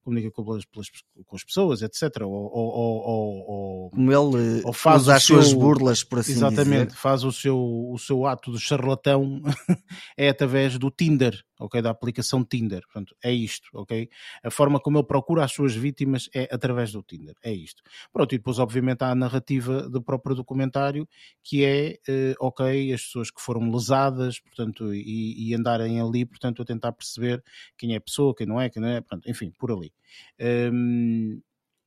[0.04, 2.22] comunica com, as, com as pessoas, etc.
[2.22, 6.88] Ou, ou, ou, como ele ou faz usa as seu, suas burlas, por assim exatamente,
[6.88, 6.98] dizer.
[6.98, 9.40] faz o seu, o seu ato de charlatão
[10.16, 11.80] é através do Tinder, ok?
[11.80, 12.82] Da aplicação Tinder.
[12.82, 14.08] Portanto, é isto, ok?
[14.42, 17.82] A forma como ele procura as suas vítimas é através do Tinder, é isto.
[18.12, 21.08] Pronto, e depois, obviamente, há a narrativa do próprio documentário,
[21.42, 26.62] que é, eh, ok, as pessoas que foram lesadas, portanto, e, e andarem ali, portanto,
[26.62, 27.42] a tentar perceber
[27.78, 29.92] quem é a pessoa, quem não é, quem não é, portanto, enfim, por ali.
[30.40, 31.40] Um,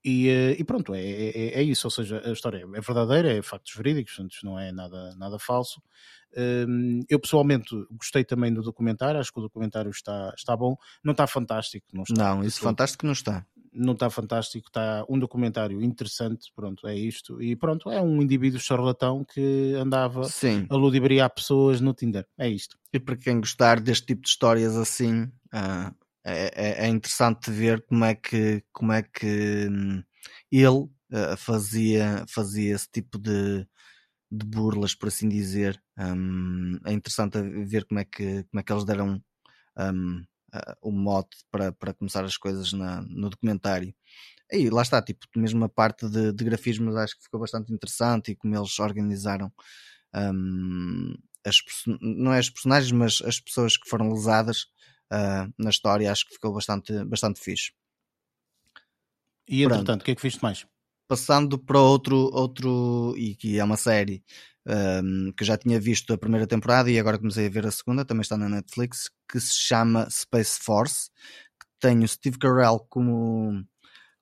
[0.08, 3.41] e, eh, e, pronto, é, é, é, isso, ou seja, a história é verdadeira, é
[3.41, 5.82] factos verídicos, portanto não é nada, nada falso.
[6.38, 11.12] Um, eu pessoalmente gostei também do documentário, acho que o documentário está, está bom, não
[11.12, 11.88] está fantástico.
[11.93, 13.45] Não, está, não isso fantástico não está.
[13.74, 17.41] Não está fantástico, está um documentário interessante, pronto, é isto.
[17.41, 20.66] E pronto, é um indivíduo charlatão que andava Sim.
[20.70, 22.78] a ludibriar pessoas no Tinder, é isto.
[22.93, 27.86] E para quem gostar deste tipo de histórias assim, uh é, é, é interessante ver
[27.86, 30.04] como é que, como é que hum,
[30.52, 33.66] ele uh, fazia, fazia esse tipo de,
[34.32, 35.82] de burlas, por assim dizer.
[35.98, 39.24] Um, é interessante ver como é que, como é que eles deram
[39.78, 40.24] um,
[40.82, 43.94] o mote para, para começar as coisas na, no documentário.
[44.52, 48.32] E lá está, tipo, mesmo a parte de, de grafismos acho que ficou bastante interessante
[48.32, 49.52] e como eles organizaram
[50.14, 51.16] um,
[51.46, 51.58] as,
[52.02, 54.68] não é as personagens, mas as pessoas que foram lesadas
[55.12, 57.72] uh, na história, acho que ficou bastante, bastante fixe.
[59.47, 60.66] E entretanto, o que é que viste mais?
[61.08, 64.24] Passando para outro, outro e que é uma série
[64.68, 68.03] um, que já tinha visto a primeira temporada e agora comecei a ver a segunda,
[68.03, 71.10] também está na Netflix, que se chama Space Force,
[71.60, 73.64] que tem o Steve Carell como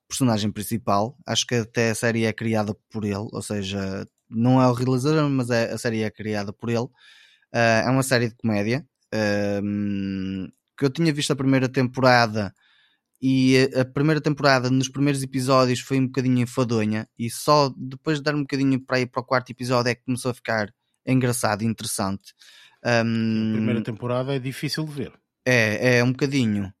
[0.08, 1.18] personagem principal.
[1.26, 5.28] Acho que até a série é criada por ele, ou seja, não é o realizador,
[5.28, 6.84] mas é, a série é criada por ele.
[7.52, 8.86] Uh, é uma série de comédia.
[10.76, 12.54] Que eu tinha visto a primeira temporada
[13.20, 18.24] e a primeira temporada nos primeiros episódios foi um bocadinho enfadonha e só depois de
[18.24, 20.72] dar um bocadinho para ir para o quarto episódio é que começou a ficar
[21.06, 22.34] engraçado e interessante.
[22.84, 25.12] Um, a primeira temporada é difícil de ver.
[25.44, 26.72] É, é um bocadinho.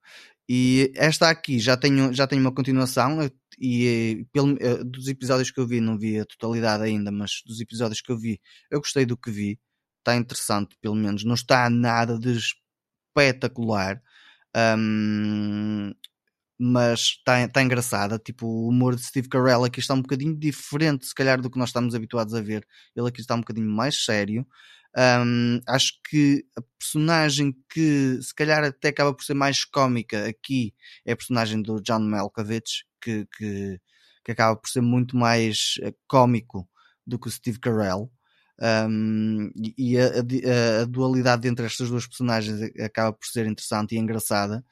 [0.48, 3.18] E esta aqui já tem, já tem uma continuação
[3.58, 7.60] e pelo, eh, dos episódios que eu vi, não vi a totalidade ainda, mas dos
[7.60, 8.40] episódios que eu vi,
[8.70, 9.58] eu gostei do que vi.
[9.98, 11.24] Está interessante, pelo menos.
[11.24, 12.38] Não está nada de
[13.16, 14.02] espetacular.
[14.54, 15.92] Um,
[16.58, 18.18] mas está tá engraçada.
[18.18, 21.58] Tipo, o humor de Steve Carell aqui está um bocadinho diferente, se calhar, do que
[21.58, 22.66] nós estamos habituados a ver.
[22.94, 24.46] Ele aqui está um bocadinho mais sério.
[24.96, 30.74] Um, acho que a personagem que se calhar até acaba por ser mais cómica aqui
[31.04, 33.78] é a personagem do John Malkovich, que, que,
[34.24, 36.66] que acaba por ser muito mais uh, cómico
[37.06, 38.10] do que o Steve Carell.
[38.58, 43.98] Um, e a, a, a, dualidade entre estas duas personagens acaba por ser interessante e
[43.98, 44.64] engraçada.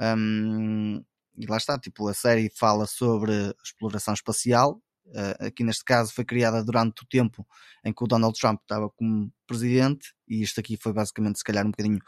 [0.00, 1.02] Um,
[1.36, 3.32] e lá está, tipo, a série fala sobre
[3.64, 4.80] exploração espacial.
[5.06, 7.46] Uh, aqui neste caso foi criada durante o tempo
[7.84, 11.66] em que o Donald Trump estava como presidente, e isto aqui foi basicamente, se calhar,
[11.66, 11.98] um bocadinho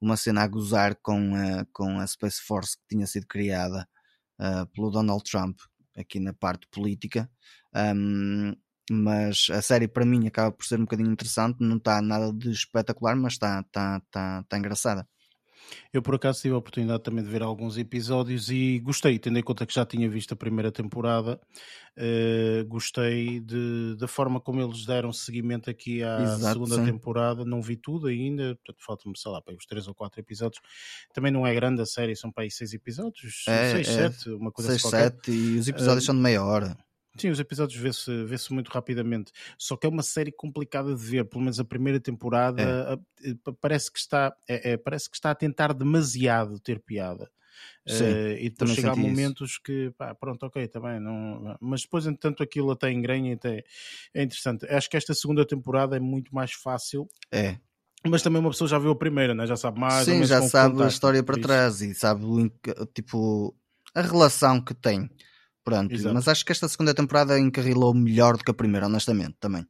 [0.00, 3.88] uma cena a gozar com, a, com a Space Force que tinha sido criada
[4.38, 5.58] uh, pelo Donald Trump
[5.96, 7.30] aqui na parte política.
[7.74, 8.54] Um,
[8.90, 12.50] mas a série para mim acaba por ser um bocadinho interessante, não está nada de
[12.50, 15.06] espetacular, mas está tá, tá, tá engraçada.
[15.92, 19.42] Eu por acaso tive a oportunidade também de ver alguns episódios e gostei, tendo em
[19.42, 21.40] conta que já tinha visto a primeira temporada,
[21.96, 26.84] uh, gostei de, da forma como eles deram seguimento aqui à Exato, segunda sim.
[26.84, 30.60] temporada, não vi tudo ainda, portanto faltam-me, sei lá, para uns 3 ou 4 episódios.
[31.12, 34.50] Também não é grande a série, são para aí 6 episódios, 6, 7, é, uma
[34.50, 36.76] coisa 6, assim 7 e os episódios uh, são de meia hora.
[37.16, 39.32] Sim, os episódios vê-se vê muito rapidamente.
[39.56, 43.30] Só que é uma série complicada de ver, pelo menos a primeira temporada é.
[43.30, 47.30] Eh, parece, que está, é, é, parece que está a tentar demasiado ter piada.
[47.86, 49.60] Sim, uh, e depois chega a momentos isso.
[49.62, 53.64] que pá, pronto, ok, também não, mas depois entretanto aquilo até engrenha e até
[54.12, 54.66] é interessante.
[54.66, 57.08] Acho que esta segunda temporada é muito mais fácil.
[57.30, 57.56] É.
[58.06, 59.46] Mas também uma pessoa já viu a primeira, né?
[59.46, 60.04] já sabe mais.
[60.04, 62.24] Sim, já sabe a história para trás e sabe
[62.92, 63.54] tipo
[63.94, 65.08] a relação que tem.
[65.64, 66.14] Pronto, Exato.
[66.14, 69.66] mas acho que esta segunda temporada encarrilou melhor do que a primeira, honestamente, também.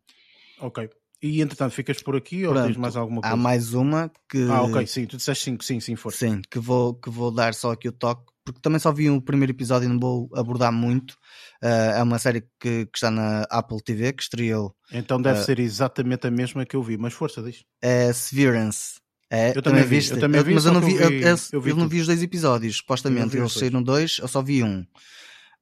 [0.61, 0.91] Ok.
[1.23, 3.33] E entretanto, ficas por aqui Pronto, ou tens mais alguma coisa?
[3.33, 4.47] Há mais uma que.
[4.51, 6.12] Ah, ok, sim, tu disseste sim, sim, sim, for.
[6.12, 9.23] Sim, que vou, que vou dar só aqui o toque, porque também só vi o
[9.23, 11.12] primeiro episódio e não vou abordar muito.
[11.62, 14.75] Uh, é uma série que, que, está na Apple TV, que estreou.
[14.93, 17.65] Então deve uh, ser exatamente a mesma que eu vi, mas força, diz.
[17.81, 18.97] É Severance.
[19.31, 21.61] É, eu também, vi, eu também vi, mas eu não vi, eu, vi, eu, eu,
[21.61, 23.37] vi eu não vi os dois episódios, supostamente.
[23.37, 24.85] Eles saíram dois, eu só vi um.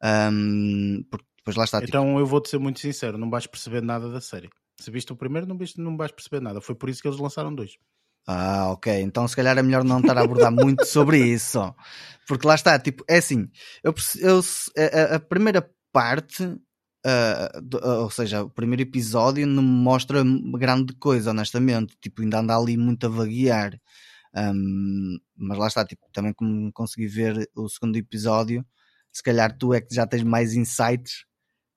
[0.03, 1.79] Um, porque depois lá está.
[1.81, 4.51] Tipo então eu vou-te ser muito sincero, não vais perceber nada da série.
[4.81, 6.61] Se viste o primeiro, não, viste, não vais perceber nada.
[6.61, 7.77] Foi por isso que eles lançaram dois.
[8.27, 9.01] Ah, ok.
[9.01, 11.75] Então se calhar é melhor não estar a abordar muito sobre isso.
[12.27, 13.49] Porque lá está, tipo, é assim,
[13.83, 14.41] eu, eu
[14.77, 20.23] a, a, primeira parte, uh, do, uh, ou seja, o primeiro episódio não me mostra
[20.55, 21.97] grande coisa, honestamente.
[22.01, 23.79] Tipo, ainda anda ali muito a vaguear.
[24.35, 28.65] Um, mas lá está, tipo, também como consegui ver o segundo episódio,
[29.13, 31.25] se calhar tu é que já tens mais insights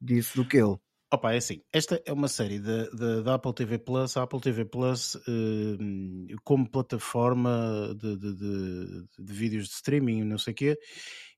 [0.01, 0.79] disso do que eu.
[1.13, 4.17] Opa, é assim, esta é uma série da Apple TV Plus.
[4.17, 10.37] A Apple TV Plus, eh, como plataforma de, de, de, de, vídeos de streaming, não
[10.37, 10.77] sei o quê,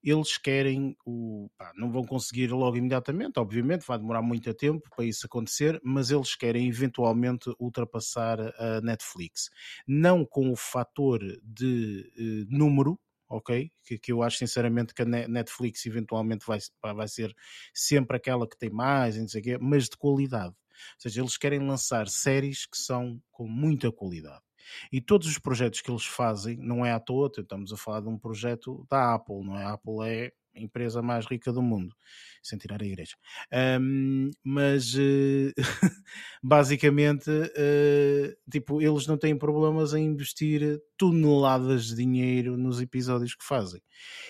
[0.01, 1.49] eles querem o.
[1.57, 6.11] Pá, não vão conseguir logo imediatamente, obviamente, vai demorar muito tempo para isso acontecer, mas
[6.11, 9.49] eles querem eventualmente ultrapassar a Netflix.
[9.85, 12.97] Não com o fator de eh, número,
[13.29, 13.71] ok?
[13.83, 16.59] Que, que, eu acho sinceramente que a Netflix eventualmente vai,
[16.95, 17.33] vai ser
[17.73, 20.55] sempre aquela que tem mais, não sei quê, mas de qualidade.
[20.55, 24.41] Ou seja, eles querem lançar séries que são com muita qualidade.
[24.91, 28.09] E todos os projetos que eles fazem, não é à toa, estamos a falar de
[28.09, 29.63] um projeto da Apple, não é?
[29.63, 31.95] A Apple é empresa mais rica do mundo,
[32.41, 33.15] sem tirar a igreja.
[33.79, 35.53] Um, mas uh,
[36.43, 43.45] basicamente, uh, tipo, eles não têm problemas em investir toneladas de dinheiro nos episódios que
[43.45, 43.81] fazem.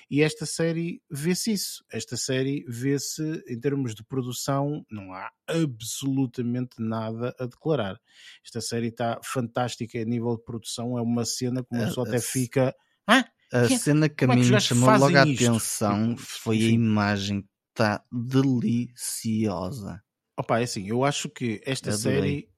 [0.09, 1.83] E esta série vê-se isso.
[1.91, 7.99] Esta série vê-se, em termos de produção, não há absolutamente nada a declarar.
[8.43, 12.19] Esta série está fantástica a nível de produção, é uma cena que uma pessoa até
[12.19, 12.75] fica.
[13.05, 16.57] Ah, a que, cena que a é mim me chamou logo a atenção tipo, foi
[16.57, 17.47] a imagem
[17.77, 20.03] está deliciosa.
[20.35, 22.19] Opa, é assim, eu acho que esta Adorei.
[22.19, 22.49] série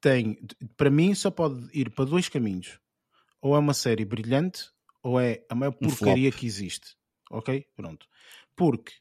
[0.00, 0.38] tem,
[0.76, 2.78] para mim, só pode ir para dois caminhos.
[3.40, 4.70] Ou é uma série brilhante,
[5.02, 6.96] ou é a maior porcaria que existe.
[7.30, 7.66] Ok?
[7.76, 8.06] Pronto.
[8.56, 8.92] Porque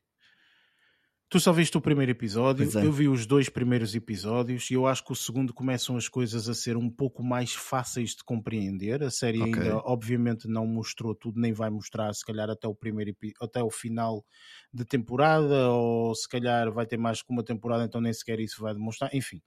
[1.30, 2.86] Tu só viste o primeiro episódio, é.
[2.86, 6.48] eu vi os dois primeiros episódios e eu acho que o segundo começam as coisas
[6.48, 9.04] a ser um pouco mais fáceis de compreender.
[9.04, 9.64] A série okay.
[9.64, 13.70] ainda, obviamente, não mostrou tudo, nem vai mostrar, se calhar, até o primeiro até o
[13.70, 14.26] final
[14.74, 18.62] de temporada, ou se calhar vai ter mais que uma temporada, então nem sequer isso
[18.62, 19.14] vai demonstrar.
[19.14, 19.42] Enfim,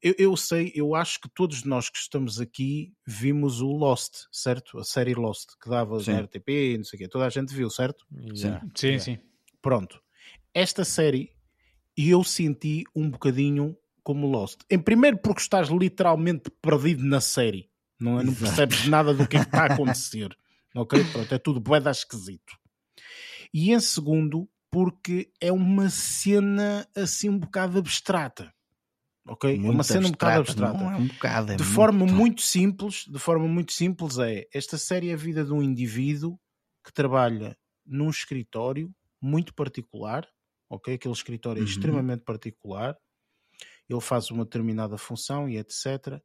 [0.00, 4.78] eu, eu sei, eu acho que todos nós que estamos aqui vimos o Lost, certo?
[4.78, 6.12] A série Lost, que dava sim.
[6.12, 7.08] na RTP, não sei o quê.
[7.08, 8.06] Toda a gente viu, certo?
[8.36, 8.98] Sim, sim.
[9.00, 9.18] sim.
[9.60, 10.05] Pronto
[10.56, 11.30] esta série
[11.94, 14.62] eu senti um bocadinho como Lost.
[14.70, 17.68] Em primeiro, porque estás literalmente perdido na série,
[18.00, 18.24] não, é?
[18.24, 20.34] não percebes nada do que, é que está a acontecer.
[20.74, 21.04] ok?
[21.12, 22.56] Pronto, é tudo bué esquisito.
[23.52, 28.50] E em segundo, porque é uma cena assim um bocado abstrata.
[29.28, 29.58] Ok?
[29.58, 30.78] Muito uma cena um bocado abstrata.
[30.78, 32.14] Não é um bocado, é de forma muito...
[32.14, 36.40] muito simples, de forma muito simples é esta série é a vida de um indivíduo
[36.82, 40.26] que trabalha num escritório muito particular
[40.68, 40.94] ok?
[40.94, 41.68] Aquele escritório é uhum.
[41.68, 42.96] extremamente particular,
[43.88, 46.20] ele faz uma determinada função e etc.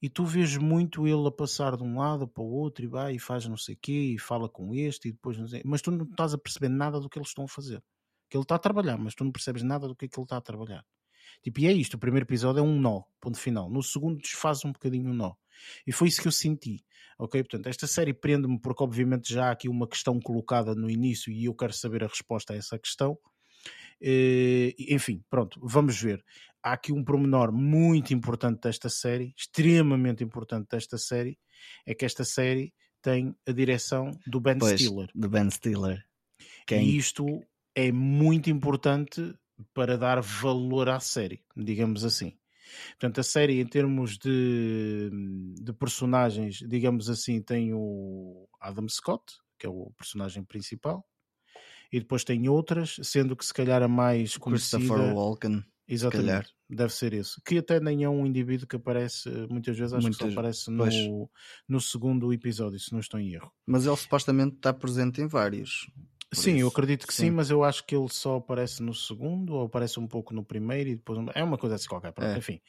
[0.00, 3.14] E tu vês muito ele a passar de um lado para o outro e vai
[3.14, 5.80] e faz não sei o quê e fala com este e depois não sei, mas
[5.80, 7.82] tu não estás a perceber nada do que eles estão a fazer.
[8.28, 10.24] Que ele está a trabalhar, mas tu não percebes nada do que é que ele
[10.24, 10.84] está a trabalhar.
[11.42, 13.70] Tipo, e é isto, o primeiro episódio é um nó, ponto final.
[13.70, 15.32] No segundo desfaz um bocadinho o nó.
[15.86, 16.84] E foi isso que eu senti.
[17.18, 17.42] Ok?
[17.42, 21.46] Portanto, esta série prende-me porque obviamente já há aqui uma questão colocada no início e
[21.46, 23.18] eu quero saber a resposta a essa questão.
[24.02, 26.24] Uh, enfim, pronto, vamos ver.
[26.62, 31.38] Há aqui um promenor muito importante desta série, extremamente importante desta série,
[31.86, 35.08] é que esta série tem a direção do Ben pois, Stiller.
[35.14, 36.04] Do Ben Stiller.
[36.66, 36.84] Quem...
[36.84, 37.24] E isto
[37.74, 39.34] é muito importante
[39.72, 42.36] para dar valor à série, digamos assim.
[42.90, 45.10] Portanto, a série, em termos de,
[45.60, 49.22] de personagens, digamos assim, tem o Adam Scott,
[49.58, 51.06] que é o personagem principal,
[51.92, 54.78] e depois tem outras, sendo que se calhar a mais conhecida...
[54.78, 55.64] Christopher Walken.
[55.88, 57.40] Exatamente, deve ser isso.
[57.46, 60.70] Que até nem é um indivíduo que aparece muitas vezes, acho muitas, que só aparece
[60.70, 61.30] no,
[61.68, 63.52] no segundo episódio, se não estou em erro.
[63.64, 65.88] Mas ele supostamente está presente em vários.
[66.32, 66.60] Sim, isso.
[66.62, 67.26] eu acredito que sim.
[67.26, 67.30] sim.
[67.30, 70.90] mas eu acho que ele só aparece no segundo, ou aparece um pouco no primeiro
[70.90, 71.18] e depois.
[71.34, 72.38] É uma coisa assim qualquer, pronto, é.
[72.38, 72.60] enfim.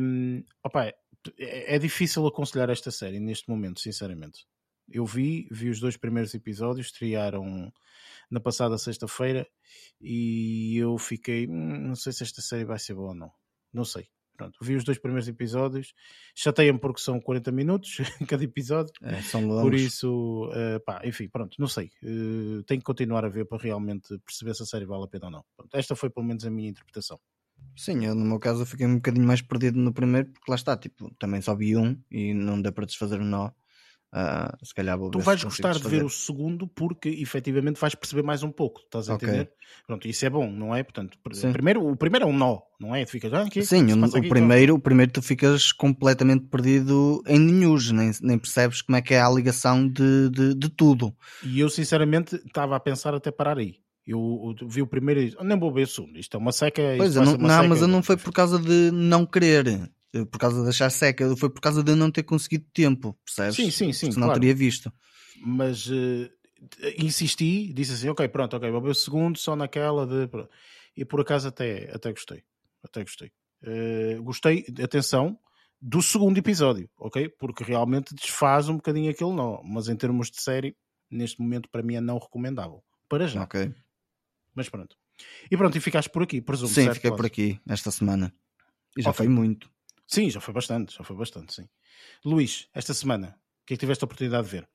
[0.00, 4.46] Um, opa, é, é difícil aconselhar esta série neste momento, sinceramente.
[4.88, 7.72] Eu vi, vi os dois primeiros episódios, estrearam
[8.30, 9.46] na passada sexta-feira
[10.00, 13.30] e eu fiquei, hum, não sei se esta série vai ser boa ou não.
[13.72, 14.08] Não sei.
[14.36, 15.92] Pronto, vi os dois primeiros episódios,
[16.34, 19.62] chateia-me porque são 40 minutos cada episódio, é, são longos.
[19.64, 21.90] por isso, uh, pá, enfim, pronto, não sei.
[22.02, 25.26] Uh, tenho que continuar a ver para realmente perceber se a série vale a pena
[25.26, 25.44] ou não.
[25.54, 27.20] Pronto, esta foi pelo menos a minha interpretação.
[27.76, 30.74] Sim, eu no meu caso fiquei um bocadinho mais perdido no primeiro, porque lá está,
[30.74, 33.50] tipo, também só vi um e não deu para desfazer o nó.
[34.12, 38.22] Uh, se calhar vou tu vais gostar de ver o segundo porque efetivamente vais perceber
[38.22, 39.42] mais um pouco, estás a entender?
[39.42, 39.54] Okay.
[39.86, 40.82] Pronto, isso é bom, não é?
[40.82, 41.16] Portanto,
[41.52, 43.04] primeiro, o primeiro é um nó, não é?
[43.04, 47.38] Tu ficas, ah, aqui, Sim, o, aqui, primeiro, o primeiro tu ficas completamente perdido em
[47.38, 51.14] news, nem, nem percebes como é que é a ligação de, de, de tudo.
[51.44, 53.76] E eu sinceramente estava a pensar até parar aí.
[54.04, 56.18] Eu, eu vi o primeiro e nem vou ver o segundo.
[56.18, 56.82] Isto é uma seca.
[56.96, 59.88] Pois, não, não seca, mas não foi por causa de não querer.
[60.12, 63.56] Eh, por causa de achar seca, foi por causa de não ter conseguido tempo, percebes?
[63.56, 64.10] Sim, sim, sim.
[64.10, 64.40] Senão claro.
[64.40, 64.92] teria visto.
[65.42, 66.30] Mas uh,
[66.98, 70.28] insisti, disse assim: ok, pronto, ok, vou ver o segundo só naquela de.
[70.96, 72.42] E por acaso até, até gostei.
[72.82, 73.30] Até gostei.
[73.62, 75.38] Uh, gostei, atenção,
[75.80, 77.28] do segundo episódio, ok?
[77.28, 79.62] Porque realmente desfaz um bocadinho aquele nó.
[79.62, 80.76] Mas em termos de série,
[81.10, 82.82] neste momento para mim é não recomendável.
[83.08, 83.42] Para já.
[83.42, 83.72] Ok.
[84.54, 84.96] Mas pronto.
[85.50, 86.72] E pronto, e ficaste por aqui, presumo.
[86.72, 88.34] Sim, fiquei por aqui esta semana.
[88.96, 89.26] E já okay.
[89.26, 89.70] foi muito.
[90.10, 91.68] Sim, já foi bastante, já foi bastante, sim.
[92.24, 93.28] Luís, esta semana,
[93.62, 94.68] o que é que tiveste a oportunidade de ver?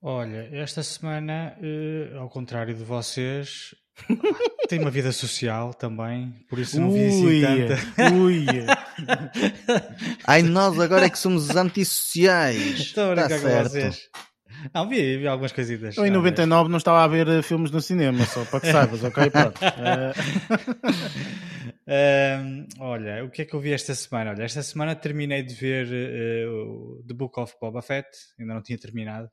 [0.00, 3.74] Olha, esta semana, uh, ao contrário de vocês,
[4.70, 8.14] tenho uma vida social também, por isso não vi assim tanta.
[8.14, 8.46] Ui.
[10.26, 12.80] Ai, nós agora é que somos os antissociais.
[12.80, 14.08] Estou a brincar tá com vocês.
[14.72, 15.98] Não, vi, vi algumas coisitas.
[15.98, 19.04] Eu em 99 não estava a ver uh, filmes no cinema, só para que saibas,
[19.04, 19.28] ok?
[19.28, 19.60] Pronto.
[21.92, 22.64] Uh...
[22.80, 24.30] olha, o que é que eu vi esta semana?
[24.30, 25.86] Olha, esta semana terminei de ver
[26.48, 28.08] uh, The Book of Boba Fett,
[28.40, 29.28] ainda não tinha terminado,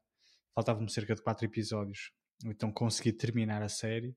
[0.53, 2.11] faltavam-me cerca de 4 episódios,
[2.45, 4.13] então consegui terminar a série.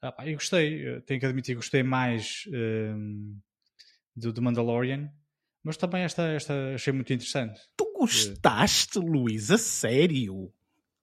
[0.00, 2.44] Ah, eu gostei, tenho que admitir, gostei mais
[4.14, 5.10] do, do Mandalorian,
[5.62, 7.60] mas também esta, esta achei muito interessante.
[7.76, 9.50] Tu gostaste, Luís?
[9.50, 10.52] A sério?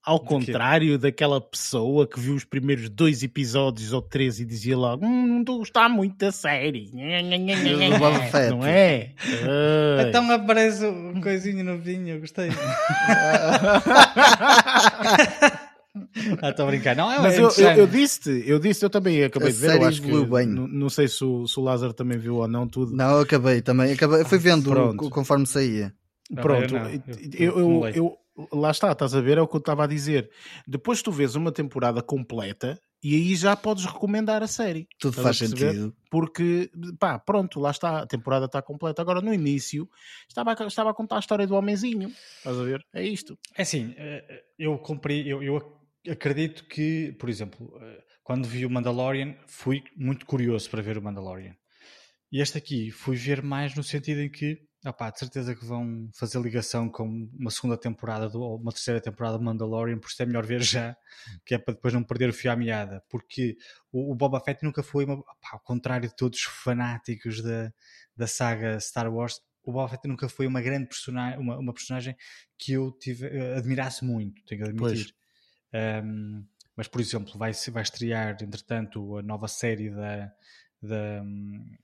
[0.03, 5.05] Ao contrário daquela pessoa que viu os primeiros dois episódios ou três e dizia logo:
[5.05, 6.89] hum, não estou a gostar muito da série.
[8.49, 9.11] Não é?
[10.07, 12.49] Então aparece um coisinho novinho, eu gostei.
[16.41, 16.95] ah, estou a brincar.
[16.95, 19.75] Não, é Mas eu, eu, eu disse-te, eu disse, eu também acabei a de ver.
[19.75, 20.47] Eu acho que, bem.
[20.47, 22.95] Não, não sei se o, se o Lázaro também viu ou não tudo.
[22.95, 23.93] Não, eu acabei também.
[23.93, 25.93] Acabei, fui vendo conforme saía.
[26.33, 26.73] Pronto,
[27.37, 28.17] eu, eu, eu,
[28.51, 30.29] lá está, estás a ver, é o que eu estava a dizer.
[30.67, 34.87] Depois tu vês uma temporada completa e aí já podes recomendar a série.
[34.99, 35.95] Tudo faz sentido.
[36.09, 39.01] Porque, pá, pronto, lá está, a temporada está completa.
[39.01, 39.89] Agora, no início,
[40.29, 42.09] estava a, estava a contar a história do homenzinho.
[42.37, 42.85] Estás a ver?
[42.93, 43.37] É isto.
[43.57, 48.69] É assim, eh, eu cumpri, eu, eu acredito que, por exemplo, eh, quando vi o
[48.69, 51.55] Mandalorian, fui muito curioso para ver o Mandalorian.
[52.31, 56.09] E este aqui fui ver mais no sentido em que Opa, de certeza que vão
[56.11, 60.23] fazer ligação com uma segunda temporada do, ou uma terceira temporada de Mandalorian, por isso
[60.23, 60.97] é melhor ver já,
[61.45, 63.55] que é para depois não perder o fio à meada, porque
[63.91, 67.71] o, o Boba Fett nunca foi, uma, opa, ao contrário de todos os fanáticos da,
[68.17, 72.15] da saga Star Wars, o Boba Fett nunca foi uma grande personagem, uma, uma personagem
[72.57, 75.13] que eu tive, uh, admirasse muito, tenho que admitir.
[76.03, 76.43] Um,
[76.75, 80.31] mas, por exemplo, vai, vai estrear, entretanto, a nova série da
[80.81, 81.23] da,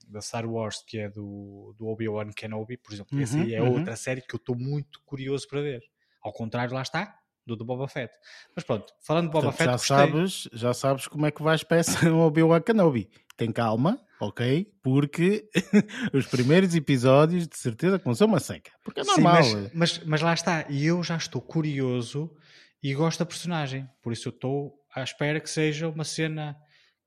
[0.08, 3.16] da Star Wars, que é do, do Obi-Wan Kenobi, por exemplo.
[3.16, 3.78] Uhum, essa aí é uhum.
[3.78, 5.82] outra série que eu estou muito curioso para ver.
[6.20, 7.14] Ao contrário, lá está,
[7.46, 8.12] do, do Boba Fett.
[8.54, 9.70] Mas pronto, falando de Boba Fett.
[9.70, 13.08] Já sabes, já sabes como é que vais peça o Obi-Wan Kenobi.
[13.36, 14.66] Tem calma, ok?
[14.82, 15.48] Porque
[16.12, 18.72] os primeiros episódios de certeza que vão ser uma seca.
[18.82, 19.44] Porque é normal.
[19.44, 22.34] Sim, mas, mas, mas, lá está, e eu já estou curioso
[22.82, 23.88] e gosto da personagem.
[24.02, 26.56] Por isso eu estou à espera que seja uma cena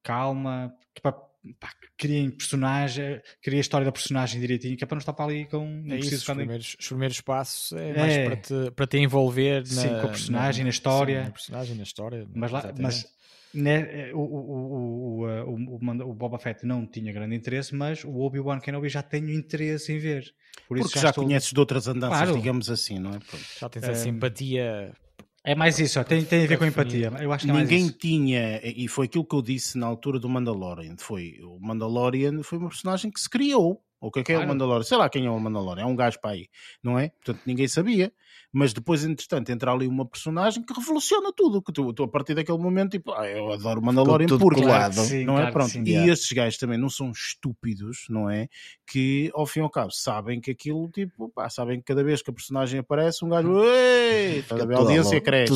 [0.01, 4.95] calma, que para pá, criem personagem, cria a história da personagem direitinho, que é para
[4.95, 5.83] não estar para ali com.
[5.89, 9.65] É isso, os, primeiros, os primeiros passos é, é, mais para te, para te envolver
[9.65, 11.19] Sim, na, com a personagem, na, na história.
[11.19, 12.27] Sim, na personagem, na história.
[12.33, 13.05] Mas, lá, mas
[13.53, 18.59] né, o, o, o, o, o Boba Fett não tinha grande interesse, mas o Obi-Wan
[18.59, 20.33] Kenobi já tenho interesse em ver.
[20.67, 21.23] Por Porque já, já estou...
[21.23, 22.35] conheces de outras andanças, claro.
[22.35, 23.19] digamos assim, não é?
[23.19, 23.45] Pronto.
[23.59, 24.93] Já tens a simpatia
[25.43, 27.11] é mais isso, tem, tem a ver com empatia.
[27.19, 30.29] Eu acho que é Ninguém tinha, e foi aquilo que eu disse na altura do
[30.29, 30.95] Mandalorian.
[30.99, 33.81] Foi o Mandalorian foi uma personagem que se criou.
[33.99, 34.47] O que é, que é claro.
[34.47, 34.83] o Mandalorian?
[34.83, 36.47] Sei lá quem é o Mandalorian, é um gajo para aí,
[36.83, 37.09] não é?
[37.09, 38.11] Portanto, ninguém sabia
[38.53, 41.61] mas depois, entretanto, entra ali uma personagem que revoluciona tudo.
[41.61, 45.23] Que tu, tu a partir daquele momento, tipo, ah, eu adoro Mandalorian porque claro, sim,
[45.23, 45.49] não é?
[45.51, 45.71] Pronto.
[45.71, 48.49] Sim, e estes gajos também não são estúpidos, não é?
[48.85, 52.21] Que ao fim e ao cabo sabem que aquilo, tipo, pá, sabem que cada vez
[52.21, 55.53] que a personagem aparece, um gajo, ei, a audiência cresce.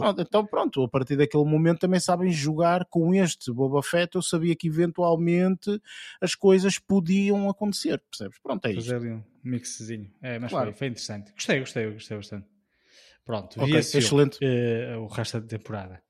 [0.00, 4.16] Pronto, então, pronto, a partir daquele momento também sabem jogar com este Boba Fett.
[4.16, 5.80] Eu sabia que eventualmente
[6.20, 8.38] as coisas podiam acontecer, percebes?
[8.42, 8.94] Pronto, é isso
[9.44, 10.12] mixzinho.
[10.22, 10.70] É, mas claro.
[10.70, 11.32] foi, foi interessante.
[11.32, 12.46] Gostei, gostei, gostei bastante.
[13.24, 14.38] Pronto, vi okay, excelente.
[14.44, 16.02] uh, o resto da temporada.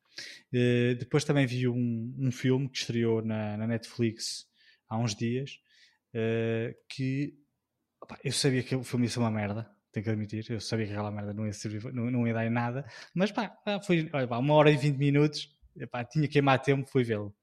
[0.52, 4.46] Uh, depois também vi um, um filme que estreou na, na Netflix
[4.88, 5.58] há uns dias
[6.14, 7.34] uh, que
[8.00, 10.44] opa, eu sabia que o filme ia ser uma merda, tenho que admitir.
[10.50, 12.84] Eu sabia que aquela merda não ia servir, não, não ia dar em nada,
[13.14, 15.48] mas pá, foi olha, pá, uma hora e vinte minutos,
[15.90, 17.34] pá, tinha que queimar tempo, fui vê-lo.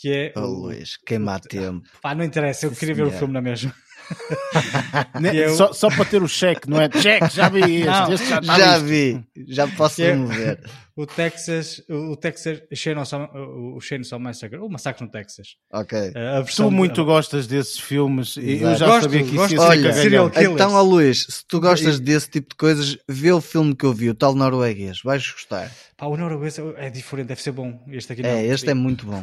[0.00, 0.32] Que é.
[0.36, 1.82] Oh, o, Luís, queimar o, tempo.
[2.00, 3.74] Pá, não interessa, eu queria ver o filme na mesma.
[5.34, 5.54] eu...
[5.54, 6.88] só, só para ter o cheque, não é?
[6.88, 10.60] Cheque, já vi este, este já, já vi, já posso remover.
[10.96, 13.28] o Texas, o Texas Chainsaw,
[13.74, 15.56] o Chainsaw Massacre, o Massacre no Texas.
[15.72, 16.12] Ok.
[16.14, 17.06] A versão tu muito de...
[17.06, 20.80] gostas desses filmes e eu já gosto, sabia que isso ia Olha, serial Então, ó
[20.80, 22.00] Luís, se tu gostas e...
[22.00, 25.70] desse tipo de coisas, vê o filme que eu vi, o tal norueguês, vais gostar.
[25.96, 27.84] Pá, o norueguês é diferente, deve ser bom.
[27.88, 28.30] Este aqui não.
[28.30, 29.22] É, este é muito bom.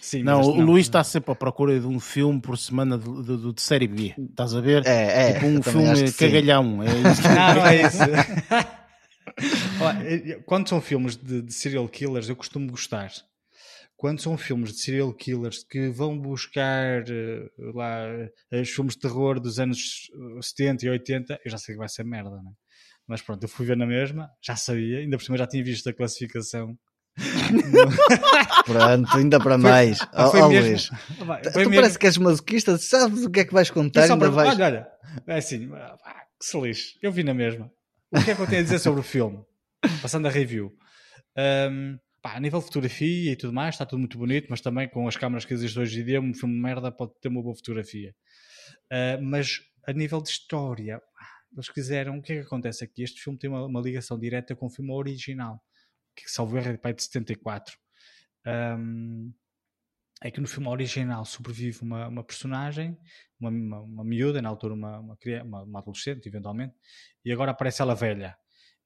[0.00, 0.64] Sim, não, o não.
[0.64, 4.14] Luís está sempre à procura de um filme por semana de, de, de série B.
[4.18, 4.86] Estás a ver?
[4.86, 5.32] É, é.
[5.32, 6.82] Tipo um filme cagalhão.
[6.82, 7.22] É isso.
[7.22, 7.98] não, não é isso.
[10.46, 13.10] Quando são filmes de, de, serial killers, eu costumo gostar.
[13.96, 18.06] Quando são filmes de serial killers que vão buscar uh, lá
[18.52, 20.10] os filmes de terror dos anos
[20.40, 22.54] 70 e 80, eu já sei que vai ser merda, não é?
[23.06, 25.88] Mas pronto, eu fui ver na mesma, já sabia, ainda por cima já tinha visto
[25.88, 26.76] a classificação
[28.66, 29.98] Pronto, ainda para mais.
[29.98, 30.90] Foi, oh, foi oh, mesmo, Luís,
[31.52, 31.74] foi tu mesmo.
[31.74, 34.02] parece que és masoquista, sabes o que é que vais contar?
[34.02, 34.48] Ainda para, vais...
[34.50, 34.88] Olha, olha,
[35.26, 37.72] é assim, que se lixe, eu vi na mesma.
[38.10, 39.42] O que é que eu tenho a dizer sobre o filme?
[40.02, 40.72] Passando a review.
[41.70, 44.88] Um, pá, a nível de fotografia e tudo mais, está tudo muito bonito, mas também
[44.88, 47.42] com as câmaras que existem hoje em dia, um filme de merda pode ter uma
[47.42, 48.14] boa fotografia.
[48.92, 51.00] Uh, mas a nível de história,
[51.52, 53.02] eles quiseram, o que é que acontece aqui?
[53.02, 55.62] Este filme tem uma, uma ligação direta com o filme original
[56.24, 57.76] que salvo erro é de 74.
[58.46, 59.32] Um,
[60.22, 62.96] é que no filme original sobrevive uma, uma personagem,
[63.38, 66.74] uma, uma, uma miúda, na altura uma, uma, uma, uma, adolescente, eventualmente,
[67.24, 68.36] e agora aparece ela velha.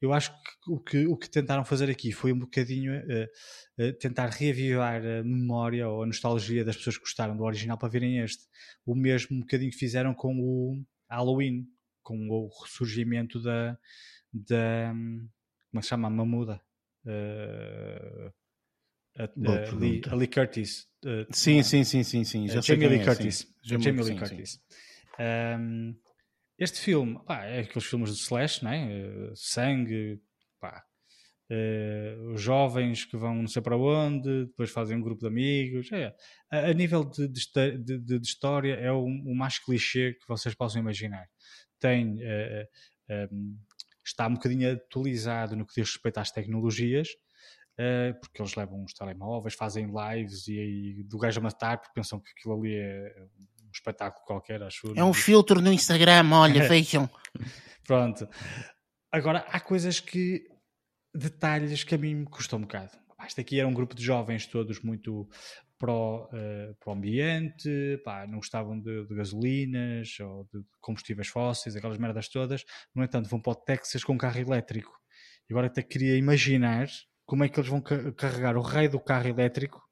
[0.01, 3.93] Eu acho que o que, o que tentaram fazer aqui foi um bocadinho uh, uh,
[3.99, 8.19] tentar reavivar a memória ou a nostalgia das pessoas que gostaram do original para verem
[8.19, 8.45] este.
[8.85, 11.67] O mesmo bocadinho que fizeram com o Halloween,
[12.03, 13.79] com o ressurgimento da,
[14.33, 14.95] da
[15.71, 16.11] como é se chama?
[16.11, 16.61] Mamuda.
[17.07, 18.33] Uh,
[19.37, 20.87] Lee, a, Lee, Curtis.
[21.05, 22.49] Uh, sim, sim, sim, sim, sim.
[22.49, 23.47] Já Jamie Lee é, Curtis.
[23.63, 24.61] Jamie, Jamie Lee Curtis.
[25.19, 25.95] Um,
[26.59, 28.89] este filme, pá, é aqueles filmes de slash, né?
[28.89, 30.21] Uh, sangue,
[30.61, 30.85] pá.
[31.51, 35.91] Uh, os jovens que vão não sei para onde, depois fazem um grupo de amigos.
[35.91, 36.15] É.
[36.51, 40.55] A, a nível de, de, de, de, história, é o, o, mais clichê que vocês
[40.55, 41.27] possam imaginar.
[41.81, 42.19] Tem
[43.33, 43.59] um,
[44.05, 47.09] está um bocadinho atualizado no que diz respeito às tecnologias,
[47.79, 51.95] uh, porque eles levam os telemóveis, fazem lives e aí do gajo a matar porque
[51.95, 53.27] pensam que aquilo ali é
[53.65, 54.93] um espetáculo qualquer, acho.
[54.97, 57.09] É um filtro no Instagram, olha, vejam.
[57.85, 58.29] Pronto.
[59.13, 60.47] Agora, há coisas que.
[61.15, 62.99] detalhes que a mim me custam um bocado.
[63.27, 65.29] Este aqui era um grupo de jovens todos muito
[65.81, 71.29] para o, uh, para o ambiente, pá, não gostavam de, de, gasolinas ou de combustíveis
[71.29, 72.65] fósseis, aquelas merdas todas.
[72.95, 74.93] No entanto, vão para o Texas com carro elétrico.
[75.49, 76.87] E agora até queria imaginar
[77.25, 79.83] como é que eles vão carregar o raio do carro elétrico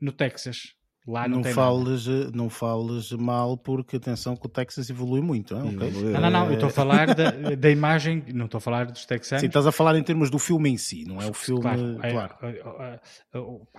[0.00, 0.79] no Texas.
[1.10, 2.30] Lá não, não fales, nada.
[2.32, 5.56] não fales mal, porque atenção que o Texas evolui muito.
[5.56, 5.74] Hein?
[5.74, 5.90] Okay?
[5.90, 9.04] Não, não, não, eu estou a falar da, da imagem, não estou a falar dos
[9.04, 9.40] texanos.
[9.40, 11.62] Sim, estás a falar em termos do filme em si, não é o filme.
[11.62, 12.34] Claro, é, claro.
[12.42, 13.00] É, é,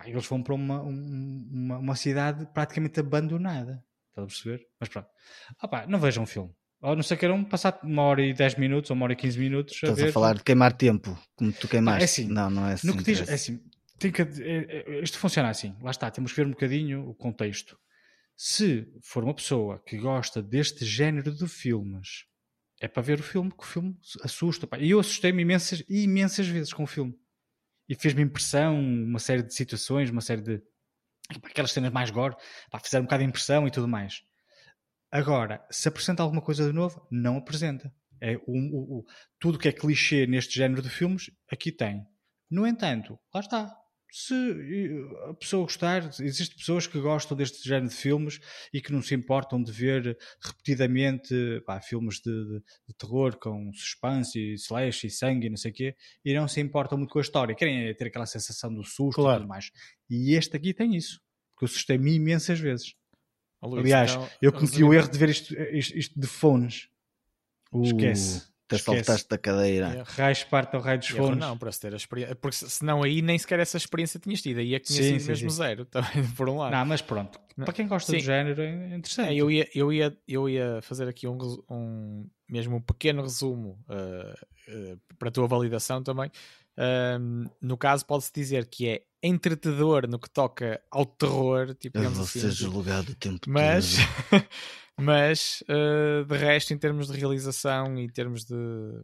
[0.03, 3.81] é, eles vão para uma, uma, uma cidade praticamente abandonada.
[4.09, 4.65] Estás a perceber?
[4.77, 5.07] Mas pronto.
[5.61, 6.51] Ah, não vejam um filme.
[6.81, 9.15] Ou não sei que um passar uma hora e 10 minutos ou uma hora e
[9.15, 9.75] 15 minutos.
[9.75, 12.01] Estás a, a falar de queimar tempo, como tu queimaste.
[12.01, 12.87] É assim, não, não é assim.
[12.87, 13.61] No que diz, é assim,
[14.01, 14.25] tem que, é,
[14.97, 17.77] é, isto funciona assim, lá está, temos que ver um bocadinho o contexto.
[18.35, 22.25] Se for uma pessoa que gosta deste género de filmes,
[22.81, 24.65] é para ver o filme, que o filme assusta.
[24.65, 24.79] Pá.
[24.79, 27.13] E eu assustei-me imensas, imensas vezes com o filme.
[27.87, 30.61] E fez-me impressão, uma série de situações, uma série de.
[31.43, 32.35] aquelas cenas mais gore,
[32.71, 34.23] pá, fizeram um bocado de impressão e tudo mais.
[35.11, 37.93] Agora, se apresenta alguma coisa de novo, não apresenta.
[38.19, 39.05] É o, o, o
[39.39, 42.03] tudo que é clichê neste género de filmes, aqui tem.
[42.49, 43.80] No entanto, lá está
[44.11, 44.33] se
[45.29, 48.41] a pessoa gostar, existem pessoas que gostam deste género de filmes
[48.73, 51.33] e que não se importam de ver repetidamente
[51.65, 52.59] pá, filmes de, de,
[52.89, 56.45] de, terror com suspense e slash e sangue e não sei o quê, e não
[56.45, 59.37] se importam muito com a história, querem ter aquela sensação do susto claro.
[59.37, 59.71] e tudo mais.
[60.09, 61.21] E este aqui tem isso,
[61.53, 62.93] porque eu assustei-me imensas vezes.
[63.61, 66.89] Oh, Luís, Aliás, então, eu cometi o erro de ver isto, isto, isto de fones.
[67.71, 67.83] Uh.
[67.83, 68.50] Esquece.
[68.77, 69.87] Te saltaste da cadeira.
[69.87, 71.37] É, raio esparta ao raio dos fones.
[71.37, 72.35] Não, para se ter a experiência.
[72.35, 74.59] Porque senão aí nem sequer essa experiência tinhas tido.
[74.59, 75.57] Aí é que tinha sim, sido sim, mesmo sim.
[75.57, 76.71] zero, também, por um lado.
[76.71, 77.39] Não, mas pronto.
[77.55, 78.17] Para quem gosta sim.
[78.17, 79.29] do género é interessante.
[79.29, 81.37] É, eu, ia, eu, ia, eu ia fazer aqui um,
[81.69, 86.31] um mesmo um pequeno resumo uh, uh, para a tua validação também.
[86.77, 91.75] Uh, no caso, pode-se dizer que é entretedor no que toca ao terror.
[91.75, 93.95] Tipo, Eu vou ser assim, julgado o tempo mas,
[94.29, 94.43] todo.
[94.99, 98.55] mas uh, de resto, em termos de realização e em termos de,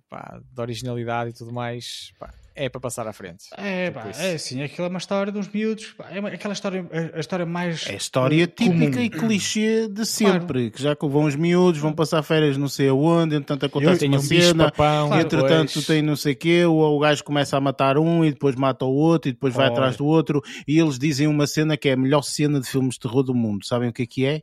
[0.10, 3.46] pá, de originalidade e tudo mais, pá, é para passar à frente.
[3.56, 4.22] É, Tipo pá, isso.
[4.22, 7.18] é assim, aquilo é uma história de uns miúdos, pá, é uma- aquela história, a,
[7.18, 7.86] a história mais.
[7.88, 9.02] É a história típica comum.
[9.02, 12.90] e clichê de sempre, que já que vão os miúdos, vão passar férias não sei
[12.90, 16.66] aonde, entretanto acontece uma um cena, papão, Claro, entretanto depois- tem não sei o quê,
[16.66, 19.66] o, o gajo começa a matar um e depois mata o outro e depois vai
[19.66, 19.74] Olha.
[19.74, 22.96] atrás do outro e eles dizem uma cena que é a melhor cena de filmes
[22.96, 23.66] de terror do mundo.
[23.66, 24.42] Sabem o que é que é?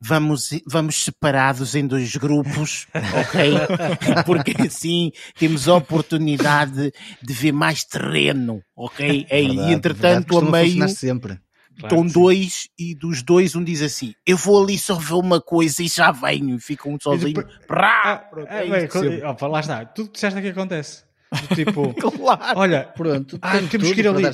[0.00, 3.52] Vamos, vamos separados em dois grupos, ok?
[4.26, 6.92] Porque assim temos a oportunidade
[7.22, 9.26] de ver mais terreno, ok?
[9.28, 11.38] É, Verdade, e verdade, entretanto, a meio, sempre.
[11.78, 15.14] Claro estão que dois e dos dois um diz assim: Eu vou ali só ver
[15.14, 16.56] uma coisa e já venho.
[16.56, 17.32] E fica um sozinho.
[17.32, 18.02] depois- Prá!
[18.04, 19.24] Ah, é, é bem, isto sempre.
[19.24, 21.04] opa, lá está, tudo que disseste aqui acontece.
[21.48, 22.58] Do Tipo, Claro.
[22.58, 24.24] olha, Pronto, Ah, tem temos que ir ali.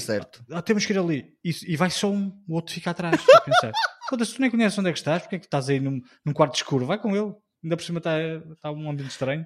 [0.50, 1.26] ah, temos que ir ali.
[1.44, 3.20] E, e vai só um, o outro fica atrás.
[3.44, 3.72] pensar,
[4.08, 6.32] Foda-se, tu nem conheces onde é que estás, porque é que estás aí num, num
[6.32, 6.86] quarto escuro?
[6.86, 7.32] Vai com ele.
[7.66, 8.12] Ainda por cima está,
[8.52, 9.44] está um ambiente estranho.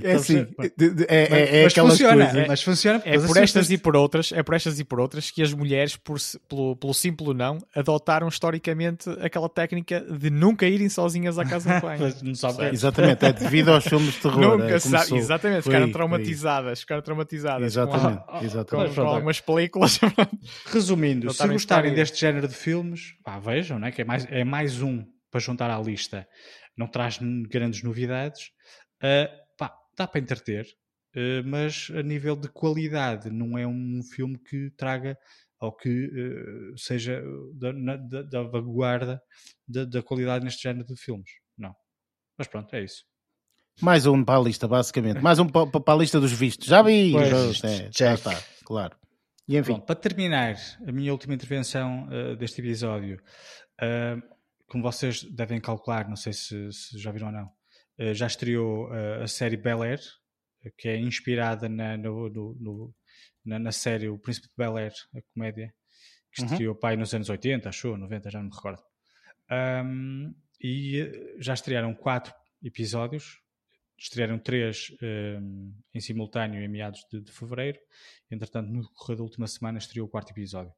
[0.00, 2.48] É assim, Mas- de- de- é, é, é mas aquelas funciona, coisas.
[2.48, 3.02] mas funciona.
[3.04, 5.52] É por assim, estas e por outras, é por estas e por outras que as
[5.52, 6.16] mulheres, por,
[6.48, 11.80] pelo, pelo simples não, adotaram historicamente aquela técnica de nunca irem sozinhas à casa de
[11.82, 12.00] banho.
[12.00, 12.70] Mas não sabe é.
[12.72, 14.40] Exatamente, é devido aos filmes de terror.
[14.58, 15.18] Nunca é, sa- começou.
[15.18, 18.88] exatamente, Foi ficaram traumatizadas, ficaram traumatizadas Exatamente, com, exatamente.
[18.88, 19.10] com, Pronto.
[19.14, 20.00] algumas películas.
[20.72, 23.90] Resumindo, se gostarem deste género de filmes, pá, vejam, né?
[23.92, 26.26] que é mais, é mais um para juntar à lista.
[26.78, 27.18] Não traz
[27.50, 28.52] grandes novidades.
[29.02, 29.28] Ah,
[29.58, 30.66] pá, dá para entreter,
[31.16, 35.18] ah, mas a nível de qualidade não é um filme que traga
[35.60, 37.20] ou que ah, seja
[37.54, 39.20] da, na- da, da vanguarda
[39.66, 41.30] da, da qualidade neste género de filmes.
[41.58, 41.74] Não.
[42.38, 43.04] Mas pronto, é isso.
[43.80, 45.20] Mais um para a lista, basicamente.
[45.20, 46.66] Mais um para, para a lista dos vistos.
[46.68, 47.12] Já vi!
[47.12, 48.96] Pois, é, já está, claro.
[49.46, 50.56] E enfim, Pronto, para terminar
[50.86, 52.06] a minha última intervenção
[52.36, 53.20] deste episódio,
[54.68, 57.50] como vocês devem calcular, não sei se, se já viram ou não,
[57.98, 60.00] ah, já estreou ah, a série Bel Air,
[60.76, 62.94] que é inspirada na, no- no-
[63.44, 65.72] na, na série O Príncipe de Bel Air, a comédia,
[66.32, 66.48] que Uhum.
[66.48, 68.82] estreou pai nos anos 80, achou, 90, já não me recordo.
[69.50, 73.38] Ahm, e eh, já estrearam quatro episódios,
[73.96, 77.78] estrearam três ahm, em simultâneo em meados de, de fevereiro.
[78.30, 80.72] Entretanto, no decorrer da última semana estreou o quarto episódio.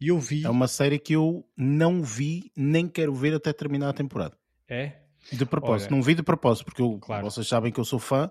[0.00, 0.44] Eu vi.
[0.44, 4.36] é uma série que eu não vi, nem quero ver até terminar a temporada.
[4.68, 5.00] É?
[5.32, 7.30] De propósito, Olha, não vi de propósito, porque eu, Claro.
[7.30, 8.30] vocês sabem que eu sou fã.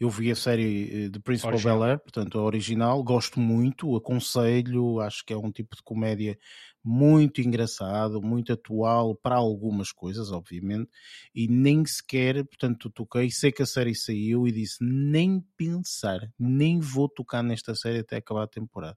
[0.00, 1.78] Eu vi a série eh, de Principal Original.
[1.78, 6.38] Bel Air, portanto, a original, gosto muito, aconselho, acho que é um tipo de comédia
[6.82, 10.90] muito engraçado, muito atual para algumas coisas, obviamente,
[11.34, 16.80] e nem sequer, portanto, toquei, sei que a série saiu e disse nem pensar, nem
[16.80, 18.96] vou tocar nesta série até acabar a temporada.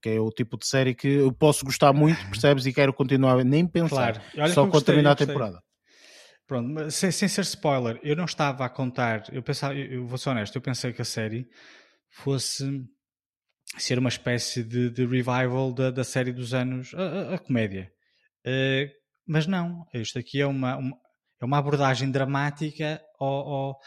[0.00, 2.64] Porque é o tipo de série que eu posso gostar muito, percebes?
[2.64, 4.14] E quero continuar nem pensar.
[4.14, 4.20] Claro.
[4.54, 5.62] Só quando terminar a temporada.
[6.46, 10.16] Pronto, mas sem, sem ser spoiler, eu não estava a contar, eu pensava, eu, vou
[10.16, 11.46] ser honesto, eu pensei que a série
[12.08, 12.64] fosse
[13.78, 17.92] ser uma espécie de, de revival da, da série dos anos, a, a- a comédia.
[18.44, 18.90] Eh,
[19.28, 20.96] mas não, isto aqui é uma, uma-
[21.40, 23.80] é uma abordagem dramática ao, ao-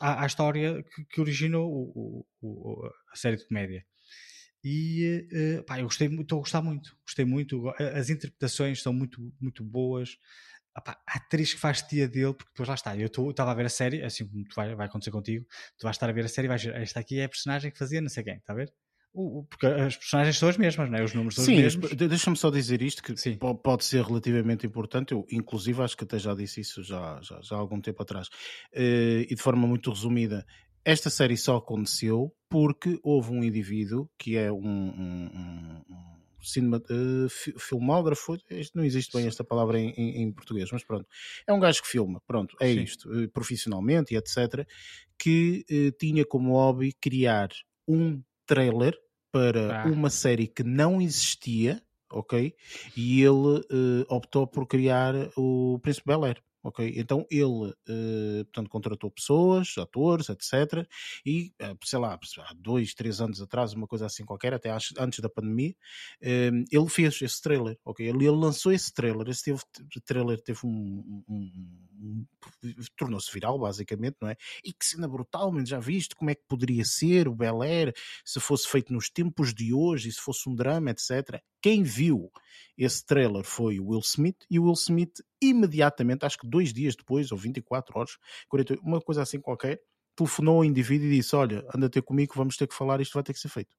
[0.00, 3.84] à- à história que, que originou o- o- o- a série de comédia.
[4.64, 7.68] E eh, pá, eu gostei muito, estou a gostar muito, gostei muito.
[7.96, 10.16] As interpretações são muito, muito boas.
[10.74, 13.66] Ah a atriz que faz tia dele, porque depois lá está, eu estava a ver
[13.66, 15.44] a série, assim como tu vai, vai acontecer contigo,
[15.78, 17.70] tu vais estar a ver a série e vais ver, esta aqui é a personagem
[17.72, 18.72] que fazia não sei quem, está a ver?
[19.50, 21.02] Porque as personagens são as mesmas, não é?
[21.02, 21.90] Os números são os Sim, mesmos.
[21.96, 23.36] de- deixa-me só dizer isto que Sim.
[23.38, 25.12] po- pode ser relativamente importante.
[25.12, 28.28] Eu, inclusive, acho que até já disse isso já, já, já há algum tempo atrás.
[28.72, 30.46] Eh, e de forma muito resumida,
[30.84, 35.30] esta série só aconteceu porque houve um indivíduo que é um, um-
[35.90, 36.08] um-
[36.40, 36.80] cinema,
[37.28, 38.36] fi- filmógrafo.
[38.74, 41.06] Não existe bem esta palavra em, em- em português, mas pronto.
[41.46, 42.82] É um gajo que filma, pronto, é Sim.
[42.82, 44.64] isto, eh, profissionalmente e etc.
[45.18, 47.48] Que eh, tinha como hobby criar
[47.86, 48.96] um trailer
[49.32, 49.86] para Ah.
[49.88, 52.54] uma série que não existia, ok?
[52.96, 53.62] E ele
[54.08, 56.42] optou por criar o Príncipe Bel Air.
[56.60, 60.84] Ok, então ele, eh, portanto, contratou pessoas, atores, etc.
[61.24, 65.20] E, eh, sei lá, há dois, três anos atrás, uma coisa assim qualquer, até antes
[65.20, 65.74] da pandemia,
[66.20, 68.04] eh, ele fez esse trailer, ok?
[68.06, 69.60] Ele, ele lançou esse trailer, esse teve,
[70.04, 71.52] trailer teve um, um-
[72.00, 72.26] um-
[72.96, 74.36] tornou-se viral, basicamente, não é?
[74.64, 77.94] E que cena brutal, man, já viste como é que poderia ser o Bel Air
[78.24, 81.40] se fosse feito nos tempos de hoje e se fosse um drama, etc.
[81.60, 82.30] Quem viu
[82.76, 86.96] esse trailer foi o Will Smith e o Will Smith imediatamente, acho que dois dias
[86.96, 88.16] depois, ou 24 horas,
[88.48, 89.80] 48, uma coisa assim qualquer,
[90.18, 93.22] telefonou ao indivíduo e disse: Olha, anda ter comigo, vamos ter que falar, isto vai
[93.22, 93.74] ter que ser feito.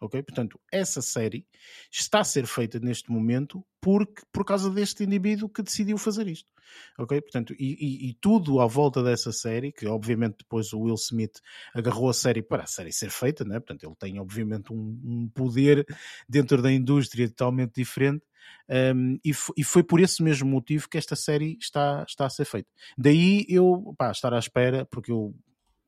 [0.00, 0.20] ok?
[0.22, 1.46] Portanto, essa série
[1.90, 6.50] está a ser feita neste momento porque, por causa deste indivíduo que decidiu fazer isto,
[6.98, 7.20] ok?
[7.20, 11.40] Portanto, e, e, e, tudo à volta dessa série, que obviamente depois o Will Smith
[11.72, 13.60] agarrou a série para a série ser feita, né?
[13.60, 15.86] Portanto, ele tem obviamente um, um poder
[16.28, 18.24] dentro da indústria totalmente diferente.
[18.68, 22.44] Um, e, e, foi por esse mesmo motivo que esta série está, está a ser
[22.44, 22.68] feita.
[22.98, 25.34] Daí eu pá, estar à espera, porque eu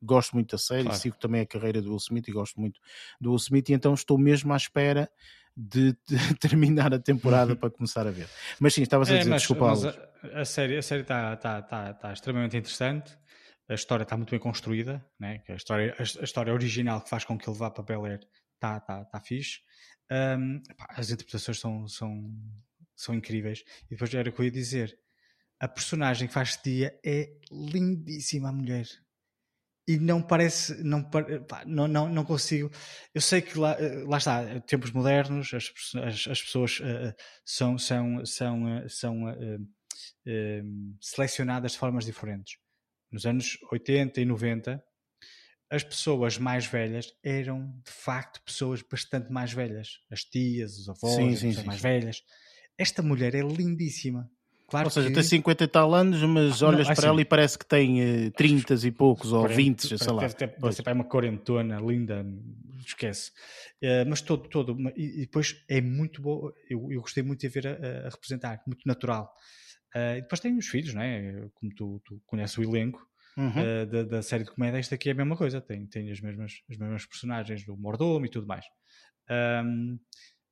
[0.00, 0.98] gosto muito da série, claro.
[0.98, 2.80] sigo também a carreira do Will Smith e gosto muito
[3.20, 5.10] do Will Smith, e então estou mesmo à espera
[5.56, 8.28] de, de terminar a temporada para começar a ver.
[8.60, 9.68] Mas sim, estava a é, dizer, mas, desculpa.
[9.68, 13.18] Mas a, a, série a série está tá, tá, tá extremamente interessante,
[13.68, 15.42] a história está muito bem construída, né?
[15.48, 18.20] a, história, a, a, história original que faz com que ele vá para Bel Air
[18.54, 19.60] está tá, tá fixe.
[20.10, 22.34] Um, pá, as interpretações são, são,
[22.96, 23.64] são incríveis.
[23.86, 24.98] E depois era o que eu ia dizer.
[25.60, 28.86] A personagem que faz dia é lindíssima, a mulher
[29.88, 32.70] e não parece, não, pá, não, não, não consigo.
[33.14, 37.78] Eu sei que lá, eh, lá está, tempos modernos, as, as, as pessoas uh, são,
[37.78, 39.66] são, são, uh, são uh,
[41.00, 42.58] selecionadas de formas diferentes.
[43.10, 44.84] Nos anos 80 e 90,
[45.70, 50.00] as pessoas mais velhas eram de facto pessoas bastante mais velhas.
[50.10, 52.22] As tias, os avós, sim, as sim, sim, mais velhas.
[52.76, 54.30] Esta mulher é lindíssima.
[54.68, 55.14] Claro ou seja, que...
[55.14, 57.58] tem 50 e tal anos, mas ah, olhas não, é para assim, ela e parece
[57.58, 60.26] que tem uh, 30 e poucos, ou 20, sei lá.
[60.26, 62.24] Deve, deve ser uma quarentona linda,
[62.86, 63.30] esquece.
[63.82, 67.48] Uh, mas todo, todo, e, e, depois é muito bom, eu, eu gostei muito de
[67.48, 69.34] ver a, a representar, muito natural.
[69.94, 71.48] Uh, e depois tem os filhos, não é?
[71.54, 73.08] Como tu, tu conheces o elenco
[73.38, 73.82] uhum.
[73.82, 76.20] uh, da, da, série de comédia, esta aqui é a mesma coisa, tem, tem as,
[76.20, 78.66] mesmas, as mesmas personagens do mordomo e tudo mais.
[79.64, 79.98] Um,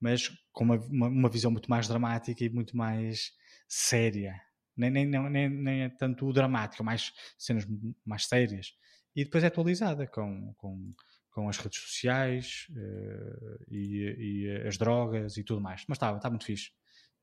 [0.01, 3.33] mas com uma, uma, uma visão muito mais dramática e muito mais
[3.69, 4.41] séria.
[4.77, 7.67] Nem, nem, nem, nem é tanto o dramático, mais cenas
[8.05, 8.75] mais sérias.
[9.15, 10.95] E depois é atualizada com, com,
[11.31, 15.85] com as redes sociais uh, e, e, as drogas e tudo mais.
[15.89, 16.71] Mas está tá muito fixe.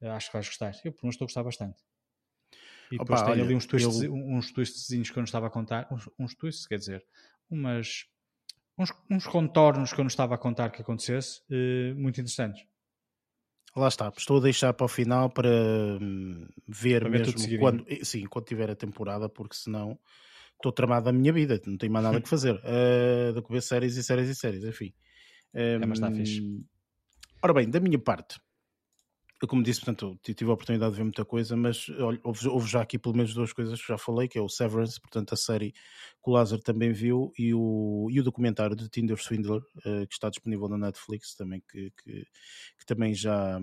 [0.02, 0.74] Uh, acho que vais gostar.
[0.84, 1.82] Eu, por menos, estou a gostar bastante.
[2.94, 4.14] E depois Opa, tem olha, ali uns, twists, eu...
[4.14, 5.88] uns twistzinhos que eu não estava a contar.
[5.92, 7.04] Uns, uns twists, quer dizer,
[7.50, 8.06] umas,
[8.78, 12.64] uns, uns contornos que eu não estava a contar que acontecesse, uh, muito interessantes.
[13.76, 17.84] Lá está, estou a deixar para o final para hum, ver para mesmo ver quando,
[18.04, 19.98] sim, quando tiver a temporada, porque senão
[20.54, 23.64] estou tramado da minha vida, não tenho mais nada que fazer uh, do que ver
[23.64, 24.94] séries e séries e séries, enfim.
[25.52, 26.42] Um, é, mas está fixe.
[26.42, 26.64] Hum,
[27.42, 28.40] ora bem, da minha parte,
[29.48, 32.82] como disse, portanto, tive a oportunidade de ver muita coisa, mas olha, houve, houve, já
[32.82, 35.74] aqui pelo menos duas coisas que já falei, que é o Severance, portanto, a série
[36.24, 40.14] que o Lázaro também viu, e o, e o documentário de Tinder Swindler, uh, que
[40.14, 42.26] está disponível na Netflix, também que, que,
[42.80, 43.60] que também, já,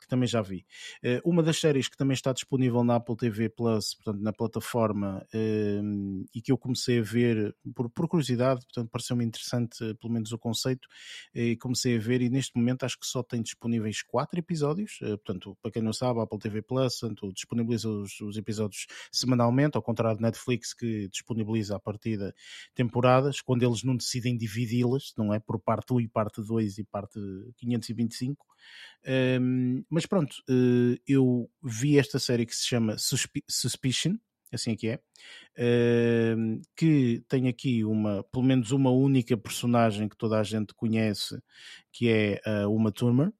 [0.00, 0.64] que também já vi.
[1.04, 5.26] Uh, uma das séries que também está disponível na Apple TV Plus, portanto, na plataforma,
[5.34, 10.32] uh, e que eu comecei a ver por, por curiosidade, portanto, pareceu-me interessante, pelo menos
[10.32, 10.86] o conceito,
[11.34, 15.56] e comecei a ver, e neste momento acho que só tem disponíveis quatro episódios portanto,
[15.62, 19.82] para quem não sabe, a Apple TV Plus portanto, disponibiliza os, os, episódios semanalmente, ao
[19.82, 22.34] contrário de Netflix, que disponibiliza a partida
[22.74, 25.40] temporadas, quando eles não decidem dividi-las, não é?
[25.40, 27.18] Por parte 1 e parte 2 e parte
[27.56, 28.46] 525.
[29.40, 34.16] Um, mas pronto, uh, eu vi esta série que se chama Suspi Suspicion,
[34.52, 35.00] assim é que é,
[35.58, 41.40] uh, que tem aqui uma, pelo menos uma única personagem que toda a gente conhece,
[41.92, 43.32] que é a Uma Turner,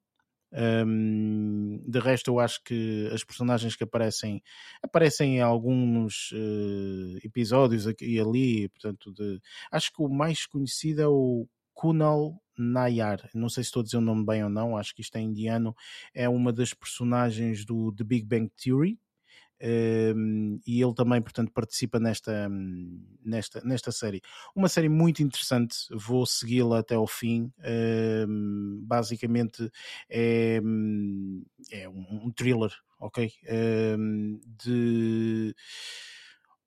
[0.53, 4.43] um, de resto, eu acho que as personagens que aparecem
[4.83, 8.69] aparecem em alguns uh, episódios aqui e ali.
[8.69, 9.41] Portanto, de,
[9.71, 13.29] acho que o mais conhecido é o Kunal Nayar.
[13.35, 15.21] Não sei se estou a dizer o nome bem ou não, acho que isto é
[15.21, 15.75] indiano.
[16.15, 18.99] É uma das personagens do The Big Bang Theory.
[19.63, 22.49] Um, e ele também, portanto, participa nesta,
[23.25, 24.21] nesta, nesta série.
[24.55, 27.53] Uma série muito interessante, vou segui-la até ao fim.
[28.29, 29.71] Um, basicamente
[30.11, 30.61] é,
[31.73, 32.71] é um, um thriller,
[33.01, 33.33] ok?
[34.65, 35.55] de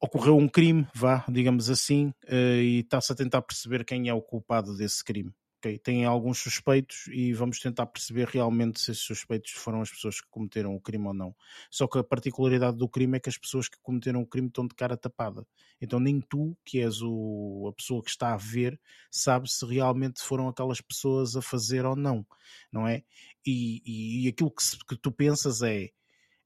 [0.02, 4.22] ocorreu um crime, vá, digamos assim, uh, e está-se a tentar perceber quem é o
[4.22, 5.34] culpado desse crime
[5.84, 10.27] têm alguns suspeitos e vamos tentar perceber realmente se esses suspeitos foram as pessoas que
[10.30, 11.36] cometeram o crime ou não.
[11.69, 14.65] Só que a particularidade do crime é que as pessoas que cometeram o crime estão
[14.65, 15.45] de cara tapada.
[15.81, 18.80] Então nem tu, que és o, a pessoa que está a ver,
[19.11, 22.26] sabes se realmente foram aquelas pessoas a fazer ou não,
[22.72, 23.03] não é?
[23.45, 25.90] E, e, e aquilo que, que tu pensas é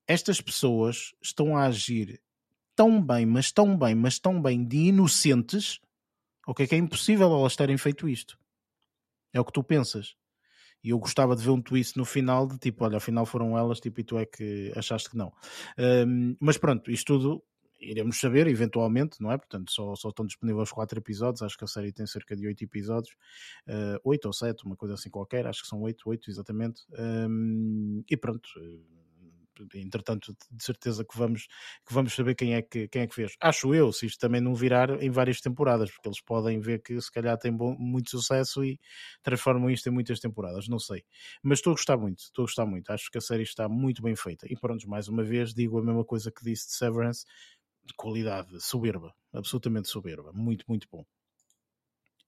[0.07, 2.21] estas pessoas estão a agir
[2.75, 5.79] tão bem, mas tão bem, mas tão bem de inocentes,
[6.47, 8.37] ok, que é impossível elas terem feito isto.
[9.33, 10.15] É o que tu pensas.
[10.83, 13.79] E eu gostava de ver um twist no final de tipo, olha, afinal foram elas,
[13.79, 15.31] tipo, e tu é que achaste que não.
[16.07, 17.43] Um, mas pronto, isto tudo
[17.79, 19.37] iremos saber eventualmente, não é?
[19.37, 22.63] Portanto, só, só estão disponíveis quatro episódios, acho que a série tem cerca de oito
[22.63, 23.13] episódios,
[23.67, 28.03] uh, oito ou sete, uma coisa assim qualquer, acho que são oito, oito exatamente, um,
[28.09, 28.49] e pronto
[29.75, 31.47] entretanto, de certeza que vamos,
[31.85, 33.35] que vamos saber quem é que, quem é que fez.
[33.41, 36.99] Acho eu, se isto também não virar em várias temporadas, porque eles podem ver que
[37.01, 38.79] se calhar tem bom, muito sucesso e
[39.21, 41.03] transformam isto em muitas temporadas, não sei.
[41.41, 42.91] Mas estou a gostar muito, estou a gostar muito.
[42.91, 44.45] Acho que a série está muito bem feita.
[44.49, 47.25] E pronto, mais uma vez digo a mesma coisa que disse de Severance,
[47.85, 51.05] de qualidade soberba, absolutamente soberba, muito, muito bom.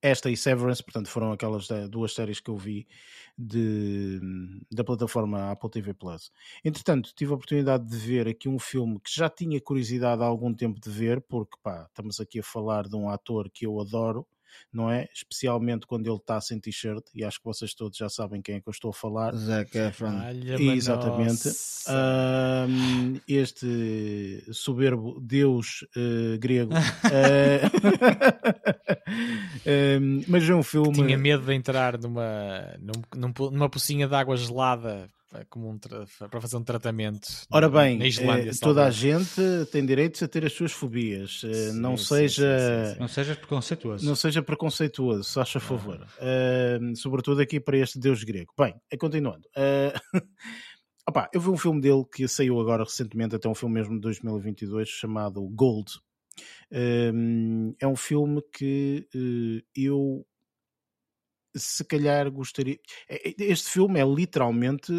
[0.05, 2.87] Esta e Severance, portanto, foram aquelas duas séries que eu vi
[3.35, 4.19] de,
[4.71, 6.31] da plataforma Apple TV Plus.
[6.63, 10.53] Entretanto, tive a oportunidade de ver aqui um filme que já tinha curiosidade há algum
[10.53, 14.27] tempo de ver, porque pá, estamos aqui a falar de um ator que eu adoro,
[14.71, 15.07] não é?
[15.13, 18.61] Especialmente quando ele está sem t-shirt, e acho que vocês todos já sabem quem é
[18.61, 19.35] que eu estou a falar.
[19.35, 20.21] Zac Efron.
[20.73, 21.49] Exatamente.
[21.87, 26.73] Um, este soberbo deus uh, grego.
[30.01, 30.93] um, mas é um filme.
[30.93, 32.77] Tinha medo de entrar numa,
[33.51, 35.09] numa pocinha de água gelada
[35.49, 37.27] como um para fazer um tratamento.
[37.51, 39.41] Ora bem, na Islândia, eh, toda a gente
[39.71, 41.41] tem direitos a ter as suas fobias.
[41.43, 44.05] Eh, sim, não sim, seja sim, não seja preconceituoso.
[44.05, 46.07] Não seja preconceituoso, se acha favor.
[46.17, 48.53] Uh, sobretudo aqui para este deus grego.
[48.57, 49.45] Bem, continuando.
[49.55, 50.21] Uh,
[51.07, 54.01] opa, eu vi um filme dele que saiu agora recentemente, até um filme mesmo de
[54.01, 55.91] 2022 chamado Gold.
[56.71, 59.07] Uh, é um filme que
[59.75, 60.25] eu
[61.55, 62.79] se calhar gostaria.
[63.09, 64.91] É, é, este filme é literalmente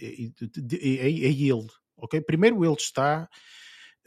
[0.00, 2.20] é, é, é, ele, ok?
[2.20, 3.28] Primeiro ele está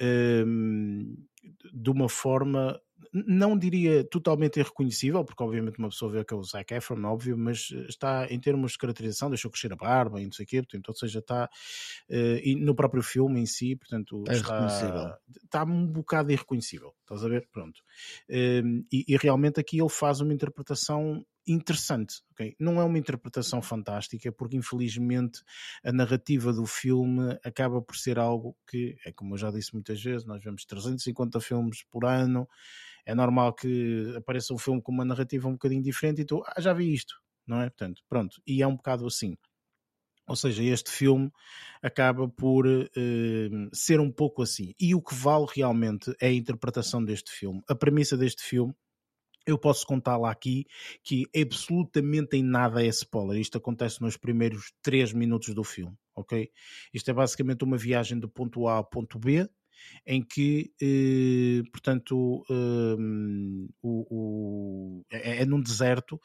[0.02, 1.27] uh,
[1.73, 2.80] de uma forma
[3.11, 7.38] não diria totalmente irreconhecível, porque obviamente uma pessoa vê que é o Zac Efron, óbvio,
[7.38, 10.61] mas está em termos de caracterização, deixou crescer a barba e não sei o quê,
[10.61, 15.64] portanto, ou seja, está uh, e no próprio filme em si, portanto, é está, está
[15.64, 17.48] um bocado irreconhecível, estás a ver?
[17.52, 17.80] Pronto.
[18.30, 22.55] Uh, e, e, realmente aqui ele faz uma interpretação interessante, ok?
[22.59, 25.41] Não é uma interpretação fantástica, porque infelizmente
[25.83, 30.01] a narrativa do filme acaba por ser algo que, é como eu já disse muitas
[30.01, 32.47] vezes, nós vemos 350 filmes por ano,
[33.05, 36.59] é normal que apareça um filme com uma narrativa um bocadinho diferente e tu, ah,
[36.59, 37.15] já vi isto,
[37.45, 37.69] não é?
[37.69, 39.37] Portanto, pronto, e é um bocado assim.
[40.27, 41.31] Ou seja, este filme
[41.81, 42.89] acaba por uh,
[43.71, 44.73] ser um pouco assim.
[44.77, 47.61] E o que vale realmente é a interpretação deste filme.
[47.65, 48.75] A premissa deste filme
[49.47, 50.65] eu posso contá-la aqui
[51.01, 53.39] que absolutamente em nada é spoiler.
[53.39, 56.51] Isto acontece nos primeiros 3 minutos do filme, ok?
[56.93, 59.49] Isto é basicamente uma viagem do ponto A ao ponto B
[60.05, 62.95] em que, eh, portanto, eh,
[63.81, 66.19] o, o, é, é, num deserto,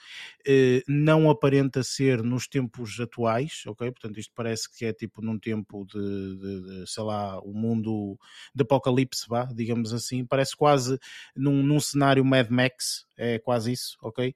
[0.47, 3.91] eh, não aparenta ser nos tempos atuais, ok?
[3.91, 8.19] Portanto, isto parece que é tipo num tempo de, de, de sei lá, o mundo
[8.55, 10.99] de apocalipse, vá, digamos assim, parece quase
[11.35, 14.35] num, num cenário Mad Max, é quase isso, ok?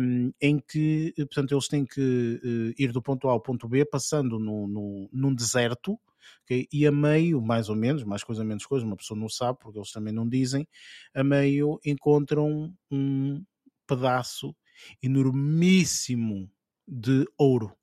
[0.00, 4.38] Um, em que, portanto, eles têm que ir do ponto A ao ponto B, passando
[4.38, 5.98] no, no, num deserto,
[6.44, 6.66] Okay?
[6.72, 9.78] E a meio, mais ou menos, mais coisa menos coisa, uma pessoa não sabe, porque
[9.78, 10.66] eles também não dizem,
[11.14, 13.44] a meio encontram um
[13.86, 14.54] pedaço
[15.02, 16.50] enormíssimo
[16.86, 17.76] de ouro,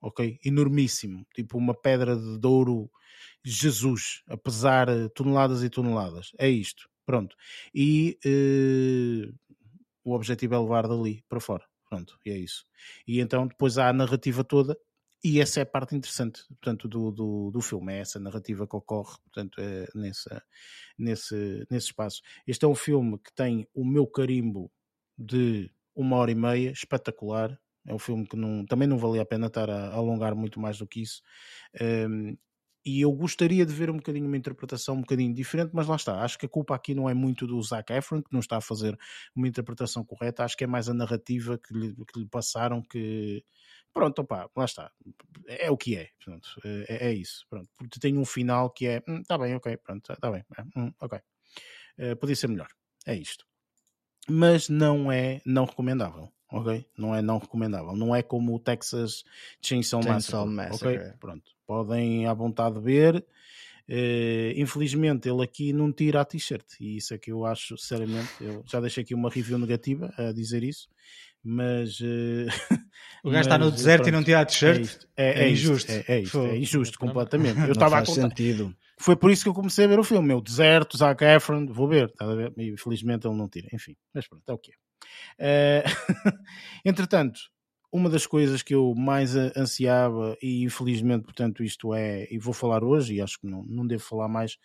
[0.00, 0.38] ok?
[0.44, 2.90] Enormíssimo, tipo uma pedra de ouro
[3.44, 6.32] Jesus, a pesar toneladas e toneladas.
[6.38, 7.36] É isto, pronto.
[7.74, 9.34] E uh,
[10.04, 11.64] o objetivo é levar dali para fora.
[11.88, 12.66] Pronto, e é isso.
[13.06, 14.78] E então depois há a narrativa toda
[15.22, 18.76] e essa é a parte interessante, portanto, do, do, do filme, é essa narrativa que
[18.76, 20.42] ocorre, portanto, é nessa,
[20.96, 22.22] nesse, nesse espaço.
[22.46, 24.70] Este é um filme que tem o meu carimbo
[25.18, 27.58] de uma hora e meia, espetacular.
[27.84, 30.60] É um filme que não, também não valia a pena estar a, a alongar muito
[30.60, 31.20] mais do que isso.
[31.80, 32.36] Um,
[32.84, 36.22] e eu gostaria de ver um bocadinho uma interpretação um bocadinho diferente, mas lá está.
[36.22, 38.60] Acho que a culpa aqui não é muito do Zac Efron, que não está a
[38.62, 38.96] fazer
[39.34, 40.44] uma interpretação correta.
[40.44, 43.44] Acho que é mais a narrativa que lhe, que lhe passaram que
[43.98, 44.92] Pronto, opá, lá está.
[45.48, 46.08] É o que é.
[46.24, 47.44] Pronto, é, é isso.
[47.50, 49.02] Pronto, porque tem um final que é.
[49.20, 50.44] Está hum, bem, ok, pronto, está bem.
[50.56, 51.18] É, hum, ok.
[51.98, 52.68] Uh, podia ser melhor.
[53.04, 53.44] É isto.
[54.28, 56.32] Mas não é não recomendável.
[56.52, 56.86] Ok?
[56.96, 57.96] Não é não recomendável.
[57.96, 59.24] Não é como o Texas
[59.60, 60.98] Chainsaw, Chainsaw Massacre.
[60.98, 61.12] Ok?
[61.18, 61.50] Pronto.
[61.66, 63.26] Podem à vontade ver.
[63.88, 68.28] Uh, infelizmente ele aqui não tira a t-shirt e isso é que eu acho, sinceramente,
[68.38, 70.88] eu já deixei aqui uma review negativa a dizer isso
[71.44, 72.48] mas uh,
[73.24, 75.06] o gajo está no deserto pronto, e não tira a t-shirt?
[75.16, 75.90] é, é, é, injusto.
[75.90, 77.60] é, é, isto, é injusto completamente.
[77.60, 78.74] Eu estava a contar sentido.
[78.98, 80.28] foi por isso que eu comecei a ver o filme.
[80.28, 82.52] Meu deserto Zac Efron vou ver, tá ver?
[82.56, 83.68] e felizmente ele não tira.
[83.72, 85.84] Enfim mas pronto é o que é.
[85.84, 86.34] Uh,
[86.84, 87.40] entretanto
[87.90, 92.84] uma das coisas que eu mais ansiava e infelizmente portanto isto é e vou falar
[92.84, 94.58] hoje e acho que não, não devo falar mais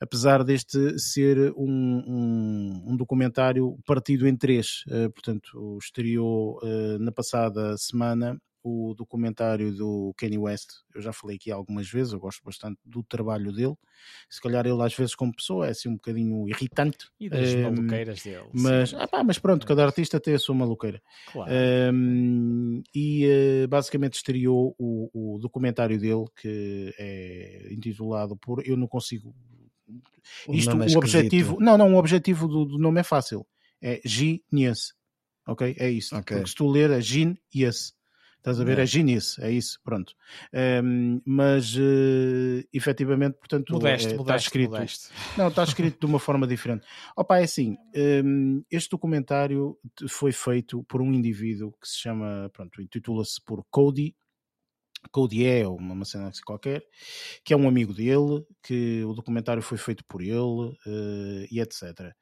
[0.00, 4.84] apesar deste ser um, um, um documentário partido em três.
[4.86, 10.68] Uh, portanto, estreou uh, na passada semana o documentário do Kanye West.
[10.94, 13.74] Eu já falei aqui algumas vezes, eu gosto bastante do trabalho dele.
[14.28, 17.08] Se calhar ele, às vezes, como pessoa, é assim um bocadinho irritante.
[17.18, 18.48] E das um, maluqueiras dele.
[18.52, 21.00] Mas, ah, pá, mas pronto, cada artista tem a sua maluqueira.
[21.32, 21.50] Claro.
[21.92, 23.26] Um, e
[23.64, 28.66] uh, basicamente estreou o, o documentário dele que é intitulado por.
[28.66, 29.34] Eu não consigo
[30.46, 31.52] O isto, é o objetivo.
[31.52, 31.60] esquisito.
[31.60, 33.46] Não, não, o objetivo do, do nome é fácil.
[33.80, 34.94] É Genius.
[35.46, 35.74] Ok?
[35.78, 36.14] É isso.
[36.16, 36.36] Ok.
[36.36, 37.96] Porque se tu ler é Genius.
[38.38, 38.78] Estás a ver?
[38.78, 38.82] É.
[38.82, 39.38] É Genius.
[39.40, 39.80] É isso.
[39.82, 40.14] Pronto.
[40.52, 44.70] Ehm, mas eh, efetivamente, portanto, Modeste, está modeste, escrito.
[44.70, 45.10] modesto.
[45.36, 46.86] Não, está escrito de uma forma diferente.
[47.16, 47.76] Opa, é assim,
[48.24, 49.76] hum, este documentário
[50.08, 54.14] foi feito por um indivíduo que se chama, pronto, intitula-se por Cody,
[55.10, 56.82] Cody é uma, cena assim qualquer,
[57.44, 62.14] que é um amigo dele, que o documentário foi feito por ele eh, e etc.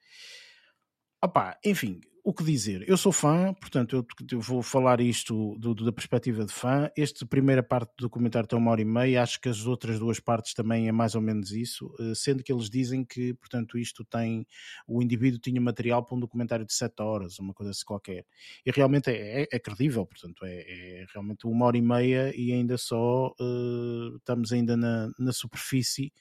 [1.23, 2.85] Opa, enfim, o que dizer?
[2.89, 6.91] Eu sou fã, portanto, eu, eu vou falar isto do- do- da perspectiva de fã.
[6.97, 10.19] Esta primeira parte do documentário tem uma hora e meia, acho que as outras duas
[10.19, 14.05] partes também é mais ou menos isso, eh, sendo que eles dizem que, portanto, isto
[14.05, 14.45] tem.
[14.89, 18.27] O indivíduo tinha material para um documentário de sete horas, uma coisa assim qualquer.
[18.65, 22.53] E realmente é, é- é credível, portanto, é, é realmente uma hora e meia e
[22.53, 26.13] ainda só eh, estamos ainda na, na superfície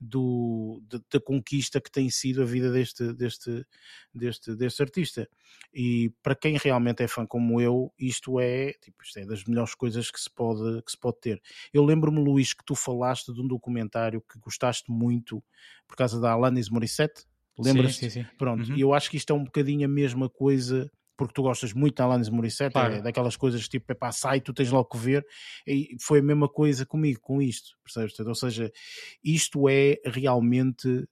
[0.00, 3.64] do, de- da conquista que tem sido a vida deste, deste,
[4.14, 5.28] deste, deste artista.
[5.74, 9.74] E para quem realmente é fã como eu, isto é, tipo, isto é das melhores
[9.74, 11.40] coisas que se pode, que se pode ter.
[11.72, 15.42] Eu lembro-me, Luís, que tu falaste de um documentário que gostaste muito
[15.88, 17.24] por causa da Alanis Morissette.
[17.58, 18.00] Lembras-te?
[18.00, 18.28] Sim, sim, sim.
[18.38, 18.76] Pronto, Uhum.
[18.76, 21.94] e eu acho que isto é um bocadinho a mesma coisa, porque tu gostas muito
[21.96, 22.94] da Alanis Morissette, Claro.
[22.94, 25.24] é daquelas coisas tipo, é pá, sai, tu tens logo que ver,
[25.66, 28.18] e foi a mesma coisa comigo, com isto, percebes?
[28.18, 28.70] Ou seja,
[29.22, 31.06] isto é realmente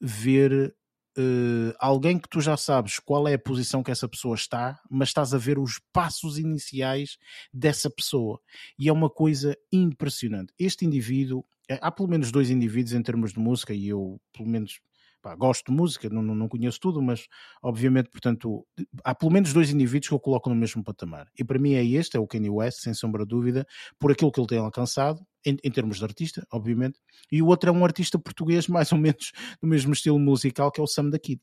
[0.00, 0.74] ver
[1.16, 5.08] eh, alguém que tu já sabes qual é a posição que essa pessoa está, mas
[5.08, 7.18] estás a ver os passos iniciais
[7.52, 8.40] dessa pessoa.
[8.78, 10.52] E é uma coisa impressionante.
[10.58, 14.48] Este indivíduo, eh, há pelo menos dois indivíduos em termos de música, e eu, pelo
[14.48, 14.80] menos,
[15.22, 17.26] pá, gosto de música, não, não, conheço tudo, mas
[17.62, 18.66] obviamente, portanto,
[19.04, 21.28] há pelo menos dois indivíduos que eu coloco no mesmo patamar.
[21.38, 23.66] E para mim é este, é o Kanye West, sem sombra de dúvida,
[23.98, 26.98] por aquilo que ele tem alcançado, em, em termos de artista, obviamente,
[27.30, 29.32] e o outro é um artista português, mais ou menos
[29.62, 31.40] do mesmo estilo musical, que é o Sam da Kid.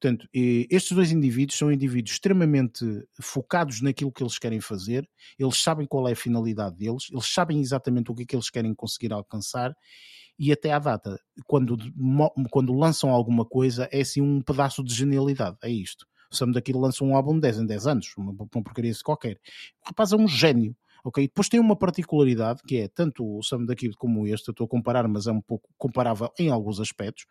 [0.00, 2.84] Portanto, estes dois indivíduos são indivíduos extremamente
[3.20, 5.08] focados naquilo que eles querem fazer,
[5.38, 8.50] eles sabem qual é a finalidade deles, eles sabem exatamente o que é que eles
[8.50, 9.74] querem conseguir alcançar,
[10.38, 11.76] e até à data, quando,
[12.50, 16.06] quando lançam alguma coisa, é assim um pedaço de genialidade, é isto.
[16.30, 18.92] O Sam da Kid lança um álbum de 10 em 10 anos, uma, uma porcaria
[19.04, 19.38] qualquer.
[19.84, 20.76] O rapaz é um gênio.
[21.04, 24.52] Ok, depois tem uma particularidade que é tanto o Sam da Kid como este, eu
[24.52, 27.26] estou a comparar, mas é um pouco comparável em alguns aspectos.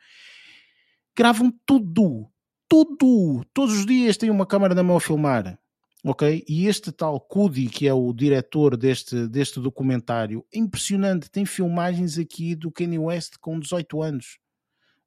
[1.17, 2.29] Gravam tudo,
[2.69, 5.59] tudo, todos os dias têm uma câmara na mão a filmar.
[6.05, 6.43] Ok?
[6.49, 11.29] E este tal Cudi, que é o diretor deste, deste documentário, impressionante.
[11.31, 14.37] Tem filmagens aqui do Kanye West com 18 anos.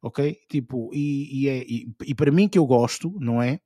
[0.01, 0.39] Ok?
[0.49, 3.61] Tipo, e, e, é, e, e para mim que eu gosto, não é?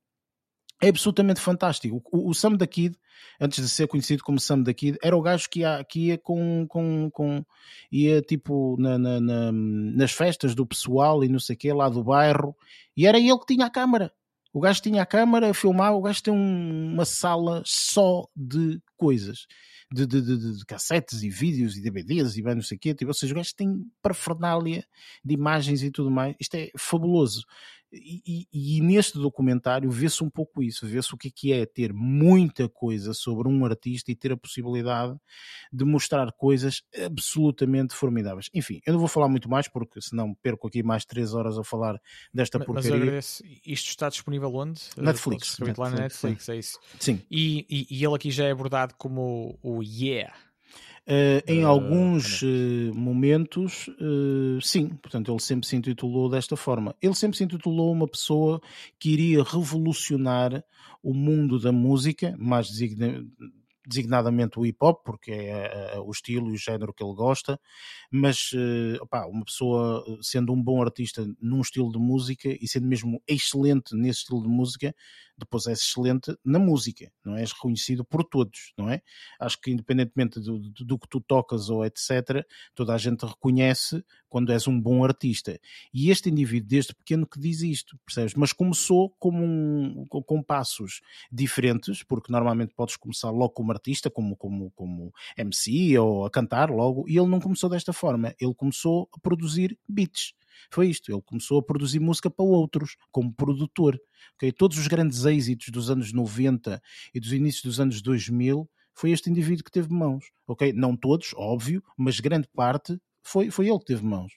[0.81, 2.01] É absolutamente fantástico.
[2.11, 2.97] O, o Sam da Kid,
[3.39, 6.17] antes de ser conhecido como Sam da Kid, era o gajo que ia, que ia
[6.17, 7.45] com, com, com
[7.91, 11.87] ia tipo na, na- na- nas festas do pessoal e não sei o quê, lá
[11.87, 12.55] do bairro,
[12.97, 14.11] e era ele que tinha a câmara.
[14.53, 19.45] O gajo tinha a câmara, filmava, o gajo tem um- uma sala só de coisas.
[19.93, 22.79] De, de, de, de- de cassetes e vídeos e DVDs e bem não sei o
[22.79, 22.93] quê.
[22.93, 24.85] Tipo, ou seja, o gajo tem parafernália
[25.23, 26.35] de imagens e tudo mais.
[26.39, 27.43] Isto é fabuloso.
[27.93, 31.65] E, e- e neste documentário vê-se um pouco isso, vê-se o que é, que é
[31.65, 35.15] ter muita coisa sobre um artista e ter a possibilidade
[35.73, 38.49] de mostrar coisas absolutamente formidáveis.
[38.53, 41.63] Enfim, eu não vou falar muito mais porque senão perco aqui mais três horas a
[41.63, 41.99] falar
[42.33, 43.03] desta Mas- Mas eu porcaria.
[43.03, 43.43] agradeço.
[43.65, 44.81] Isto está disponível onde?
[44.97, 45.47] Eh, Netflix.
[45.49, 46.79] podes recapitular na Netflix, Netflix, é isso.
[46.99, 50.33] Sim, e, e ele aqui já é abordado como o Yeah.
[51.07, 53.89] Eh, em Eh, alguns eh, momentos,
[54.61, 56.95] sim, portanto, ele sempre se intitulou desta forma.
[57.01, 58.61] Ele sempre se intitulou uma pessoa
[58.99, 60.63] que iria revolucionar
[61.03, 63.25] o mundo da música, mais designa-
[63.85, 67.59] designadamente o hip hop, porque é o estilo e o género que ele gosta,
[68.11, 68.51] mas
[69.01, 73.95] opá, uma pessoa sendo um bom artista num estilo de música e sendo mesmo excelente
[73.95, 74.95] nesse estilo de música,
[75.41, 77.41] depois é excelente na música, não é?
[77.41, 79.01] És reconhecido por todos, não é?
[79.39, 84.03] Acho que independentemente do, do, do que tu tocas ou etc, toda a gente reconhece
[84.29, 85.59] quando és um bom artista.
[85.93, 88.33] E este indivíduo, desde pequeno, que diz isto, percebes?
[88.33, 94.37] Mas começou como um, com, passos diferentes, porque normalmente podes começar logo como artista, como,
[94.37, 98.33] como, como MC ou a cantar logo, e ele não começou desta forma.
[98.39, 100.33] Ele começou a produzir beats.
[100.71, 101.11] Foi isto.
[101.11, 103.99] Ele começou a produzir música para outros, como produtor.
[104.35, 104.51] Okay?
[104.51, 106.81] Todos os grandes êxitos dos anos 90
[107.13, 110.25] e dos inícios dos anos 2000 foi este indivíduo que teve mãos.
[110.47, 110.73] ok?
[110.73, 114.33] Não todos, óbvio, mas grande parte foi, foi ele que teve mãos.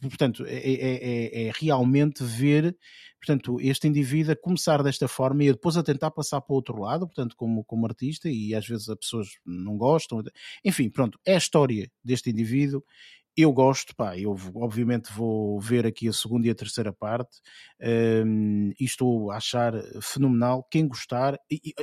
[0.00, 2.76] Portanto, é, é, é, é, realmente ver
[3.20, 6.80] portanto, este indivíduo a começar desta forma e depois a tentar passar para o outro
[6.80, 10.22] lado, portanto, como, como artista, e às vezes as pessoas não gostam.
[10.64, 12.82] Enfim, pronto, é a história deste indivíduo.
[13.40, 17.38] Eu gosto, pá, eu obviamente vou ver aqui a segunda e a terceira parte
[17.80, 19.72] um, e estou a achar
[20.02, 20.66] fenomenal.
[20.70, 21.74] Quem gostar, e, e,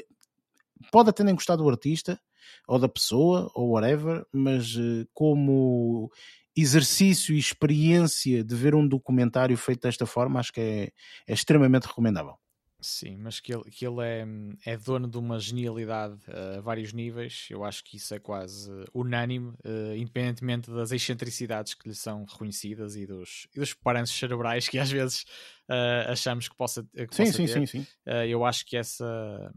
[0.91, 2.19] pode até nem gostar do artista
[2.67, 6.11] ou da pessoa ou whatever, mas uh, como
[6.55, 10.91] exercício e experiência de ver um documentário feito desta forma, acho que é,
[11.27, 12.38] é extremamente recomendável.
[12.79, 14.25] Sim, mas que ele, que ele é,
[14.65, 19.49] é dono de uma genialidade a vários níveis, eu acho que isso é quase unânime,
[19.65, 24.77] uh, independentemente das excentricidades que lhe são reconhecidas e dos, e dos parâmetros cerebrais que
[24.77, 25.23] às vezes
[25.67, 27.53] uh, achamos que possa, que sim, possa sim, ter.
[27.53, 29.51] Sim, sim, uh, eu acho que essa,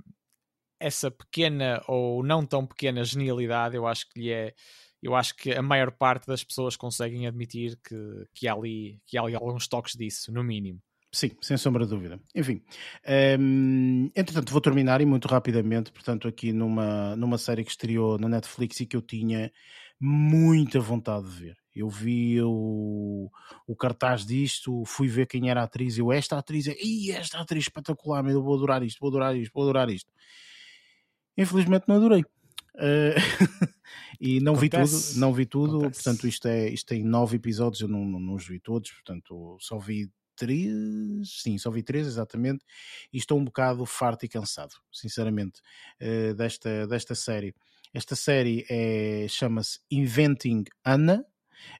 [0.81, 4.55] essa pequena ou não tão pequena genialidade, eu acho que lhe é
[5.03, 7.97] eu acho que a maior parte das pessoas conseguem admitir que,
[8.35, 10.79] que, há, ali, que há ali alguns toques disso, no mínimo.
[11.13, 12.21] Sim, sem sombra de dúvida.
[12.35, 12.63] Enfim,
[13.39, 18.29] um, entretanto, vou terminar e muito rapidamente, portanto, aqui numa, numa série que estreou na
[18.29, 19.51] Netflix e que eu tinha
[19.99, 21.57] muita vontade de ver.
[21.75, 23.29] Eu vi o,
[23.67, 27.41] o cartaz disto, fui ver quem era a atriz, eu, esta atriz é, Ih, esta
[27.41, 30.13] atriz espetacular, eu vou adorar isto, vou adorar isto, vou adorar isto.
[31.37, 32.23] Infelizmente não adorei.
[32.75, 33.19] Uh,
[34.21, 34.95] e não Acontece.
[34.95, 36.05] vi tudo, não vi tudo, Acontece.
[36.05, 39.57] portanto isto, é, isto tem nove episódios, eu não, não, não os vi todos, portanto
[39.61, 40.09] só vi
[40.41, 42.65] três, sim, só vi três exatamente,
[43.13, 45.61] e estou um bocado farto e cansado, sinceramente,
[46.01, 47.55] uh, desta, desta série.
[47.93, 51.27] Esta série é, chama-se Inventing Anna,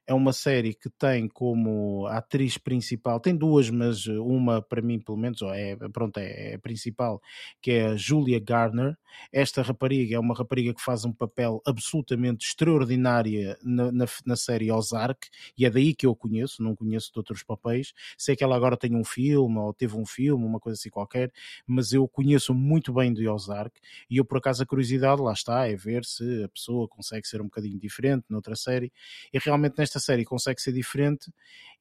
[0.05, 5.17] é uma série que tem como atriz principal, tem duas, mas uma para mim, pelo
[5.17, 7.21] menos, é, pronto, é, é a principal,
[7.61, 8.97] que é a Julia Garner.
[9.31, 14.71] Esta rapariga é uma rapariga que faz um papel absolutamente extraordinário na, na, na série
[14.71, 15.27] Ozark,
[15.57, 17.93] e é daí que eu conheço, não conheço de outros papéis.
[18.17, 21.31] Sei que ela agora tem um filme, ou teve um filme, uma coisa assim qualquer,
[21.67, 23.79] mas eu conheço muito bem de Ozark,
[24.09, 27.41] e eu, por acaso, a curiosidade, lá está, é ver se a pessoa consegue ser
[27.41, 28.91] um bocadinho diferente noutra série,
[29.33, 31.31] e realmente nesta série consegue ser diferente,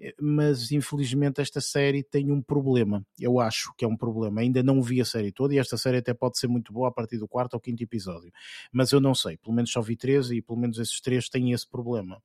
[0.01, 3.05] eh, mas infelizmente esta série tem um problema.
[3.19, 4.41] Eu acho que é um problema.
[4.41, 6.93] Ainda não vi a série toda e esta série até pode ser muito boa a
[6.93, 8.33] partir do quarto ou quinto episódio,
[8.73, 9.37] mas eu não sei.
[9.37, 12.23] Pelo menos só vi três e pelo menos esses três têm esse problema.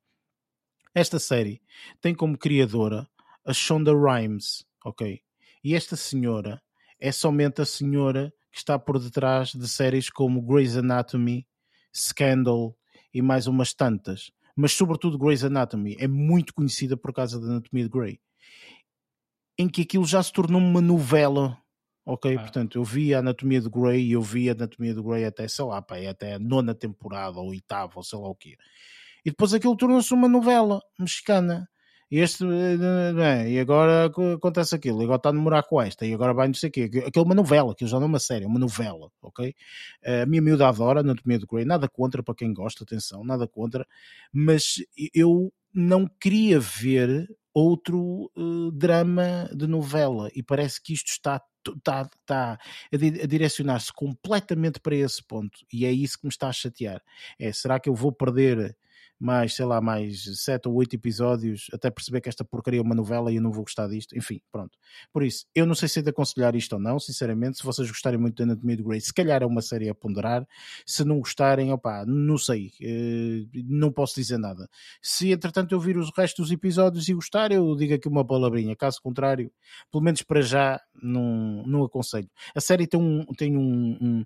[0.94, 1.60] Esta série
[2.00, 3.08] tem como criadora
[3.44, 5.20] a Shonda Rhimes, ok?
[5.62, 6.62] E esta senhora
[6.98, 11.46] é somente a senhora que está por detrás de séries como Grey's Anatomy,
[11.94, 12.76] Scandal
[13.12, 17.84] e mais umas tantas mas sobretudo Grey's Anatomy é muito conhecida por causa da Anatomia
[17.84, 18.20] de Grey,
[19.58, 21.58] em que aquilo já se tornou uma novela.
[22.04, 22.40] Ok, ah.
[22.40, 25.46] portanto, eu vi a Anatomia de Grey e eu vi a Anatomia de Grey até,
[25.46, 28.56] sei lá, pá, até a nona temporada ou oitava, ou sei lá o quê.
[29.24, 31.68] E depois aquilo tornou-se uma novela mexicana
[32.10, 36.32] e este, bem, e agora acontece aquilo, agora está a namorar com esta, e agora
[36.32, 36.82] vai não sei o quê.
[36.82, 39.54] Aquilo é uma novela, aquilo já não é uma série, é uma novela, ok?
[40.04, 43.86] A minha miúda adora Anatomia do Grey, nada contra para quem gosta, atenção, nada contra,
[44.32, 44.76] mas
[45.12, 52.08] eu não queria ver outro uh, drama de novela, e parece que isto está está,
[52.20, 52.58] está
[52.92, 57.02] a, direcionar-se completamente para esse ponto e é isso que me está a chatear.
[57.38, 58.76] É, será que eu vou perder
[59.18, 62.94] mais, sei lá, mais sete ou oito episódios até perceber que esta porcaria é uma
[62.94, 64.16] novela e eu não vou gostar disto.
[64.16, 64.78] Enfim, pronto.
[65.12, 67.58] Por isso, eu não sei se é de aconselhar isto ou não, sinceramente.
[67.58, 70.46] Se vocês gostarem muito da Anatomia de Grey, se calhar é uma série a ponderar.
[70.84, 72.72] Se não gostarem, opá, não sei.
[72.82, 74.68] Uh, não posso dizer nada.
[75.00, 78.76] Se entretanto eu vir os restos dos episódios e gostar, eu digo aqui uma palavrinha.
[78.76, 79.50] Caso contrário,
[79.90, 82.28] pelo menos para já, não, não aconselho.
[82.54, 83.24] A série tem um.
[83.36, 84.24] Tem um, um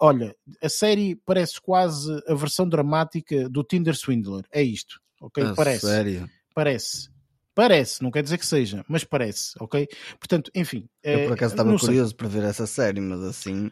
[0.00, 4.44] olha, a série parece quase a versão dramática do Tinder Swindler.
[4.52, 5.44] É isto, ok?
[5.44, 5.86] Ah, parece.
[5.86, 6.30] Sério?
[6.54, 7.08] Parece.
[7.54, 9.88] Parece, não quer dizer que seja, mas parece, ok?
[10.18, 10.86] Portanto, enfim.
[11.02, 12.16] Eu por acaso estava curioso sei.
[12.16, 13.70] para ver essa série, mas assim.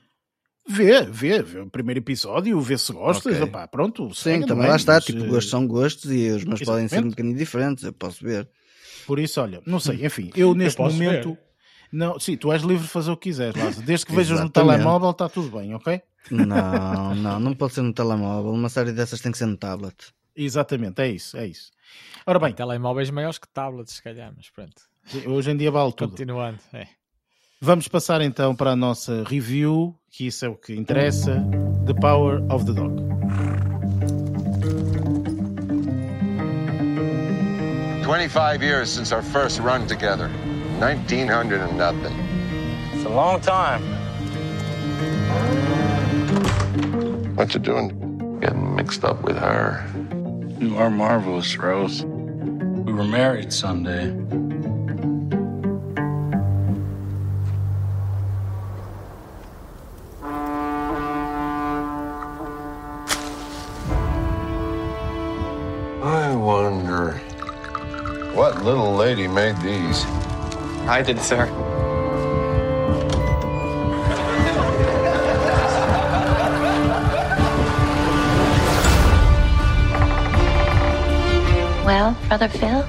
[0.67, 3.45] Vê, vê, vê o primeiro episódio, vê se gostas, okay.
[3.45, 4.15] opá, pronto.
[4.15, 5.05] Sim, também lá está, mas...
[5.05, 6.65] tipo, gostos são gostos e os meus Exatamente.
[6.65, 8.49] podem ser um bocadinho diferentes, eu posso ver.
[9.07, 11.29] Por isso, olha, não sei, enfim, eu neste eu momento.
[11.35, 11.39] Ver.
[11.93, 13.87] Não, sim, tu és livre de fazer o que quiseres, Lázaro.
[13.87, 16.01] Desde que vejas no telemóvel, está tudo bem, ok?
[16.31, 18.51] Não, não, não pode ser no telemóvel.
[18.51, 19.95] Uma série dessas tem que ser no tablet.
[20.37, 21.71] Exatamente, é isso, é isso.
[22.27, 22.53] Ora bem.
[22.53, 24.83] telemóveis maiores que tablets, se calhar, mas pronto.
[25.27, 26.11] Hoje em dia vale tudo.
[26.11, 26.87] Continuando, é.
[27.61, 31.43] Vamos passar então para a nossa review, que isso é o que interessa:
[31.87, 33.03] The Power of the Dog.
[38.05, 40.29] 25 years since our first run together.
[40.79, 42.15] 1900 and nothing.
[42.95, 43.83] It's a long time.
[47.37, 48.39] What you doing?
[48.41, 49.85] Getting mixed up with her.
[50.65, 52.05] You are marvelous, Rose.
[52.07, 54.09] We were married someday.
[66.03, 67.19] I wonder
[68.33, 70.07] what little lady made these.
[70.87, 71.47] I did, sir.
[82.29, 82.85] Brother Phil?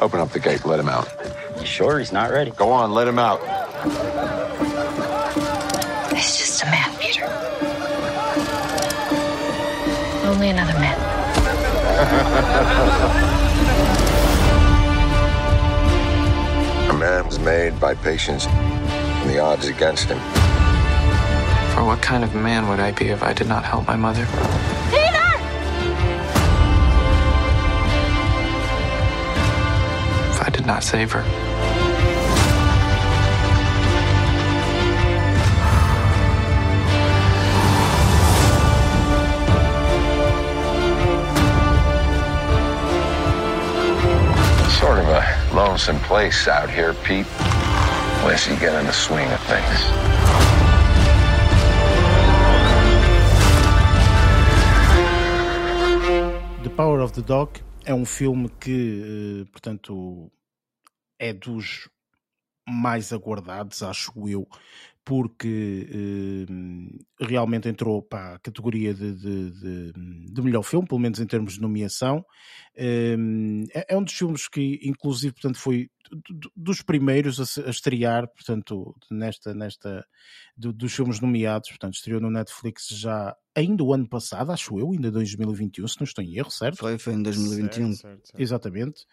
[0.00, 1.08] Open up the gate, let him out.
[1.58, 2.50] You sure he's not ready?
[2.52, 3.40] Go on, let him out.
[6.14, 7.24] He's just a man, Peter.
[10.26, 10.98] Only another man.
[16.90, 18.79] A man was made by patience and
[19.30, 20.18] the odds against him.
[21.72, 24.26] For what kind of man would I be if I did not help my mother?
[24.90, 25.28] Peter!
[30.32, 31.22] If I did not save her.
[44.80, 47.26] Sort of a lonesome place out here, Pete.
[48.22, 49.80] Unless you get in the swing of things.
[56.62, 60.30] The Power of the Dog é um filme que, eh, portanto,
[61.18, 61.88] é dos
[62.68, 64.46] mais aguardados, acho eu,
[65.02, 69.92] porque eh, realmente entrou para a categoria de, de, de,
[70.30, 72.22] de melhor filme, pelo menos em termos de nomeação.
[72.76, 73.16] Eh,
[73.74, 75.88] é, é um dos filmes que, inclusive, portanto, foi
[76.56, 80.04] dos primeiros a, a estrear, portanto, nesta, nesta
[80.56, 84.92] do- dos filmes nomeados, portanto, estreou no Netflix já ainda o ano passado, acho eu,
[84.92, 86.78] ainda 2021, se não estou em erro, certo?
[86.78, 87.92] Foi, foi em 2021.
[87.92, 88.40] Certo, certo, certo.
[88.40, 89.04] Exatamente.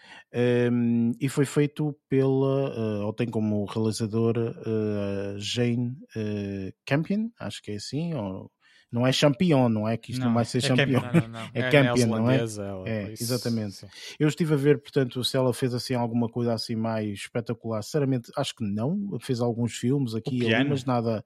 [0.71, 7.61] Um, e foi feito pela, uh, ou tem como realizadora uh, Jane uh, Campion, acho
[7.61, 8.51] que é assim, ou
[8.91, 11.01] não é Champion, não é que isto não, Não, vai ser é Champion.
[11.01, 11.21] Campion.
[11.21, 11.49] Não, não, não.
[11.53, 12.37] É Campion, não é?
[12.85, 13.75] É, isso, exatamente.
[13.75, 13.87] sim.
[14.17, 17.83] Eu estive a ver, portanto, se ela fez assim alguma coisa assim mais espetacular.
[17.83, 19.17] Sinceramente, acho que não.
[19.19, 21.23] Fez alguns filmes aqui e ali, mas nada.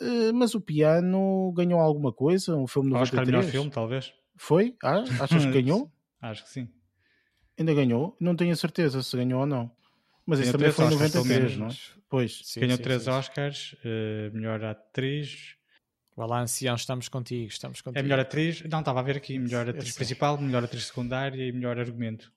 [0.00, 2.54] Uh, mas o piano ganhou alguma coisa?
[2.54, 3.28] Um filme Oscar 93?
[3.30, 4.12] melhor filme, talvez.
[4.36, 4.76] Foi?
[4.82, 5.90] Ah, achas que ganhou?
[6.20, 6.68] Acho que sim.
[7.58, 8.16] Ainda ganhou?
[8.20, 9.70] Não tenho a certeza se ganhou ou não.
[10.26, 11.70] Mas isso Ganhou também foi em três Oscars, pelo 93, não é?
[12.08, 12.40] Pois.
[12.44, 13.10] Sim, Ganhou sim, três sim.
[13.10, 15.55] Oscars, eh, melhor atriz.
[16.16, 17.98] Lá, ancião, estamos contigo, estamos contigo.
[17.98, 18.62] É melhor atriz.
[18.62, 19.38] Não, estava a ver aqui.
[19.38, 22.32] Melhor atriz principal, melhor atriz secundária e melhor argumento.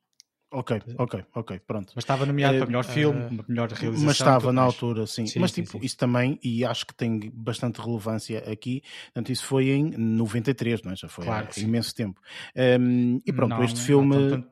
[0.51, 1.93] Ok, ok, ok, pronto.
[1.95, 4.06] Mas estava nomeado Eh, para melhor filme, melhor realização.
[4.07, 4.73] Mas estava na mais.
[4.73, 5.26] altura, sim.
[5.27, 5.85] Sim, Mas sim, tipo, sim.
[5.85, 10.91] isso também, e acho que tem bastante relevância aqui, portanto, isso foi em 93, não
[10.91, 10.95] é?
[10.95, 12.19] Já foi Claro há imenso tempo.
[12.81, 14.30] Um, e pronto, Não, este não filme.
[14.30, 14.49] tanto-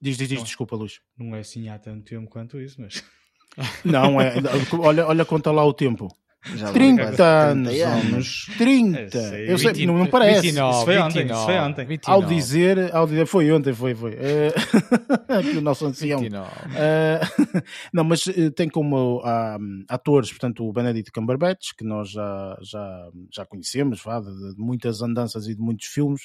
[0.00, 0.44] Diz, diz, diz, não.
[0.44, 1.00] desculpa, Luís.
[1.16, 3.02] Não é assim há tanto tempo quanto isso, mas.
[3.84, 4.34] Não, é.
[4.78, 6.08] olha, olha, conta lá o tempo.
[6.44, 8.46] Já vão 30 quase anos, 30 anos.
[8.58, 8.98] 30!
[8.98, 10.40] Eu sei, Eu sei, 20, não, não parece.
[10.42, 11.84] 29, Isso foi ontem, 29, isso foi ontem.
[11.84, 14.14] 29, Ao dizer, ao dizer, foi ontem, foi, foi.
[14.14, 14.52] Eh,
[15.38, 16.18] aqui o nosso ancião.
[16.20, 16.48] 29.
[16.48, 17.62] Uh,
[17.94, 19.56] não, mas uh, tem como ah,
[19.88, 25.00] atores, portanto, o Benedict Cumberbatch, que nós já, já, já conhecemos, vá, de, de muitas
[25.00, 26.22] andanças e de muitos filmes,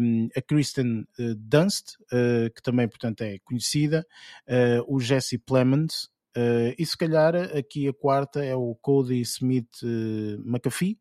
[0.00, 4.06] um, a Kristen uh, Dunst, uh, que também, portanto, é conhecida,
[4.48, 9.68] uh, o Jesse Plemons, uh, e se calhar aqui a quarta é o Cody Smith
[9.82, 10.98] uh, McAfee.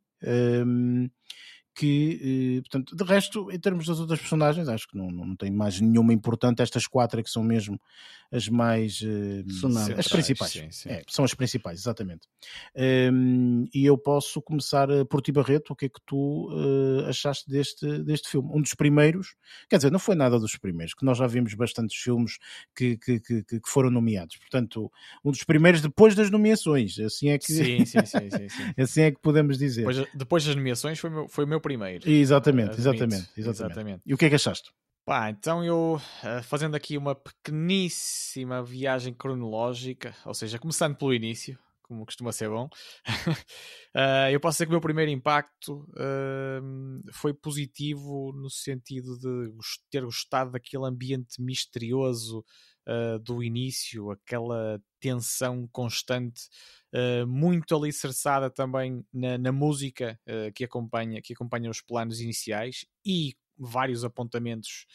[0.66, 1.10] um,
[1.78, 5.52] que, eh, portanto, de resto, em termos das outras personagens, acho que não, não tem
[5.52, 6.64] mais nenhuma importante.
[6.64, 7.80] Estas quatro é que são mesmo
[8.32, 10.00] as mais eh, Sonadas.
[10.00, 10.52] as principais.
[10.52, 10.90] Sim, sim.
[10.90, 12.28] É, são as principais, exatamente.
[12.76, 15.74] Hum, e eu posso começar eh, por ti, Barreto.
[15.74, 18.50] O que é que tu eh, achaste deste, deste filme?
[18.52, 19.36] Um dos primeiros,
[19.70, 22.38] quer dizer, não foi nada dos primeiros, que nós já vimos bastantes filmes
[22.76, 24.38] que, que, que, que foram nomeados.
[24.38, 24.92] Portanto,
[25.24, 27.00] um dos primeiros depois das nomeações.
[27.00, 28.74] Assim é que, Sim, sim, sim, sim, sim.
[28.82, 29.82] assim é que podemos dizer.
[29.82, 32.10] Depois, depois das nomeações foi o meu, foi o meu primeiro.
[32.10, 32.82] Exatamente, Admito.
[32.82, 34.72] exatamente, exatamente, E o que é que achaste?
[35.06, 41.58] Pá, então eu, eh, fazendo aqui uma pequeníssima viagem cronológica, ou seja, começando pelo início,
[41.82, 42.66] como costuma ser bom.
[43.96, 49.54] uh, eu posso dizer que o meu primeiro impacto uh, foi positivo no sentido de
[49.90, 52.44] ter gostado daquele ambiente misterioso
[52.88, 56.50] uh, do início, aquela tensão constante,
[57.28, 60.20] muito alicerçada também na, na música
[60.56, 64.88] que, acompanha, que acompanha os planos iniciais e vários apontamentos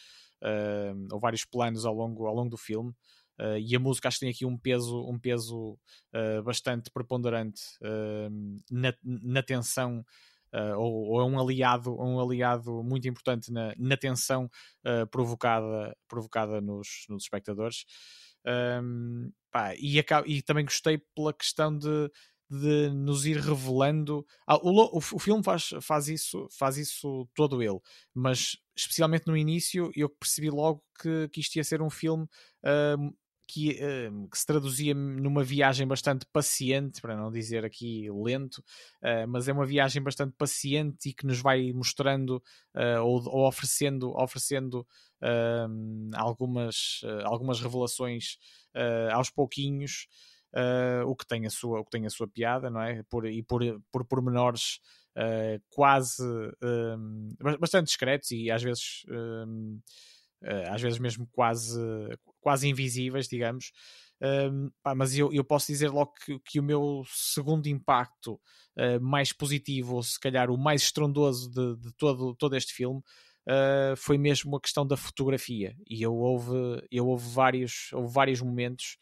[1.09, 2.93] ou vários planos ao longo, ao longo do filme.
[3.39, 5.71] Uh, e a música acho que tem aqui um peso, um peso
[6.13, 8.29] uh, bastante preponderante uh,
[8.69, 10.05] na, na tensão
[10.77, 14.49] ou, ou, é um aliado, um aliado muito importante na, na tensão
[15.11, 17.85] provocada, provocada nos, nos espectadores.
[18.45, 22.11] Um, pá, e, e também gostei pela questão de,
[22.49, 24.25] de nos ir revelando.
[24.45, 27.79] Ah, o, o, o, filme faz, faz, isso, faz isso todo ele,
[28.13, 33.15] mas especialmente no início eu percebi logo que, que isto ia ser um filme uh,
[33.47, 38.57] que, uh, que, se traduzia numa viagem bastante paciente, para não dizer aqui lento,
[39.01, 42.41] uh, mas é uma viagem bastante paciente e que nos vai mostrando
[42.75, 44.85] uh, ou, ou, oferecendo, oferecendo
[46.15, 48.35] algumas, algumas revelações
[49.13, 50.05] aos pouquinhos.
[51.07, 53.41] o que tem a sua o que tem a sua piada não é por e
[53.41, 54.81] por por pormenores
[55.69, 56.21] quase
[57.57, 59.05] bastante discretos e às vezes
[60.69, 61.79] às vezes mesmo quase
[62.43, 63.71] quase invisíveis, digamos.
[64.21, 68.39] Um, pá, mas eu, eu posso dizer logo que, que o meu segundo impacto
[68.77, 72.99] uh, mais positivo, ou se calhar o mais estrondoso de, de todo, todo este filme,
[72.99, 75.75] uh, foi mesmo a questão da fotografia.
[75.89, 78.97] E eu houve, eu houve, vários, houve vários momentos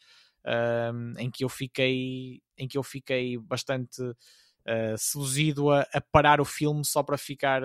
[0.46, 6.40] uh, em que eu fiquei em que eu fiquei bastante uh, seduzido a, a, parar
[6.40, 7.62] o filme só para ficar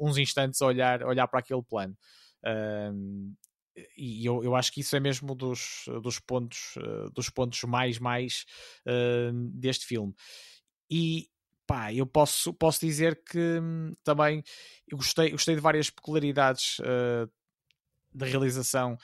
[0.00, 1.96] uns instantes a olhar, olhar para aquele plano.
[2.44, 3.32] Uh,
[3.96, 7.98] e eu, eu acho que isso é mesmo dos, dos pontos uh, dos pontos mais
[7.98, 8.44] mais
[8.86, 10.14] uh, deste filme.
[10.90, 11.28] E
[11.66, 14.42] pá, eu posso, posso dizer que hum, também
[14.92, 17.30] gostei, gostei de várias peculiaridades uh,
[18.14, 18.96] da realização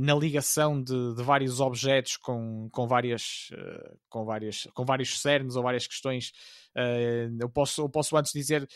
[0.00, 3.50] na ligação de, de, vários objetos com, com várias
[4.08, 6.32] com várias com vários cernos ou várias questões.
[7.38, 8.66] Eu posso eu posso antes dizer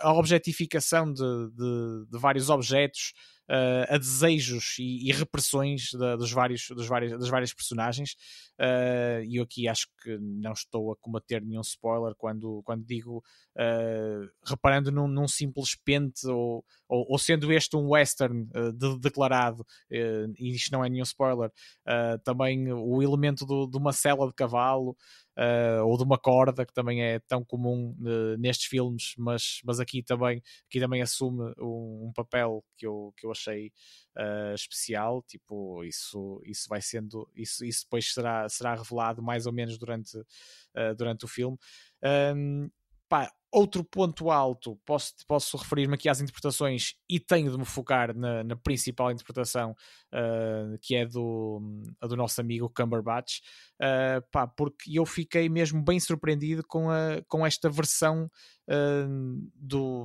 [0.00, 1.22] a objetificação de,
[1.52, 3.14] de, de vários objetos
[3.48, 8.12] uh, a desejos e, e repressões da, dos vários, dos vários, das várias personagens.
[8.58, 13.22] Uh, e eu aqui acho que não estou a cometer nenhum spoiler quando, quando digo
[13.56, 19.66] uh, reparando num, num, simples pente ou, ou, ou, sendo este um western de, declarado,
[19.90, 21.50] e isto não é nenhum spoiler,
[22.22, 24.96] também o elemento do, de uma cela de cavalo
[25.36, 29.80] uh, ou de uma corda, que também é tão comum uh, nestes filmes, mas, mas
[29.80, 33.72] aqui, também, aqui também assume um, um papel que eu, que eu achei
[34.16, 35.22] uh, especial.
[35.26, 40.18] Tipo, isso, isso vai sendo, isso, isso depois será, será revelado mais ou menos durante,
[40.96, 41.58] durante o filme.
[42.34, 42.68] Um,
[43.08, 48.12] pá, outro ponto alto, posso, posso referir-me aqui às interpretações e tenho de me focar
[48.12, 49.76] na, na principal interpretação,
[50.12, 51.62] uh, que é do,
[52.02, 53.38] do nosso amigo Cumberbatch,
[53.80, 58.28] uh, pá, porque eu fiquei mesmo bem surpreendido com, a, com esta versão
[58.68, 60.04] uh, do,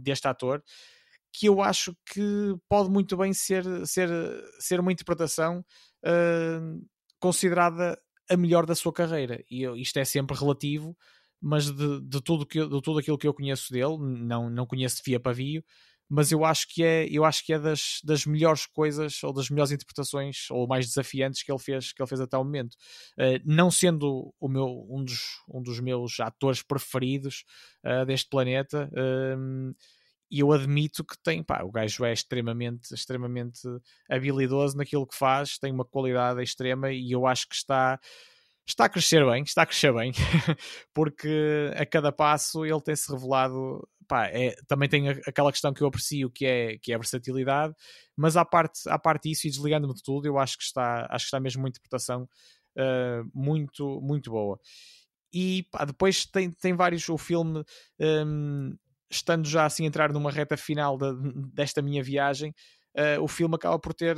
[0.00, 0.60] deste ator,
[1.32, 4.08] que eu acho que pode muito bem ser, ser,
[4.58, 5.64] ser uma interpretação
[7.20, 10.96] considerada a melhor da sua carreira, e isto é sempre relativo,
[11.40, 14.96] mas de, de, tudo que, de tudo aquilo que eu conheço dele, não, não conheço
[14.96, 15.62] de Fia Pavio,
[16.08, 19.50] mas eu acho que é, eu acho que é das, das melhores coisas ou das
[19.50, 22.74] melhores interpretações ou mais desafiantes que ele fez, que ele fez até o momento.
[23.18, 27.44] Uh, não sendo o meu, um, dos, um dos meus atores preferidos
[27.84, 29.74] uh, deste planeta, uh,
[30.30, 33.60] e eu admito que tem, pá, o gajo é extremamente, extremamente
[34.10, 37.98] habilidoso naquilo que faz, tem uma qualidade extrema e eu acho que está
[38.68, 40.12] está a crescer bem, está a crescer bem,
[40.92, 43.86] porque a cada passo ele tem-se revelado.
[44.06, 47.74] Pá, é, também tem aquela questão que eu aprecio que é, que é a versatilidade,
[48.16, 51.24] mas à parte, à parte disso e desligando-me de tudo, eu acho que está, acho
[51.24, 54.58] que está mesmo uma interpretação uh, muito, muito boa.
[55.32, 57.06] E pá, depois tem, tem vários.
[57.08, 57.62] O filme,
[58.00, 58.74] um,
[59.10, 61.12] estando já assim a entrar numa reta final de,
[61.52, 62.54] desta minha viagem,
[62.96, 64.16] uh, o filme acaba por ter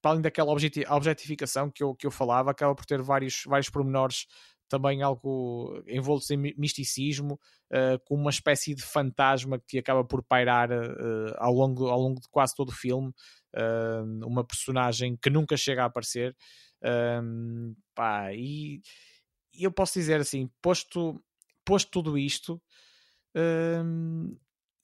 [0.00, 4.26] para além daquela objetificação que eu, que eu falava, acaba por ter vários, vários pormenores
[4.70, 7.38] também algo envolto em misticismo,
[7.72, 12.20] uh, com uma espécie de fantasma que acaba por pairar uh, ao, longo, ao longo
[12.20, 13.08] de quase todo o filme,
[13.56, 16.34] uh, uma personagem que nunca chega a aparecer.
[17.94, 18.80] Pá, e,
[19.52, 21.20] e, eu posso dizer assim, posto,
[21.64, 22.62] posto tudo isto,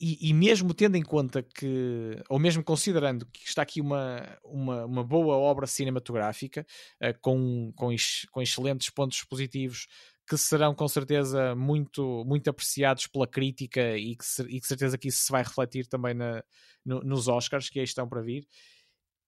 [0.01, 4.85] e, e, mesmo tendo em conta que, ou mesmo considerando que está aqui uma, uma,
[4.85, 6.67] uma boa obra cinematográfica,
[7.03, 7.89] uh, com, com,
[8.31, 9.87] com excelentes pontos positivos,
[10.29, 15.09] que serão com certeza muito, muito apreciados pela crítica e que, e que certeza que
[15.09, 16.43] isso se vai refletir também na,
[16.85, 18.47] no, nos Oscars que aí estão para vir.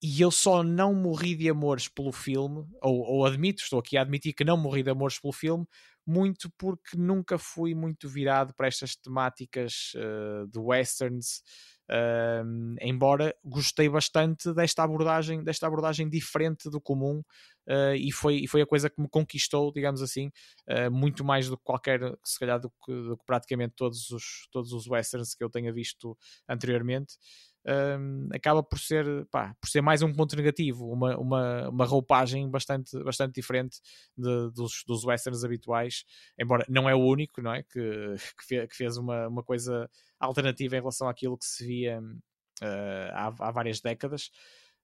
[0.03, 4.03] E eu só não morri de amores pelo filme, ou, ou admito, estou aqui a
[4.03, 5.67] admitir que não morri de amores pelo filme,
[6.09, 11.43] muito porque nunca fui muito virado para estas temáticas uh, de westerns,
[11.91, 17.19] uh, embora gostei bastante desta abordagem, desta abordagem diferente do comum
[17.69, 20.31] uh, e, foi, e foi a coisa que me conquistou, digamos assim,
[20.67, 24.49] uh, muito mais do que qualquer, se calhar do que, do que praticamente todos os,
[24.51, 26.17] todos os westerns que eu tenha visto
[26.49, 27.17] anteriormente
[28.33, 32.99] acaba por ser, pá, por ser mais um ponto negativo, uma, uma, uma roupagem bastante,
[33.03, 33.79] bastante diferente
[34.17, 36.05] de, dos, dos westerns habituais,
[36.39, 37.63] embora não é o único, não é?
[37.63, 38.15] Que,
[38.69, 39.89] que, fez uma, uma coisa
[40.19, 44.31] alternativa em relação àquilo que se via uh, há, há várias décadas.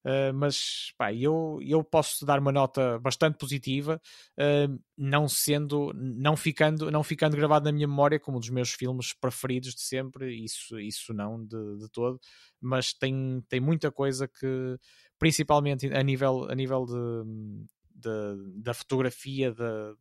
[0.05, 3.99] Uh, mas pá, eu, eu posso dar uma nota bastante positiva,
[4.39, 8.71] uh, não sendo, não ficando, não ficando gravado na minha memória como um dos meus
[8.71, 12.21] filmes preferidos de sempre, isso, isso não de, de todo,
[12.61, 14.79] mas tem, tem muita coisa que,
[15.19, 17.65] principalmente a nível, a nível de,
[17.95, 19.95] de da fotografia, de,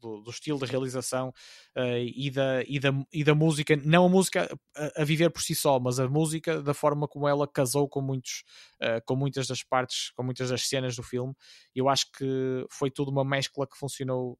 [0.00, 1.28] do, do, estilo de realização
[1.76, 5.42] uh, e, da, e, da, e da música, não a música a, a, viver por
[5.42, 8.44] si só, mas a música da forma como ela casou com, muitos,
[8.82, 11.34] uh, com muitas das partes, com muitas das cenas do filme.
[11.74, 14.38] Eu acho que foi tudo uma mescla que funcionou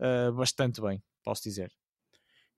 [0.00, 1.70] uh, bastante bem, posso dizer.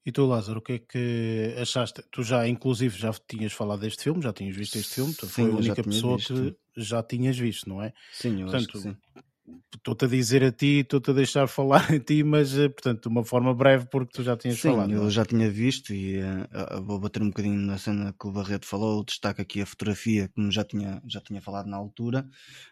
[0.04, 2.00] E tu, Lázaro, o que é que achaste?
[2.12, 5.44] Tu já, inclusive, já tinhas falado deste filme, já tinhas visto este filme, tu foi
[5.44, 6.34] a única pessoa visto.
[6.34, 7.92] que já tinhas visto, não é?
[8.12, 8.96] Sim, eu Portanto, acho que sim
[9.74, 13.08] estou-te a dizer a ti, estou-te a deixar falar a ti, mas eh, portanto de
[13.08, 14.92] uma forma breve porque tu já tinhas Sim, falado.
[14.92, 15.10] eu é?
[15.10, 19.04] já tinha visto e uh, vou bater um bocadinho na cena que o Barreto falou,
[19.04, 22.28] destaco aqui a fotografia, como já tinha, já tinha falado na altura,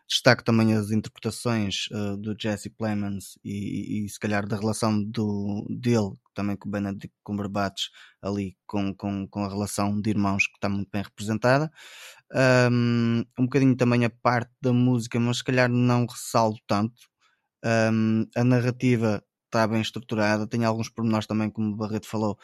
[0.09, 5.03] destaco também as interpretações uh, do Jesse Plemons e, e, e, se calhar da relação
[5.03, 7.89] do, dele também com o Benedict Cumberbatch
[8.21, 11.71] ali com, com, com a relação de irmãos que está muito bem representada.
[12.71, 16.95] Um, um bocadinho também a parte da música, mas se calhar não ressalto tanto.
[17.65, 22.37] Um, a narrativa está bem estruturada, tem alguns pormenores também, como o Barreto falou,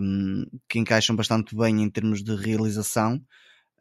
[0.00, 3.20] um, que encaixam bastante bem em termos de realização.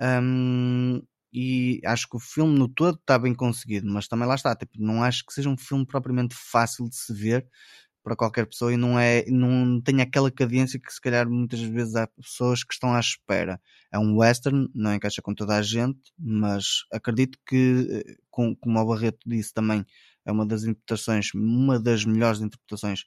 [0.02, 1.02] Um,
[1.32, 4.74] e acho que o filme no todo está bem conseguido, mas também lá está, tipo,
[4.80, 7.48] não acho que seja um filme propriamente fácil de se ver,
[8.04, 11.96] para qualquer pessoa e não é não tem aquela cadência que se calhar muitas vezes
[11.96, 13.62] há pessoas que estão à espera.
[13.92, 18.80] É um western, não encaixa com toda a gente, mas acredito que, eh, com, como
[18.80, 19.86] o Barreto disse também,
[20.26, 23.04] é uma das interpretações, uma das melhores interpretações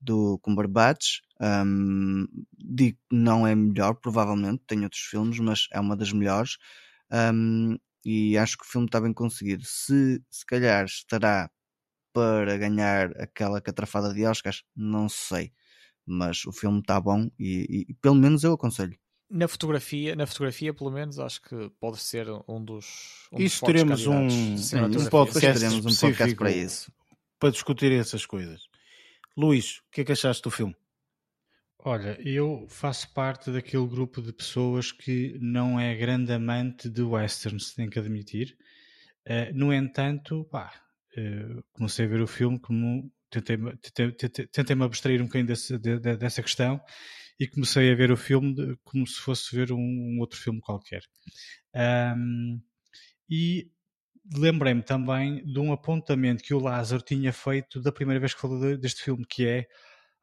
[0.00, 1.20] do Cumberbatch.
[1.40, 2.26] Um,
[2.58, 6.56] digo não é melhor, provavelmente, tem outros filmes, mas é uma das melhores.
[7.12, 9.64] Um, e acho que o filme está bem conseguido.
[9.66, 11.50] Se se calhar estará
[12.18, 15.52] para ganhar aquela catrafada de Oscars, não sei.
[16.04, 18.98] Mas o filme está bom e, e, pelo menos eu aconselho.
[19.30, 23.28] Na fotografia, na fotografia, pelo menos, acho que pode ser um dos.
[23.30, 26.92] Um isso dos teremos um, um podcast, teremos um podcast para isso.
[27.38, 28.62] Para discutir essas coisas.
[29.36, 30.74] Luís, o que é que achaste do filme?
[31.78, 37.74] Olha, eu faço parte daquele grupo de pessoas que não é grande amante de westerns,
[37.74, 38.56] tenho que admitir.
[39.24, 40.72] Uh, no entanto, pá,
[41.18, 45.98] eh, comecei a ver o filme como tentei-me tentei, tentei abstrair um bocadinho desse, de,
[45.98, 46.80] de, dessa questão
[47.38, 50.60] e comecei a ver o filme de, como se fosse ver um, um outro filme
[50.60, 51.02] qualquer.
[52.16, 52.60] Um,
[53.28, 53.70] e
[54.36, 58.76] lembrei-me também de um apontamento que o Lázaro tinha feito da primeira vez que falou
[58.76, 59.66] deste filme, que é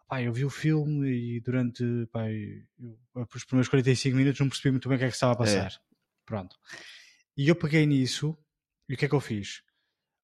[0.08, 4.72] pá, eu vi o filme e durante pá, eu, os primeiros 45 minutos não percebi
[4.72, 5.72] muito bem o que é que estava a passar.
[5.72, 5.96] É.
[6.26, 6.56] Pronto.
[7.38, 8.38] E eu peguei nisso
[8.90, 9.62] e o que é que eu fiz?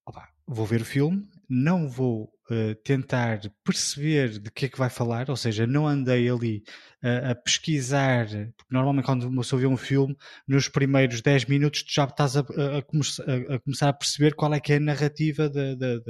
[0.06, 4.90] Opa, vou ver o filme, não vou uh, tentar perceber de que é que vai
[4.90, 6.62] falar, ou seja, não andei ali
[7.02, 10.16] uh, a pesquisar, porque normalmente quando você vê um filme,
[10.46, 14.52] nos primeiros 10 minutos tu já estás a, a, a, a, começar a perceber qual
[14.54, 16.00] é que é a narrativa de, de,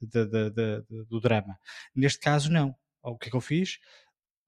[0.00, 1.58] de, do drama.
[1.94, 2.74] Neste caso, não.
[3.02, 3.78] O que é que eu fiz?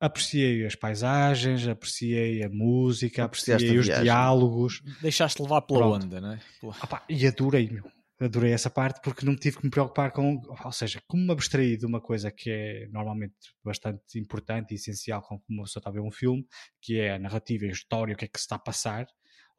[0.00, 4.82] apreciei as paisagens, apreciei a música, apreciei os diálogos.
[5.00, 6.04] Deixaste levar pela Pronto.
[6.04, 6.40] onda, não é?
[6.78, 10.40] Ah, pá, e adorei, meu adorei essa parte porque não tive que me preocupar com,
[10.64, 15.22] ou seja, como me abstraí de uma coisa que é normalmente bastante importante e essencial
[15.22, 16.46] como uma pessoa está a ver um filme,
[16.80, 19.06] que é a narrativa e a história, o que é que se está a passar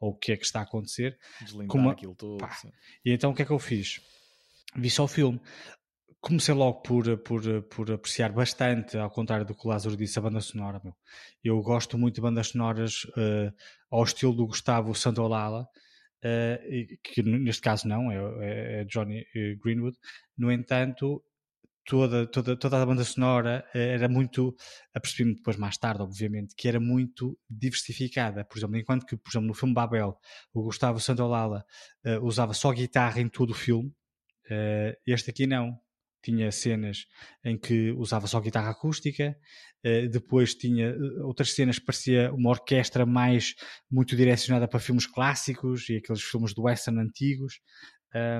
[0.00, 1.18] ou o que é que está a acontecer.
[1.40, 2.46] Deslindar aquilo tudo.
[3.04, 4.00] E então o que é que eu fiz?
[4.74, 5.40] Vi só o filme.
[6.20, 10.22] comecei logo por, por, por apreciar bastante, ao contrário do que o Lázaro disse, a
[10.22, 10.80] banda sonora.
[10.82, 10.94] Meu.
[11.42, 13.52] Eu gosto muito de bandas sonoras uh,
[13.90, 15.68] ao estilo do Gustavo Santolala,
[16.26, 19.24] uh, que neste caso não, é, é Johnny
[19.62, 19.96] Greenwood.
[20.36, 21.22] No entanto,
[21.86, 24.54] toda, toda, toda a banda sonora era muito,
[24.92, 28.44] apercebi-me depois mais tarde, obviamente, que era muito diversificada.
[28.44, 30.18] Por exemplo, enquanto que, por exemplo, no filme Babel,
[30.52, 31.64] o Gustavo Santolala
[32.04, 33.88] uh, usava só guitarra em todo o filme,
[34.50, 35.80] uh, este aqui não
[36.26, 37.06] tinha cenas
[37.44, 39.36] em que usava só guitarra acústica,
[39.84, 43.54] uh, depois tinha eh, outras cenas que parecia uma orquestra mais
[43.88, 47.60] muito direcionada para filmes clássicos e aqueles filmes do western antigos.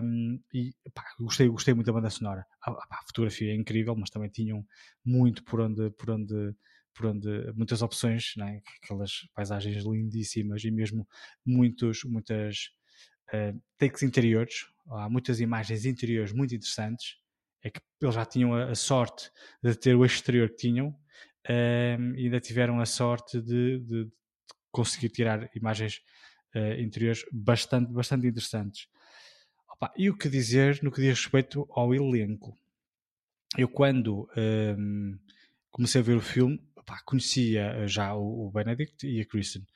[0.02, 2.44] Um, e pá, gostei, gostei muito da banda sonora.
[2.62, 4.66] A, a, fotografia é incrível, mas também tinham
[5.04, 6.54] muito por onde, por onde,
[6.94, 8.62] por onde muitas opções, né?
[8.82, 11.06] aquelas paisagens lindíssimas e mesmo
[11.44, 12.70] muitos, muitas
[13.32, 14.66] uh, takes interiores.
[14.88, 17.16] Há muitas imagens interiores muito interessantes
[17.66, 19.30] é que eles já tinham a, sorte
[19.62, 24.12] de ter o exterior que tinham um, e ainda tiveram a sorte de, de, de
[24.70, 26.00] conseguir tirar imagens
[26.54, 28.88] uh, interiores bastante, bastante interessantes.
[29.68, 32.56] Opa, e o que dizer no que diz respeito ao elenco?
[33.58, 35.18] Eu, quando um,
[35.70, 39.66] comecei a ver o filme, opa, conhecia já o, o Benedict e a Kristen.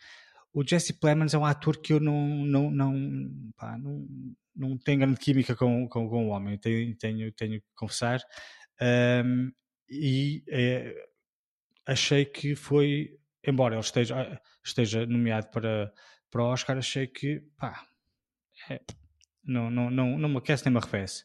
[0.52, 4.06] O Jesse Plemons é um ator que eu não, não, não, pá, não,
[4.54, 8.20] não tem grande química com, com, com o homem, tenho, tenho, tenho que confessar.
[9.24, 9.52] Um,
[9.88, 10.94] e é,
[11.86, 15.92] achei que foi, embora ele esteja, esteja nomeado para,
[16.30, 17.86] para o Oscar, achei que pá,
[18.68, 18.80] é,
[19.44, 21.24] não, não, não, não me aquece nem me arrefece.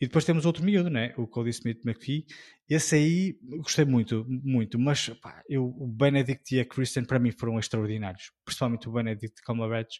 [0.00, 1.12] E depois temos outro miúdo, né?
[1.16, 2.24] o Cody Smith McPhee.
[2.68, 7.32] Esse aí gostei muito, muito, mas pá, eu, o Benedict e a Kristen para mim
[7.32, 9.96] foram extraordinários, principalmente o Benedict Cumberbatch.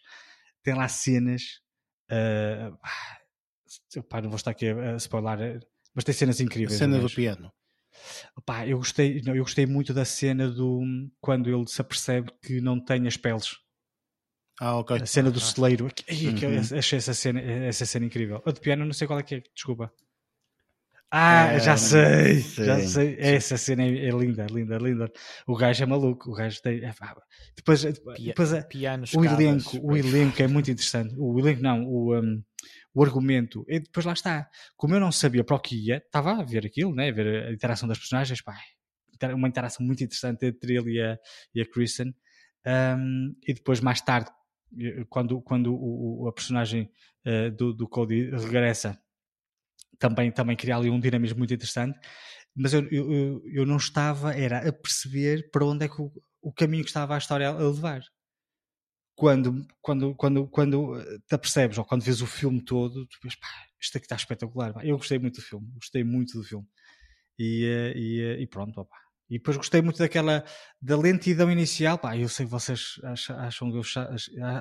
[0.62, 1.61] Tem lá cenas
[2.11, 2.73] Uh,
[4.09, 5.61] pá, não vou estar aqui a, spoiler,
[5.95, 6.77] mas tem cenas incríveis.
[6.77, 7.53] A cena do piano.
[8.47, 10.83] Pá, eu gostei, não, eu gostei muito da cena do
[11.20, 13.57] quando ele se apercebe que não tem as peles.
[14.60, 14.97] Ah, ok.
[14.97, 15.85] A cena do celeiro.
[15.85, 16.78] Uhum.
[16.78, 18.43] Achei essa cena, essa cena incrível.
[18.44, 19.93] A do piano, não sei qual é que é, desculpa.
[21.10, 23.16] Ah, é, já sei, já sei.
[23.18, 25.10] Essa cena é, é, linda, linda, linda.
[25.47, 26.85] O gajo é maluco, o gajo tem.
[26.85, 26.93] É,
[27.56, 31.14] depois, depois Pianos, o elenco, o elenco é muito interessante.
[31.16, 32.43] O elenco não, o, um,
[32.93, 33.64] o argumento.
[33.68, 34.51] E depois lá está.
[34.76, 37.09] Como eu não sabia para o que ia, estava a ver aquilo, né?
[37.09, 38.59] a ver a interação das personagens, pá,
[39.35, 41.18] uma interação muito interessante entre ele e a,
[41.55, 42.14] e a Kristen.
[42.66, 44.30] Um, e depois, mais tarde,
[45.09, 46.90] quando, quando o, a personagem
[47.27, 49.01] uh, do, do Cody regressa
[49.99, 51.99] também, também cria ali um dinamismo muito interessante,
[52.55, 56.53] mas eu, eu, eu não estava, era a perceber para onde é que o, o
[56.53, 58.03] caminho que estava a história a levar.
[59.15, 63.39] Quando, quando, quando, quando eh, te apercebes, ou quando vês o filme todo, tu pensas,
[63.39, 63.49] pá,
[63.81, 64.73] isto aqui está espetacular.
[64.73, 64.85] Pá.
[64.85, 66.66] Eu gostei muito do filme, gostei muito do filme.
[67.36, 68.97] E, eh, e, eh, e pronto, opa.
[69.31, 70.43] E depois gostei muito daquela
[70.81, 71.99] da lentidão inicial.
[71.99, 73.73] Pá, eu sei que vocês acham, acham,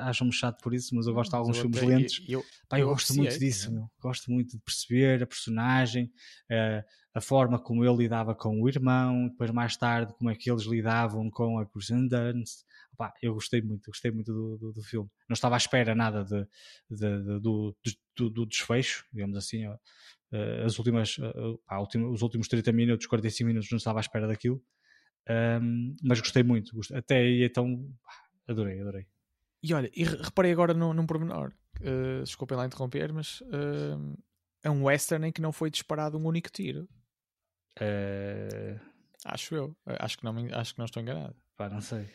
[0.04, 2.26] acham-me chato por isso, mas eu gosto de alguns filmes até, lentos.
[2.28, 3.90] Eu, Pá, eu, eu gosto muito disso, meu.
[4.02, 6.12] gosto muito de perceber a personagem,
[6.52, 6.84] uh,
[7.14, 10.64] a forma como ele lidava com o irmão, depois mais tarde como é que eles
[10.64, 12.66] lidavam com a Kristen Dunst.
[12.98, 15.10] Pá, eu gostei muito, gostei muito do, do, do, filme.
[15.30, 16.46] Não estava à espera nada de,
[16.90, 17.76] de, de do,
[18.16, 19.66] do, do, desfecho, digamos assim.
[20.32, 24.28] Uh, as últimas, uh, pá, os últimos 30 minutos, 45 minutos, não estava à espera
[24.28, 24.62] daquilo.
[25.30, 26.76] Um, mas gostei muito.
[26.76, 27.90] Gostei, até aí, então,
[28.48, 29.08] adorei, adorei.
[29.62, 31.54] E olha, e reparei agora num, num pormenor.
[31.80, 34.18] Uh, desculpem lá interromper, mas uh,
[34.64, 36.88] é um western em que não foi disparado um único tiro.
[37.80, 38.80] Uh,
[39.26, 39.78] acho eu.
[39.86, 41.36] Acho que, não, acho que não estou enganado.
[41.56, 42.10] Pá, não sei.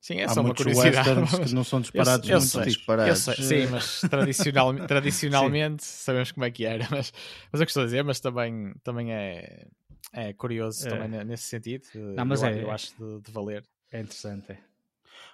[0.00, 1.20] Sim, é Há só uma curiosidade.
[1.20, 1.38] Mas...
[1.38, 3.28] que não são disparados eu, eu sei, disparados.
[3.28, 6.88] Eu sei, sim, mas tradicional, tradicionalmente sabemos como é que era.
[6.90, 7.12] Mas,
[7.52, 9.66] mas eu estou a dizer, mas também, também é,
[10.12, 10.90] é curioso é.
[10.90, 11.84] também nesse sentido.
[12.16, 13.62] Não, mas eu, é, eu acho de, de, valer.
[13.92, 14.52] É interessante.
[14.52, 14.58] É.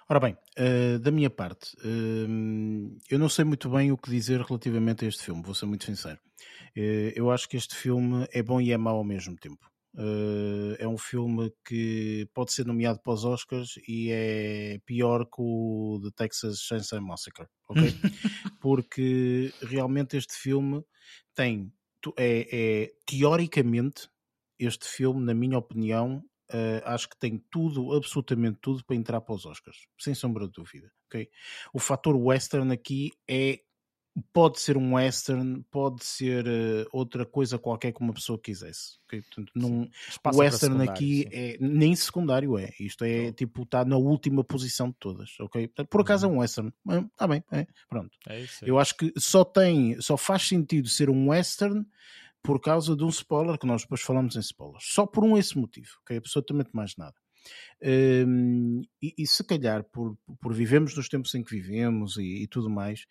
[0.09, 4.41] Ora bem, uh, da minha parte, uh, eu não sei muito bem o que dizer
[4.41, 6.19] relativamente a este filme, vou ser muito sincero.
[6.75, 9.69] Uh, eu acho que este filme é bom e é mau ao mesmo tempo.
[9.97, 15.39] Uh, é um filme que pode ser nomeado para os Oscars e é pior que
[15.41, 17.81] o The Texas Chainsaw Massacre, ok?
[18.61, 20.83] Porque realmente este filme
[21.33, 21.73] tem,
[22.15, 24.07] é, é teoricamente,
[24.59, 29.35] este filme, na minha opinião, Uh, acho que tem tudo, absolutamente tudo, para entrar para
[29.35, 30.89] os Oscars, sem sombra de dúvida.
[31.07, 31.29] Okay?
[31.73, 33.59] O fator western aqui é
[34.33, 38.97] pode ser um western, pode ser uh, outra coisa qualquer que uma pessoa quisesse.
[39.05, 39.21] Okay?
[39.21, 39.89] Portanto, num,
[40.33, 41.29] o western aqui sim.
[41.31, 45.67] é nem secundário é, isto é tipo está na última posição de todas, ok?
[45.67, 46.33] Portanto, por acaso uhum.
[46.33, 46.73] é um western,
[47.11, 48.11] está bem, é, pronto.
[48.27, 48.69] É isso, é.
[48.69, 51.85] Eu acho que só tem, só faz sentido ser um western
[52.41, 54.85] por causa de um spoiler que nós depois falamos em spoilers.
[54.87, 56.17] Só por um esse motivo, ok?
[56.17, 57.15] Absolutamente mais nada.
[57.81, 62.47] Um, e, e, se calhar por, por vivemos nos tempos em que vivemos e, e,
[62.47, 63.05] tudo mais,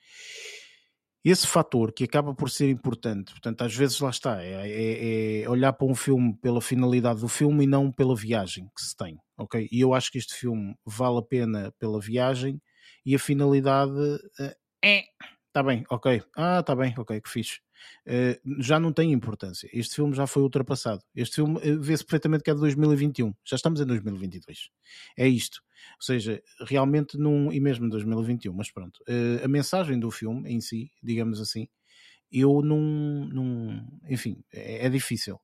[1.31, 5.51] esse fator que acaba por ser importante, portanto, às vezes lá está, é, é, é,
[5.51, 9.19] olhar para um filme pela finalidade do filme e não pela viagem que se tem,
[9.36, 9.69] ok?
[9.70, 12.61] E eu acho que este filme vale a pena pela viagem
[13.05, 13.98] e a finalidade
[14.85, 15.05] é,
[15.57, 17.61] tá bem, ok, ah, tá bem, ok, que fixe.
[18.07, 19.70] Uh, já não tem importância.
[19.73, 21.03] Este filme já foi ultrapassado.
[21.15, 23.33] Este filme uh, vê-se perfeitamente que é de 2021.
[23.43, 24.69] Já estamos em 2022.
[25.16, 25.62] É isto.
[25.95, 27.51] Ou seja, realmente num.
[27.51, 28.99] E mesmo em 2021, mas pronto.
[29.09, 31.66] Uh, a mensagem do filme em si, digamos assim,
[32.31, 32.78] eu não.
[33.27, 35.41] não enfim, é, é difícil.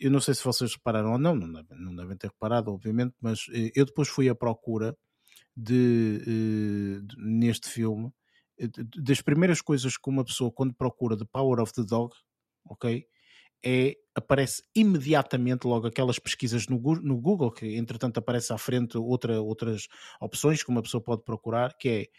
[0.00, 3.16] Eu não sei se vocês repararam ou não, não devem, não devem ter reparado, obviamente,
[3.20, 4.96] mas eu depois fui à procura
[5.56, 8.12] de, de neste filme
[8.96, 12.14] das primeiras coisas que uma pessoa quando procura The Power of the Dog,
[12.64, 13.06] ok,
[13.64, 19.40] é aparece imediatamente logo aquelas pesquisas no, no Google que entretanto aparece à frente outra,
[19.42, 19.88] outras
[20.20, 22.10] opções que uma pessoa pode procurar, que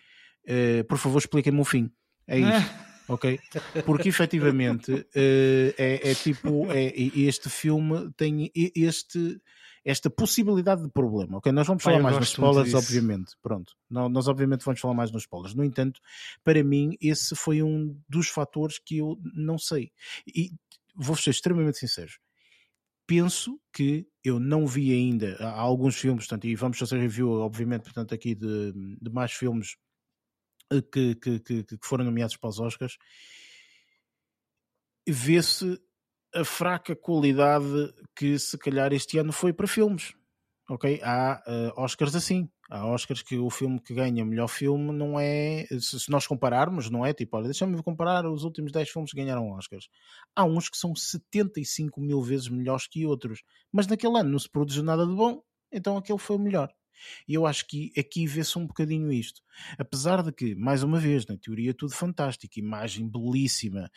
[0.45, 1.89] é uh, por favor expliquem-me o fim.
[2.27, 2.69] É isso.
[3.07, 3.39] ok?
[3.85, 9.41] Porque efetivamente uh, é, é, tipo, é, este filme tem este
[9.87, 11.37] esta possibilidade de problema.
[11.37, 13.37] Ok, nós vamos falar mais nos spoilers, obviamente.
[13.41, 15.55] Pronto, nós, nós, obviamente vamos falar mais nos spoilers.
[15.55, 16.01] No entanto,
[16.43, 19.93] para mim, esse foi um dos fatores que eu não sei.
[20.27, 20.51] E
[20.93, 22.11] vou ser extremamente sincero.
[23.07, 27.83] Penso que eu não vi ainda há alguns filmes, portanto, e vamos fazer review, obviamente,
[27.83, 29.77] portanto, aqui de, de mais filmes
[30.69, 32.97] eh, que, que, que, que foram nomeados para os Oscars.
[35.07, 35.79] Vê-se
[36.39, 40.13] a fraca qualidade que se calhar este ano foi para filmes.
[40.69, 40.99] Ok?
[41.01, 42.49] Há uh, Oscars assim.
[42.69, 45.65] Há Oscars que o filme que ganha melhor filme não é.
[45.79, 47.13] Se, nós compararmos, não é?
[47.13, 49.87] Tipo, olha, deixa-me comparar os últimos 10 filmes que ganharam Oscars.
[50.35, 53.41] Há uns que são 75 mil vezes melhores que outros.
[53.71, 55.41] Mas naquele ano não se produziu nada de bom,
[55.71, 56.69] então aquele foi o melhor.
[57.27, 59.41] E eu acho que aqui vê-se um bocadinho isto.
[59.77, 63.89] Apesar de que, mais uma vez, na teoria tudo fantástico, imagem belíssima,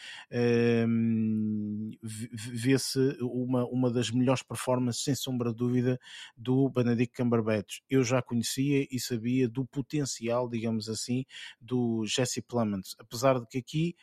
[0.86, 5.98] hum, vê-se uma, uma das melhores performances, sem sombra de dúvida,
[6.36, 7.81] do Benedict Cumberbatch.
[7.89, 11.24] Eu já conhecia e sabia do potencial, digamos assim,
[11.60, 12.94] do Jesse Plemons.
[12.98, 13.97] Apesar de que aqui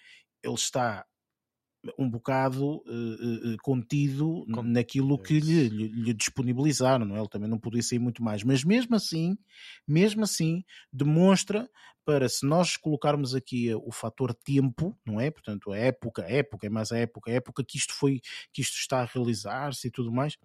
[0.43, 1.05] ele está
[1.97, 4.63] um bocado uh, uh, contido Com...
[4.63, 7.19] naquilo que lhe, lhe, lhe, disponibilizaram, não é?
[7.19, 9.37] Ele também não podia sair muito mais, mas mesmo assim,
[9.87, 11.69] mesmo assim, demonstra
[12.05, 15.29] para se nós colocarmos aqui o fator tempo, não é?
[15.29, 18.21] Portanto, a época, a época, é mais a época, a época que isto foi,
[18.53, 20.37] que isto está a realizar-se e tudo mais,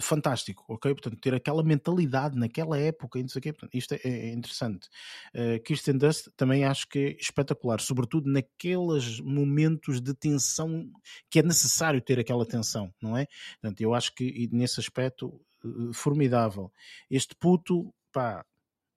[0.00, 0.92] fantástico, ok?
[0.92, 4.88] Portanto, ter aquela mentalidade naquela época, não sei o quê, portanto, isto é, é interessante.
[5.34, 10.90] Uh, Kirsten Dust também acho que é espetacular, sobretudo naqueles momentos de tensão
[11.30, 13.26] que é necessário ter aquela tensão, não é?
[13.60, 16.72] Portanto, eu acho que nesse aspecto, uh, formidável.
[17.10, 18.44] Este puto, pá,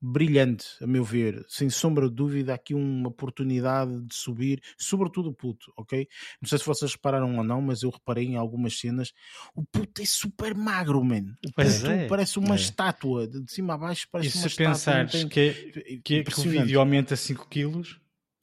[0.02, 5.34] brilhante, a meu ver, sem sombra de dúvida, aqui uma oportunidade de subir, sobretudo o
[5.34, 6.08] puto, ok?
[6.42, 9.12] Não sei se vocês repararam ou não, mas eu reparei em algumas cenas,
[9.54, 11.36] o puto é super magro, man.
[11.46, 12.08] O puto é.
[12.08, 12.58] parece uma é.
[12.58, 14.64] estátua, de cima a baixo parece e uma estátua.
[14.64, 15.28] E se pensares tem...
[15.28, 18.00] que, que, que o vídeo aumenta 5 quilos...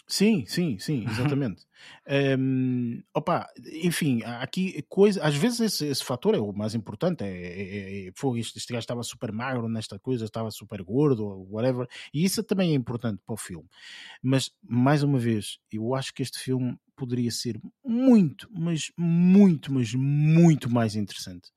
[0.08, 1.66] Sim, sim, sim, exatamente.
[2.38, 3.48] um, opa,
[3.82, 7.24] enfim, aqui coisa, às vezes esse, esse fator é o mais importante.
[7.24, 11.26] É, é, é, foi este, este gajo estava super magro nesta coisa, estava super gordo,
[11.50, 13.68] whatever, e isso também é importante para o filme.
[14.22, 19.94] Mas mais uma vez, eu acho que este filme poderia ser muito, mas muito, mas
[19.94, 21.50] muito mais interessante.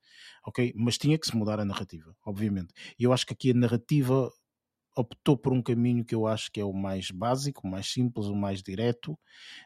[0.44, 0.72] Ok?
[0.76, 2.72] Mas tinha que se mudar a narrativa, obviamente.
[2.98, 4.30] E eu acho que aqui a narrativa
[4.96, 8.26] optou por um caminho que eu acho que é o mais básico, o mais simples,
[8.26, 9.18] o mais direto,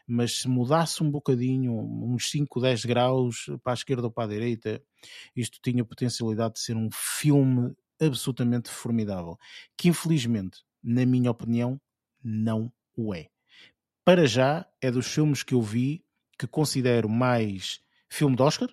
[0.07, 4.33] mas se mudasse um bocadinho, uns 5, 10 graus para a esquerda ou para a
[4.33, 4.81] direita,
[5.35, 9.37] isto tinha potencialidade de ser um filme absolutamente formidável,
[9.77, 11.79] que infelizmente, na minha opinião,
[12.23, 13.27] não o é.
[14.03, 16.03] Para já, é dos filmes que eu vi
[16.37, 17.79] que considero mais
[18.09, 18.69] filme de Oscar?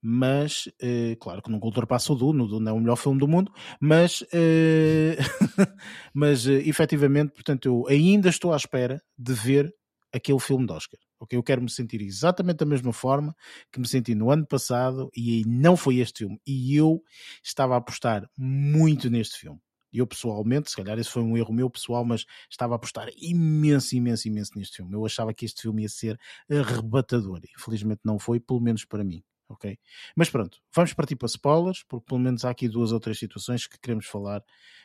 [0.00, 3.28] Mas uh, claro que nunca ultrapassa o Dune, o Dune é o melhor filme do
[3.28, 5.16] mundo, mas, uh,
[6.14, 9.74] mas uh, efetivamente, portanto, eu ainda estou à espera de ver
[10.12, 11.00] aquele filme de Oscar.
[11.20, 11.36] Okay?
[11.38, 13.34] Eu quero me sentir exatamente da mesma forma
[13.72, 16.40] que me senti no ano passado e não foi este filme.
[16.46, 17.02] E eu
[17.42, 19.60] estava a apostar muito neste filme.
[19.92, 23.96] Eu pessoalmente, se calhar esse foi um erro meu pessoal, mas estava a apostar imenso,
[23.96, 24.94] imenso, imenso neste filme.
[24.94, 26.18] Eu achava que este filme ia ser
[26.50, 27.40] arrebatador.
[27.58, 29.78] Infelizmente não foi, pelo menos para mim ok?
[30.16, 33.66] Mas pronto, vamos partir para spoilers, porque pelo menos há aqui duas ou três situações
[33.66, 34.42] que queremos falar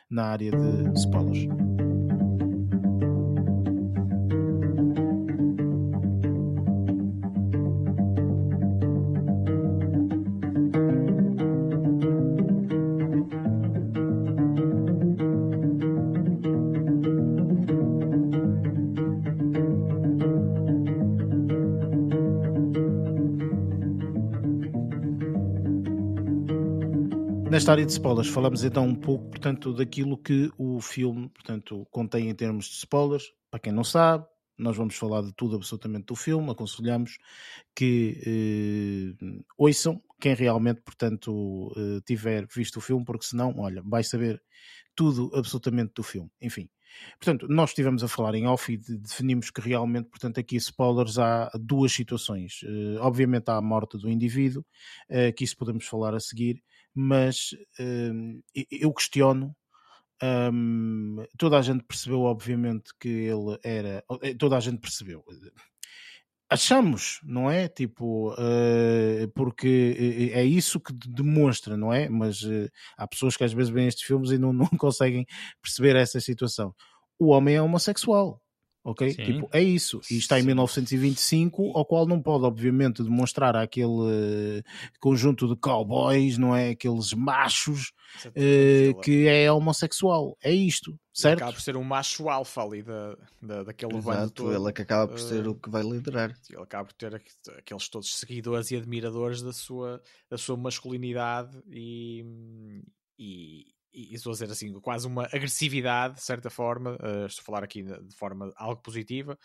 [0.08, 1.83] na área de spoilers.
[27.64, 32.28] Nesta área de spoilers, falamos então um pouco, portanto, daquilo que o filme, portanto, contém
[32.28, 33.32] em termos de spoilers.
[33.50, 34.26] Para quem não sabe,
[34.58, 37.16] nós vamos falar de tudo absolutamente do filme, aconselhamos
[37.74, 44.04] que eh, ouçam quem realmente, portanto, eh, tiver visto o filme, porque senão, olha, vai
[44.04, 44.42] saber
[44.94, 46.30] tudo absolutamente do filme.
[46.42, 46.68] Enfim,
[47.18, 51.50] portanto, nós estivemos a falar em off e definimos que realmente, portanto, aqui spoilers há
[51.58, 52.60] duas situações.
[52.62, 54.62] Eh, obviamente há a morte do indivíduo,
[55.08, 56.62] eh, que isso podemos falar a seguir,
[56.94, 58.12] mas eh,
[58.70, 59.54] eu questiono
[60.22, 64.04] um, toda a gente percebeu, obviamente, que ele era.
[64.22, 65.24] Eh, toda a gente percebeu.
[66.48, 67.68] Achamos, não é?
[67.68, 72.08] Tipo, uh, porque é isso que demonstra, não é?
[72.08, 75.26] Mas uh, há pessoas que às vezes veem estes filmes e não, não conseguem
[75.60, 76.74] perceber essa situação.
[77.18, 78.40] O homem é homossexual
[78.84, 79.10] ok?
[79.10, 79.24] Sim.
[79.24, 80.00] Tipo, é isso.
[80.10, 80.48] E está em Sim.
[80.48, 84.62] 1925, ao qual não pode, obviamente, demonstrar aquele
[85.00, 86.70] conjunto de cowboys, não é?
[86.70, 87.92] Aqueles machos
[88.26, 90.36] uh, que é homossexual.
[90.42, 91.38] É isto, certo?
[91.38, 95.08] Acaba por ser um macho alfa ali da, da, daquele Exato, ele é que acaba
[95.08, 96.34] por ser uh, o que vai liderar.
[96.50, 97.14] Ele acaba por ter
[97.58, 102.24] aqueles todos seguidores e admiradores da sua, da sua masculinidade e,
[103.18, 107.44] e, e estou a dizer assim, quase uma agressividade, de certa forma, uh, estou a
[107.44, 109.38] falar aqui de, forma algo positiva,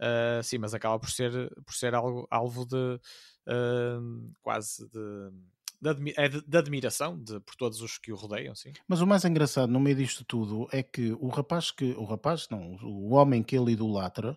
[0.00, 1.32] uh, sim, mas acaba por ser,
[1.64, 7.80] por ser algo, alvo de uh, quase de, é de, de, admiração de, por todos
[7.80, 8.72] os que o rodeiam, sim.
[8.86, 12.48] Mas o mais engraçado no meio disto tudo é que o rapaz que, o rapaz
[12.50, 14.36] não, o homem que ele idolatra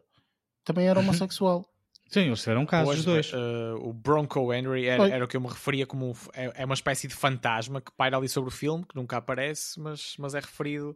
[0.63, 1.71] também era homossexual.
[2.07, 3.33] Sim, eles tiveram casos, os dois.
[3.33, 6.11] Uh, o Bronco Henry era, era, o que eu me referia como.
[6.11, 9.17] Um, é, é, uma espécie de fantasma que paira ali sobre o filme, que nunca
[9.17, 10.95] aparece, mas, mas é referido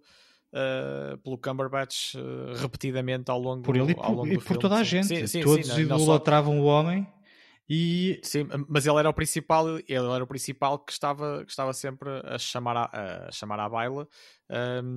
[0.53, 4.75] uh, pelo Cumberbatch uh, repetidamente ao longo, por ele e por, longo e por toda
[4.75, 5.07] a gente.
[5.07, 6.61] Sim, sim, Todos sim, idolatravam só...
[6.61, 7.07] o homem.
[7.67, 8.19] E...
[8.23, 12.09] Sim, mas ele era o principal, ele era o principal que estava, que estava sempre
[12.23, 14.07] a chamar à, a chamar à baila.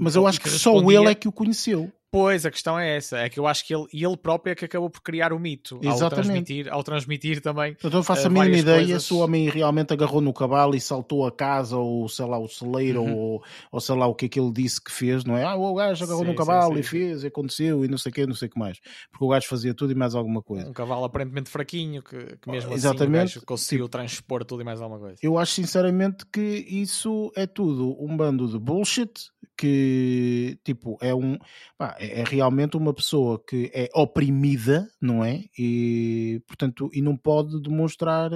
[0.01, 1.93] Mas eu acho que, que só ele é que o conheceu.
[2.13, 3.17] Pois, a questão é essa.
[3.21, 5.39] É que eu acho que ele, e ele próprio é que acabou por criar o
[5.39, 5.81] mito.
[5.83, 6.03] Exatamente.
[6.03, 7.75] Ao transmitir, ao transmitir também.
[7.83, 9.05] Então eu faço uh, a mínima ideia coisas...
[9.05, 12.47] se o homem realmente agarrou no cavalo e saltou a casa, ou sei lá, o
[12.47, 13.17] celeiro, uhum.
[13.17, 13.43] ou,
[13.73, 15.43] ou sei lá o que é que ele disse que fez, não é?
[15.43, 16.81] Ah, o gajo agarrou sim, no cavalo sim, sim.
[16.81, 18.79] e fez, e aconteceu, e não sei o que, não sei o que mais.
[19.11, 20.69] Porque o gajo fazia tudo e mais alguma coisa.
[20.69, 23.17] Um cavalo aparentemente fraquinho, que, que mesmo Exatamente.
[23.17, 25.17] assim o gajo conseguiu tipo, transpor tudo e mais alguma coisa.
[25.23, 31.39] Eu acho sinceramente que isso é tudo um bando de bullshit que, tipo, é um.
[31.79, 35.45] Pá, é, é realmente uma pessoa que é oprimida, não é?
[35.59, 38.31] E, portanto, e não pode demonstrar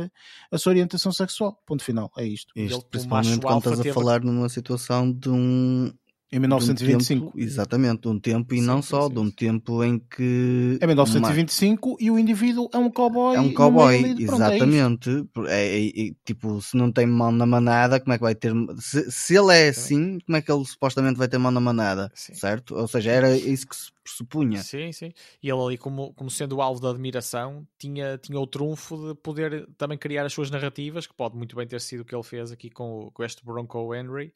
[0.51, 1.61] a sua orientação sexual.
[1.67, 2.53] Ponto final, é isto.
[2.57, 5.93] Isto, principalmente quando estás a falar numa situação de um
[6.33, 7.21] em 1925.
[7.21, 9.99] Um tempo, exatamente, de um tempo e sim, não só, sim, de um tempo em
[9.99, 10.77] que.
[10.81, 11.97] É 1925 uma...
[12.01, 13.37] e o indivíduo é um cowboy.
[13.37, 15.11] É um cowboy, é exatamente.
[15.47, 18.53] É, é, é, tipo, se não tem mão na manada, como é que vai ter.
[18.79, 22.11] Se, se ele é assim, como é que ele supostamente vai ter mão na manada?
[22.15, 22.75] Certo?
[22.75, 24.63] Ou seja, era isso que se pressupunha.
[24.63, 25.13] Sim, sim.
[25.41, 29.15] E ele ali, como, como sendo o alvo da admiração, tinha, tinha o trunfo de
[29.15, 32.25] poder também criar as suas narrativas, que pode muito bem ter sido o que ele
[32.25, 34.33] fez aqui com, com este Bronco Henry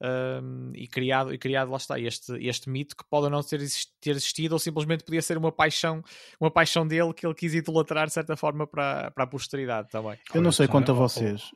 [0.00, 3.60] um, e, criado, e criado, lá está, este, este mito que pode ou não ter,
[4.00, 6.02] ter existido, ou simplesmente podia ser uma paixão,
[6.40, 10.18] uma paixão dele que ele quis idolatrar de certa forma para, para a posteridade também.
[10.34, 11.50] Eu não sei quanto a vocês.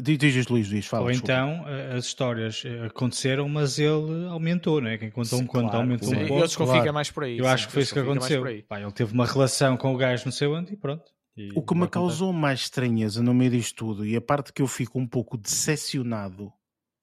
[0.00, 1.04] Diz, Luís, diz, fala.
[1.04, 4.96] Ou então eh, as histórias eh, aconteceram, mas ele aumentou, não é?
[4.96, 6.16] Quem conta um conto aumentou sim.
[6.16, 6.42] um pouco.
[6.42, 6.88] Eu desconfio claro.
[6.88, 7.36] é mais por aí.
[7.36, 8.42] Eu sim, acho que foi isso que aconteceu.
[8.66, 11.04] Pá, ele teve uma relação com o gajo não sei onde e pronto.
[11.36, 14.62] E o que me causou mais estranheza no meio disto tudo, e a parte que
[14.62, 16.50] eu fico um pouco decepcionado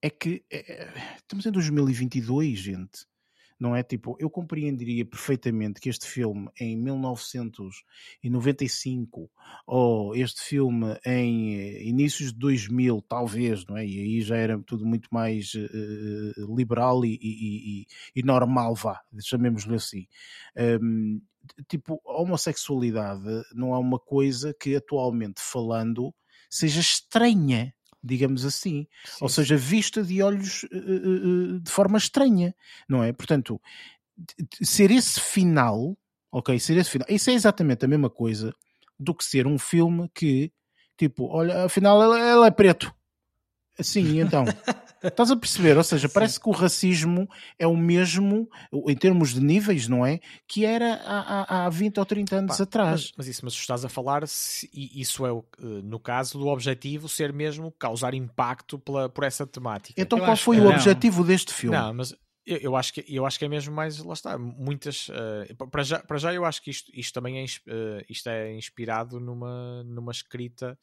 [0.01, 3.11] é que é, estamos em 2022, gente.
[3.61, 9.29] Não é tipo, eu compreenderia perfeitamente que este filme em 1995
[9.67, 13.85] ou este filme em eh, inícios de 2000, talvez, não é?
[13.85, 18.99] E aí já era tudo muito mais uh, liberal e, e, e, e, normal, vá,
[19.19, 20.07] chamemos-lhe assim.
[20.81, 21.21] Um,
[21.67, 26.11] tipo, a homossexualidade não é uma coisa que atualmente falando
[26.49, 27.71] seja estranha
[28.03, 30.67] digamos assim, sim, ou seja, vista de olhos uh,
[31.55, 32.55] uh, de forma estranha,
[32.87, 33.13] não é?
[33.13, 33.61] Portanto,
[34.61, 35.97] ser esse final,
[36.31, 38.53] ok, ser esse final, isso é exatamente a mesma coisa
[38.99, 40.51] do que ser um filme que,
[40.97, 42.93] tipo, olha, afinal ele, ele é preto.
[43.79, 44.45] Sim, então.
[45.03, 45.75] Estás a perceber?
[45.77, 46.13] Ou seja, Sim.
[46.13, 47.27] parece que o racismo
[47.57, 48.47] é o mesmo,
[48.87, 50.19] em termos de níveis, não é?
[50.47, 52.91] Que era há, há 20 ou 30 anos Pá, atrás.
[52.91, 55.41] Mas, mas, isso, mas estás a falar, se, isso é, eh,
[55.83, 59.99] no caso, do objetivo ser mesmo causar impacto pela, por essa temática.
[59.99, 60.71] Então eu qual foi o não.
[60.71, 61.75] objetivo deste filme?
[61.75, 65.09] Não, mas eu, eu, acho que, eu acho que é mesmo mais, lá está, muitas.
[65.09, 68.53] Uh, para, já, para já, eu acho que isto, isto também é, uh, isto é
[68.53, 70.77] inspirado numa, numa escrita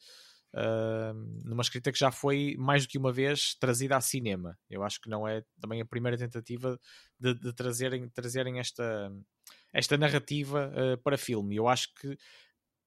[0.53, 1.13] uh,
[1.43, 4.57] numa escrita que já foi mais do que uma vez trazida a cinema.
[4.69, 6.79] Eu acho que não é também a primeira tentativa
[7.19, 9.11] de, de trazerem, trazerem esta,
[9.73, 11.55] esta narrativa uh, para filme.
[11.55, 12.17] Eu acho que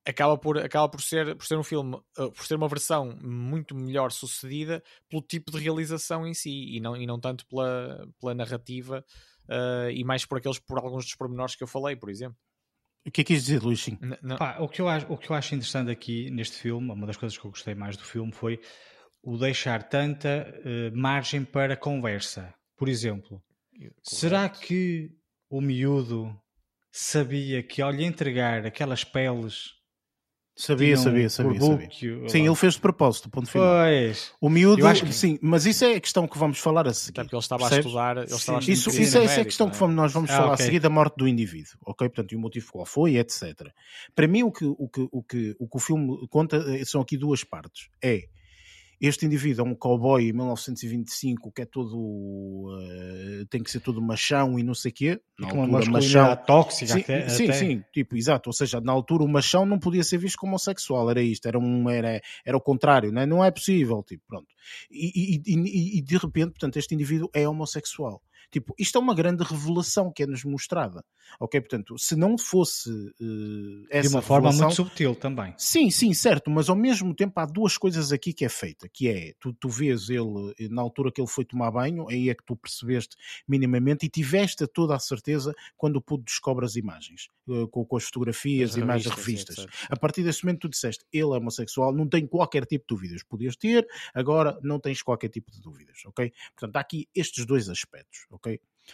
[0.05, 3.75] acaba por, acaba por, ser, por ser um filme, uh, por ser uma versão muito
[3.75, 8.35] melhor sucedida pelo tipo de realização em si e não, e não tanto pela, pela
[8.35, 9.05] narrativa
[9.49, 12.37] uh, e mais por aqueles por alguns dos pormenores que eu falei, por exemplo.
[13.05, 13.83] O que é que quis dizer, Luís?
[13.83, 13.99] Sim.
[14.39, 17.17] Pá, o, que eu acho, o que eu acho interessante aqui neste filme, uma das
[17.17, 18.61] coisas que eu gostei mais do filme foi
[19.23, 22.55] o deixar tanta uh, margem para conversa.
[22.77, 23.43] Por exemplo,
[23.77, 23.95] Correto.
[24.03, 25.11] será que
[25.51, 26.37] o miúdo
[26.91, 29.71] sabia que ao lhe entregar aquelas peles
[30.55, 31.89] Sabia, sabia, sabia, sabia.
[32.29, 33.67] Sim, ele fez de propósito, ponto final.
[33.67, 34.33] Pois.
[34.39, 35.13] O miúdo, que...
[35.13, 37.23] sim, mas isso é a questão que vamos falar a seguir.
[37.23, 37.87] porque ele estava Percebes?
[37.87, 39.71] a estudar, ele estava a Isso, isso é, é a questão é?
[39.71, 40.63] que vamos, nós vamos ah, falar okay.
[40.63, 42.07] a seguir da morte do indivíduo, ok?
[42.09, 43.69] Portanto, e o motivo qual foi, etc.
[44.15, 47.01] Para mim, o que o, que, o, que, o que o filme conta eh, são
[47.01, 47.89] aqui duas partes.
[48.03, 48.29] É
[49.03, 51.99] este indivíduo é um cowboy em 1925 que é todo.
[51.99, 55.21] Uh, tem que ser todo machão e não sei o quê.
[55.37, 57.53] Na com altura, uma machão tóxica sim, até, sim, até.
[57.55, 58.49] sim, tipo, exato.
[58.49, 61.59] Ou seja, na altura o machão não podia ser visto como homossexual, era isto, era,
[61.59, 64.47] um, era, era o contrário, não é, não é possível, tipo, pronto.
[64.89, 68.23] E, e, e, e de repente, portanto, este indivíduo é homossexual.
[68.53, 71.03] Tipo, isto é uma grande revelação que é-nos mostrada.
[71.41, 71.59] Ok?
[71.59, 75.55] Portanto, se não fosse uh, essa De uma forma muito subtil também.
[75.57, 79.09] Sim, sim, certo, mas ao mesmo tempo há duas coisas aqui que é feita, que
[79.09, 82.35] é, tu, tu vês ele, eh, na altura que ele foi tomar banho, aí é
[82.35, 83.17] que tu percebeste
[83.49, 87.97] minimamente e tiveste toda a certeza quando o puto descobre as imagens, uh, com, com,
[87.97, 89.57] as fotografias, as imagens, revistas.
[89.57, 92.95] Sim, a partir desse momento tu disseste, ele é homossexual, não tem qualquer tipo de
[92.95, 93.23] dúvidas.
[93.23, 96.31] Podias ter, agora não tens qualquer tipo de dúvidas, ok?
[96.55, 98.42] Portanto, há aqui estes dois aspectos, ok?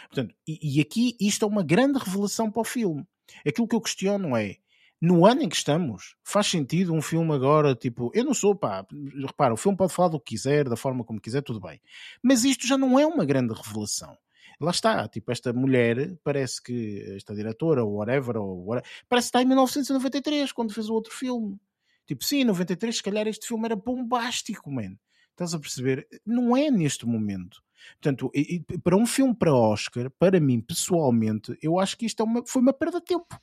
[0.08, 3.06] Portanto, e, e aqui isto é uma grande revelação para o filme.
[3.46, 4.56] Aquilo que eu questiono é,
[5.00, 8.84] no ano em que estamos, faz sentido um filme agora, tipo, eu não sou, pá,
[9.26, 11.80] repara, o filme pode falar do que quiser, da forma como quiser, tudo bem.
[12.22, 14.16] Mas isto já não é uma grande revelação.
[14.60, 19.28] Lá está, tipo, esta mulher, parece que, esta diretora, ou whatever, ou whatever, parece que
[19.28, 21.56] está em 1993, quando fez o outro filme.
[22.04, 24.96] Tipo, sim, em 93, se calhar este filme era bombástico, man.
[25.38, 26.08] Estás a perceber?
[26.26, 27.62] Não é neste momento.
[28.00, 32.20] Portanto, e, e, para um filme para Oscar, para mim, pessoalmente, eu acho que isto
[32.20, 33.40] é uma, foi uma perda de tempo.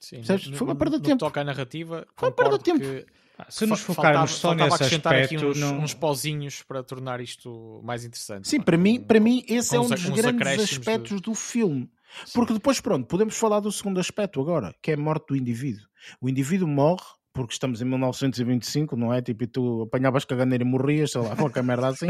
[0.00, 1.20] Sim, no, foi uma perda de tempo.
[1.20, 2.80] toca a narrativa, foi uma perda de tempo.
[2.80, 3.06] Que
[3.38, 5.78] ah, se nos focarmos só nesse acrescentar aspecto, aqui uns, não...
[5.78, 8.48] uns pozinhos para tornar isto mais interessante.
[8.48, 11.22] Sim, para, mim, para mim esse é um dos grandes aspectos de...
[11.22, 11.88] do filme.
[12.34, 15.86] Porque depois, pronto, podemos falar do segundo aspecto agora, que é a morte do indivíduo.
[16.20, 19.22] O indivíduo morre porque estamos em 1925, não é?
[19.22, 22.08] Tipo, e tu apanhavas caganeira e morrias, sei lá, qualquer merda assim.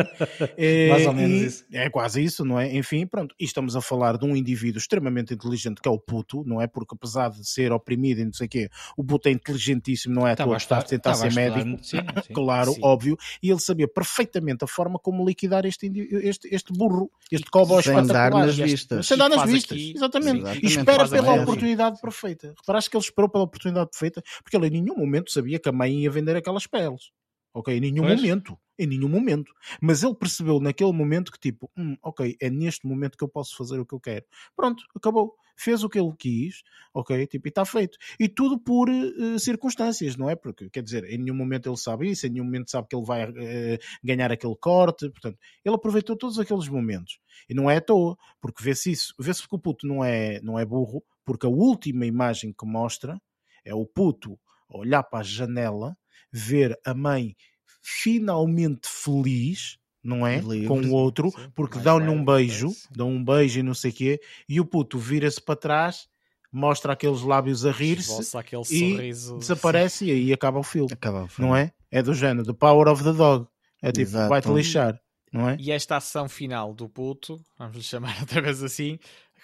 [0.57, 1.65] é, Mais ou menos isso.
[1.73, 2.75] É quase isso, não é?
[2.75, 3.35] Enfim, pronto.
[3.39, 6.67] E estamos a falar de um indivíduo extremamente inteligente que é o puto, não é?
[6.67, 10.27] Porque apesar de ser oprimido e não sei o quê, o puto é inteligentíssimo, não
[10.27, 10.33] é?
[10.33, 12.81] Estava a a tentar ser médico, sim, sim, claro, sim.
[12.83, 13.17] óbvio.
[13.43, 15.91] E ele sabia perfeitamente a forma como liquidar este,
[16.23, 19.07] este, este burro, este cowboy Sem dar nas vistas.
[19.07, 20.41] Sem dar nas vistas, aqui, exatamente.
[20.41, 20.65] exatamente.
[20.65, 22.55] E espera pela oportunidade perfeita.
[22.59, 25.69] Reparaste que ele esperou pela oportunidade perfeita, porque ele em nenhum momento momento sabia que
[25.69, 27.11] a mãe ia vender aquelas peles.
[27.53, 27.77] Ok?
[27.77, 28.21] Em nenhum pois.
[28.21, 28.59] momento.
[28.79, 29.53] Em nenhum momento.
[29.81, 33.57] Mas ele percebeu naquele momento que, tipo, hum, ok, é neste momento que eu posso
[33.57, 34.25] fazer o que eu quero.
[34.57, 35.35] Pronto, acabou.
[35.57, 36.63] Fez o que ele quis,
[36.95, 37.27] ok?
[37.27, 37.99] Tipo, e está feito.
[38.19, 40.35] E tudo por uh, circunstâncias, não é?
[40.35, 43.05] Porque, quer dizer, em nenhum momento ele sabe isso, em nenhum momento sabe que ele
[43.05, 45.11] vai uh, ganhar aquele corte.
[45.11, 47.19] Portanto, ele aproveitou todos aqueles momentos.
[47.49, 49.13] E não é à toa, porque vê-se isso.
[49.19, 53.21] Vê-se que o puto não é, não é burro, porque a última imagem que mostra
[53.63, 54.39] é o puto
[54.71, 55.97] olhar para a janela,
[56.33, 57.35] ver a mãe
[57.83, 60.39] finalmente feliz, não é?
[60.39, 63.91] Livre, com o outro, sim, porque dão-lhe um beijo, dão um beijo e não sei
[63.91, 66.09] o quê, e o puto vira-se para trás,
[66.53, 70.07] mostra aqueles lábios a rir-se e sorriso, desaparece sim.
[70.07, 70.93] e aí acaba o filme.
[70.93, 71.51] Acaba o filme.
[71.51, 71.73] Não é?
[71.91, 73.47] É do género, The Power of the Dog.
[73.83, 75.01] É tipo, vai-te lixar.
[75.33, 75.57] Não é?
[75.61, 78.99] E esta ação final do puto, vamos lhe chamar outra vez assim,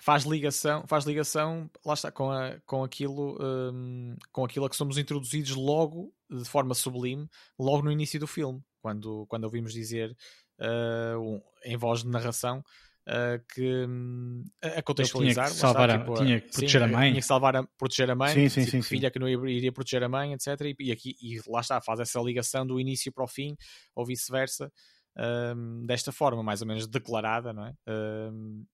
[0.06, 4.76] faz ligação, faz ligação, lá está, com, a, com, aquilo, um, com aquilo a que
[4.76, 7.28] somos introduzidos logo, de forma sublime,
[7.58, 10.16] logo no início do filme, quando, quando ouvimos dizer
[10.60, 12.62] uh, um, em voz de narração
[13.08, 16.86] uh, que um, a contextualizar, tinha que, salvar está, tipo, a, tinha que proteger sim,
[16.86, 19.18] a mãe, tinha que salvar a, proteger a mãe, sim, sim, tipo, sim, filha que
[19.18, 20.46] não iria proteger a mãe, etc.
[20.60, 23.56] E, e, aqui e lá está, faz essa ligação do início para o fim,
[23.92, 24.70] ou vice-versa.
[25.18, 27.74] Um, desta forma, mais ou menos declarada, não é?
[27.88, 28.66] Um,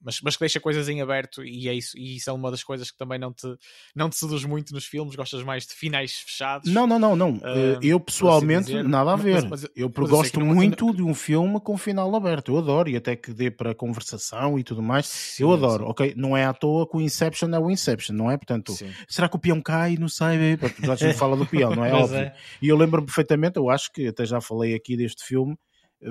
[0.00, 2.62] mas, mas que deixa coisas em aberto e é isso, e isso é uma das
[2.62, 3.46] coisas que também não te,
[3.94, 6.72] não te seduz muito nos filmes, gostas mais de finais fechados.
[6.72, 7.34] Não, não, não, não.
[7.34, 9.42] Uh, eu assim pessoalmente, assim nada a ver.
[9.42, 10.94] Mas, mas, eu gosto eu muito não...
[10.94, 12.52] de um filme com final aberto.
[12.52, 15.06] Eu adoro, e até que dê para conversação e tudo mais.
[15.06, 15.90] Sim, eu adoro, sim.
[15.90, 16.14] ok?
[16.16, 18.36] Não é à toa que o Inception é o Inception, não é?
[18.36, 18.90] Portanto, sim.
[19.08, 19.96] será que o peão cai?
[19.96, 20.58] Não sei.
[20.82, 21.92] Já se fala do peão, não é?
[21.92, 22.18] Óbvio.
[22.18, 22.34] É.
[22.62, 25.56] E eu lembro perfeitamente, eu acho que até já falei aqui deste filme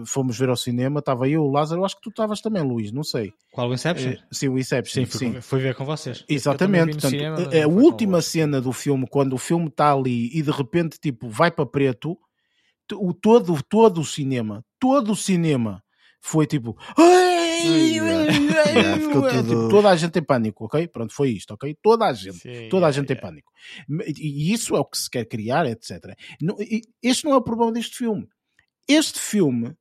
[0.05, 3.03] fomos ver ao cinema, estava eu, o Lázaro, acho que tu estavas também, Luís, não
[3.03, 3.33] sei.
[3.51, 4.13] Qual o Inception?
[4.13, 5.05] Uh, sim, o Inception.
[5.05, 5.41] Sim, sim.
[5.41, 6.23] Fui, ver com vocês.
[6.27, 6.93] Exatamente.
[6.93, 10.51] Portanto, cinema, a, a última cena do filme, quando o filme está ali e de
[10.51, 12.17] repente tipo vai para preto,
[12.91, 15.83] o, todo, todo o cinema, todo o cinema
[16.21, 16.77] foi tipo.
[19.43, 20.87] tipo toda a gente em pânico, ok?
[20.87, 21.75] Pronto, foi isto, ok?
[21.81, 23.51] Toda a gente, Sim, toda a gente é, em pânico.
[24.17, 26.15] E isso é o que se quer criar, etc.
[27.01, 28.27] Este não é o problema deste filme.
[28.87, 29.75] Este filme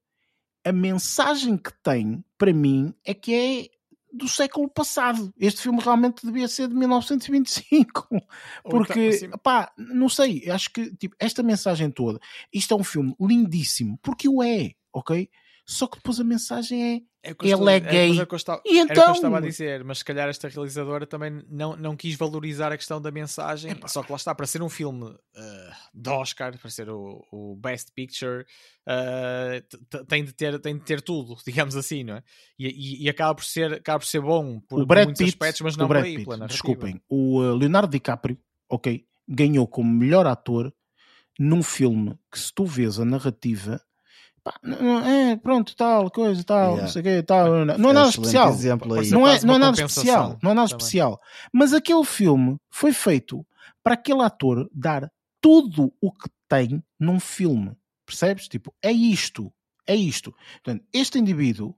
[0.64, 3.68] a mensagem que tem, para mim, é que é
[4.12, 5.32] do século passado.
[5.38, 8.08] Este filme realmente devia ser de 1925.
[8.64, 9.30] Porque, então, assim...
[9.42, 12.20] pá, não sei, acho que tipo, esta mensagem toda,
[12.52, 15.28] isto é um filme lindíssimo, porque o é, ok?
[15.64, 18.18] Só que depois a mensagem é é ele é gay.
[18.18, 18.94] É, estava, e então...
[18.94, 21.96] Era o que eu estava a dizer, mas se calhar esta realizadora também não, não
[21.96, 23.76] quis valorizar a questão da mensagem.
[23.86, 25.18] Só que lá está, para ser um filme uh,
[25.94, 28.44] de Oscar, para ser o, o Best Picture,
[28.88, 32.24] uh, tem, de ter, tem de ter tudo, digamos assim, não é?
[32.58, 35.34] E, e, e acaba, por ser, acaba por ser bom por, o Brad muitos Pitt,
[35.34, 38.36] aspectos, mas não Brad Pitt, Desculpem, o uh, Leonardo DiCaprio,
[38.68, 40.74] ok, ganhou como melhor ator
[41.38, 43.80] num filme que se tu vês a narrativa
[44.44, 46.82] Pá, não, é, pronto, tal, coisa, tal, yeah.
[46.82, 47.64] não sei o quê, tal.
[47.64, 48.52] Não, não é nada especial.
[49.10, 50.38] Não é, não é nada especial.
[50.42, 50.78] Não é nada também.
[50.78, 51.20] especial.
[51.52, 53.46] Mas aquele filme foi feito
[53.84, 55.08] para aquele ator dar
[55.40, 57.72] tudo o que tem num filme.
[58.04, 58.48] Percebes?
[58.48, 59.52] Tipo, é isto.
[59.86, 60.34] É isto.
[60.62, 61.74] Portanto, este indivíduo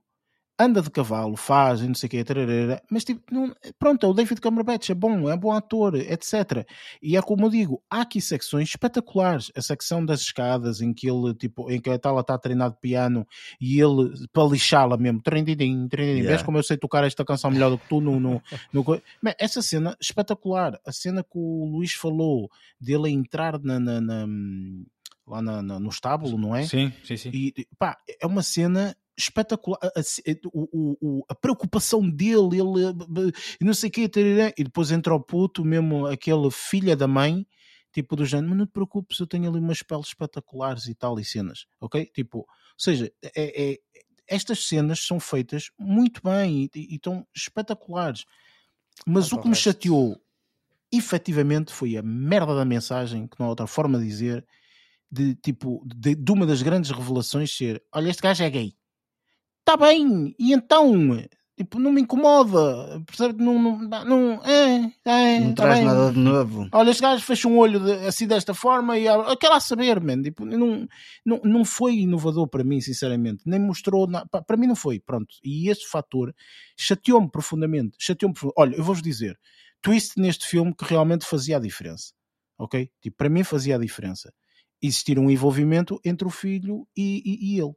[0.57, 4.09] anda de cavalo, faz e não sei o quê, tararara, mas tipo, não, pronto, é
[4.09, 6.65] o David Cumberbatch, é bom, é bom ator, etc.
[7.01, 11.09] E é como eu digo, há aqui secções espetaculares, a secção das escadas em que
[11.09, 13.27] ele, tipo, em que a tal está a treinar de piano
[13.59, 16.29] e ele, para lixá-la mesmo, trendidim, trendidim, yeah.
[16.29, 18.19] vês como eu sei tocar esta canção melhor do que tu no...
[18.19, 19.01] no, no...
[19.37, 24.27] essa cena espetacular, a cena que o Luís falou, dele entrar na, na, na
[25.27, 26.65] lá na, na, no estábulo, não é?
[26.65, 27.29] Sim, sim, sim.
[27.33, 30.01] E pá, é uma cena espetacular a, a,
[30.53, 34.09] o, o, a, preocupação dele, ele não sei o que,
[34.57, 37.47] e depois entra o puto, mesmo aquele filha da mãe,
[37.93, 41.17] tipo do género, mas não te preocupes, eu tenho ali umas peles espetaculares e tal,
[41.19, 42.05] e cenas, ok?
[42.07, 42.47] Tipo, ou
[42.77, 43.79] seja, é, é,
[44.27, 48.25] estas cenas são feitas muito bem e, e estão espetaculares,
[49.07, 50.21] mas o que me chateou
[50.91, 54.45] efetivamente foi a merda da mensagem, que não há outra forma de dizer,
[55.11, 58.73] de tipo, de, de uma das grandes revelações ser, olha, este gajo é gay
[59.67, 61.17] Está bem, e então?
[61.57, 63.41] Tipo, não me incomoda, percebe?
[63.43, 65.87] Não, não, não, é, é, não tá traz bem.
[65.87, 66.69] nada de novo.
[66.71, 69.99] Olha, este gajo fecha um olho de, assim desta forma e eu quero lá saber,
[70.01, 70.21] man.
[70.21, 70.87] Tipo, não,
[71.25, 73.41] não, não foi inovador para mim, sinceramente.
[73.45, 75.33] Nem mostrou, na, para mim não foi, pronto.
[75.43, 76.35] E esse fator
[76.77, 77.95] chateou-me profundamente.
[77.99, 78.61] Chateou-me profundamente.
[78.61, 79.39] Olha, eu vou-vos dizer,
[79.81, 82.13] twist neste filme que realmente fazia a diferença,
[82.59, 82.91] ok?
[83.01, 84.31] Tipo, para mim fazia a diferença.
[84.81, 87.73] Existir um envolvimento entre o filho e, e, e ele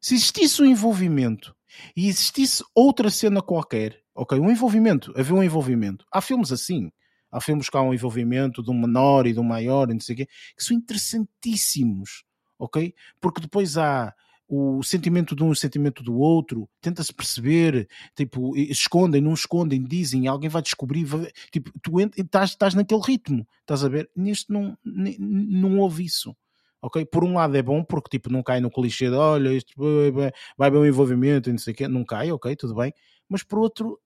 [0.00, 1.54] se existisse um envolvimento
[1.96, 6.04] e existisse outra cena qualquer, ok, um envolvimento, havia um envolvimento.
[6.12, 6.90] Há filmes assim.
[7.32, 10.00] Há filmes que há um envolvimento de um menor e de um maior, e não
[10.00, 12.24] sei o quê, que são interessantíssimos,
[12.58, 12.92] ok?
[13.20, 14.12] Porque depois há
[14.50, 19.82] o sentimento de um e o sentimento do outro, tenta-se perceber, tipo, escondem, não escondem,
[19.82, 24.10] dizem, alguém vai descobrir, vai, tipo, tu estás, estás naquele ritmo, estás a ver?
[24.16, 26.36] Neste não, não houve isso
[26.82, 27.04] ok?
[27.04, 30.32] Por um lado é bom porque tipo não cai no clichê de olha, isto vai,
[30.56, 32.92] vai bem um envolvimento e não sei o quê, não cai, ok, tudo bem,
[33.28, 34.00] mas por outro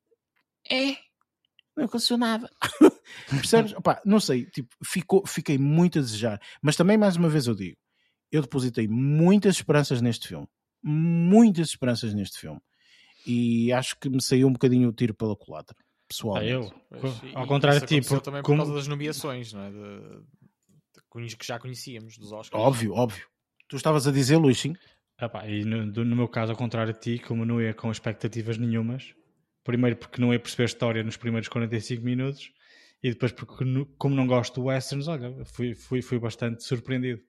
[0.68, 0.96] é
[1.76, 2.50] não aconteceu nada.
[3.28, 3.72] Percebes?
[3.74, 7.54] Opa, não sei, tipo, ficou, fiquei muito a desejar, mas também mais uma vez eu
[7.54, 7.76] digo,
[8.34, 10.48] eu depositei muitas esperanças neste filme,
[10.82, 12.60] muitas esperanças neste filme.
[13.24, 15.76] E acho que me saiu um bocadinho o tiro pela culatra,
[16.08, 16.74] pessoalmente.
[16.90, 18.58] Ah, eu, ao contrário de ti, por, também por como...
[18.58, 19.70] causa das nomeações, não é?
[19.70, 22.62] De, que já conhecíamos dos Oscars.
[22.62, 23.24] Óbvio, óbvio.
[23.68, 24.74] Tu estavas a dizer, Luís, sim?
[25.20, 28.58] Epá, e no, no, meu caso, ao contrário de ti, como não ia com expectativas
[28.58, 29.14] nenhumas,
[29.62, 32.52] primeiro porque não ia perceber a história nos primeiros 45 minutos,
[33.00, 33.64] e depois porque,
[33.96, 37.22] como não gosto de westerns, olha, fui, fui, fui bastante surpreendido.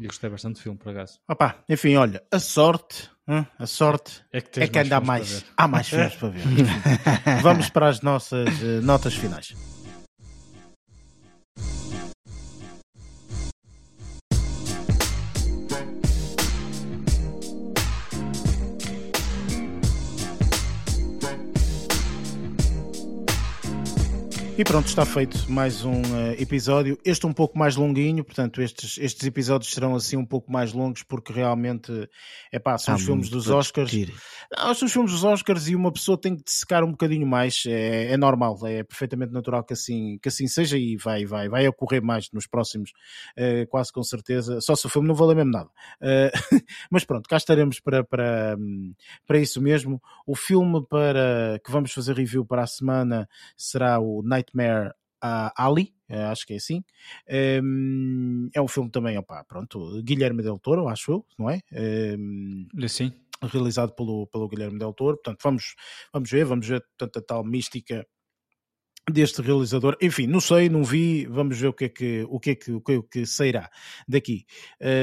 [0.00, 1.18] E gostei bastante do filme, por acaso.
[1.28, 3.46] Opa, enfim, olha, a sorte, hein?
[3.58, 6.42] a sorte é que, é que ainda há mais, há mais filmes para ver.
[7.42, 9.54] Vamos para as nossas uh, notas finais.
[24.58, 26.98] E pronto, está feito mais um uh, episódio.
[27.06, 31.02] Este um pouco mais longuinho, portanto, estes, estes episódios serão assim um pouco mais longos,
[31.02, 31.90] porque realmente
[32.52, 33.90] é pá, são Há os filmes dos Oscars.
[34.54, 37.62] Não, são os filmes dos Oscars e uma pessoa tem que secar um bocadinho mais.
[37.66, 41.66] É, é, normal, é perfeitamente natural que assim, que assim seja e vai, vai, vai
[41.66, 42.90] ocorrer mais nos próximos,
[43.38, 44.60] uh, quase com certeza.
[44.60, 45.70] Só se o filme não valer mesmo nada.
[46.02, 46.30] Uh,
[46.92, 48.58] mas pronto, cá estaremos para, para,
[49.26, 50.00] para isso mesmo.
[50.26, 54.92] O filme para que vamos fazer review para a semana será o Night Nightmare
[55.56, 56.82] Ali, eh, acho que é assim.
[57.28, 61.60] Ehm, é um filme também, opa, pronto, Guilherme Del Toro, acho eu, não é?
[61.72, 63.12] Ehm, Sim.
[63.40, 65.74] Realizado pelo, pelo Guilherme Del Toro, portanto, vamos,
[66.12, 68.06] vamos ver, vamos ver portanto, a tal mística
[69.10, 69.96] deste realizador.
[70.00, 72.72] Enfim, não sei, não vi, vamos ver o que é que, o que, é que,
[72.72, 73.68] o que, é que sairá
[74.06, 74.46] daqui.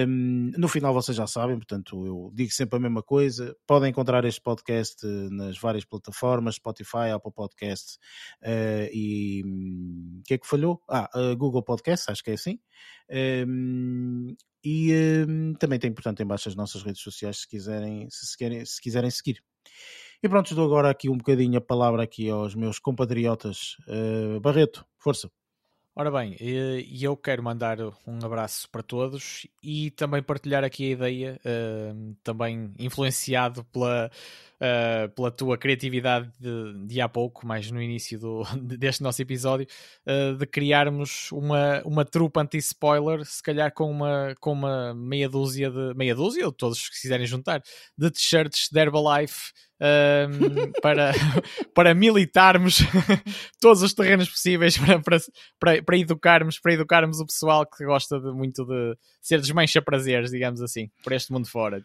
[0.07, 3.55] Um, no final vocês já sabem, portanto, eu digo sempre a mesma coisa.
[3.67, 7.97] Podem encontrar este podcast nas várias plataformas, Spotify, Apple Podcast
[8.43, 9.43] uh, e
[10.19, 10.81] o que é que falhou?
[10.89, 12.57] Ah, uh, Google Podcast, acho que é assim.
[13.45, 14.93] Um, e
[15.27, 18.65] um, também tem, portanto, em baixo as nossas redes sociais se quiserem, se, se, querem,
[18.65, 19.41] se quiserem seguir.
[20.21, 23.77] E pronto, dou agora aqui um bocadinho a palavra aqui aos meus compatriotas.
[23.87, 25.31] Uh, Barreto, força.
[25.95, 30.91] Ora bem, e eu quero mandar um abraço para todos e também partilhar aqui a
[30.91, 34.09] ideia, uh, também influenciado pela,
[34.59, 38.43] uh, pela tua criatividade de, de, há pouco, mais no início do,
[38.77, 39.67] deste nosso episódio,
[40.05, 45.69] uh, de criarmos uma, uma trupe anti-spoiler, se calhar com uma, com uma meia dúzia
[45.69, 47.61] de meia dúzia, ou todos que quiserem juntar,
[47.97, 51.13] de t-shirts de Herbalife um, para,
[51.73, 52.79] para militarmos
[53.61, 55.17] todos os terrenos possíveis para, para,
[55.59, 60.31] para, para, educarmos, para educarmos o pessoal que gosta de, muito de ser desmancha prazeres,
[60.31, 61.81] digamos assim, por este mundo fora.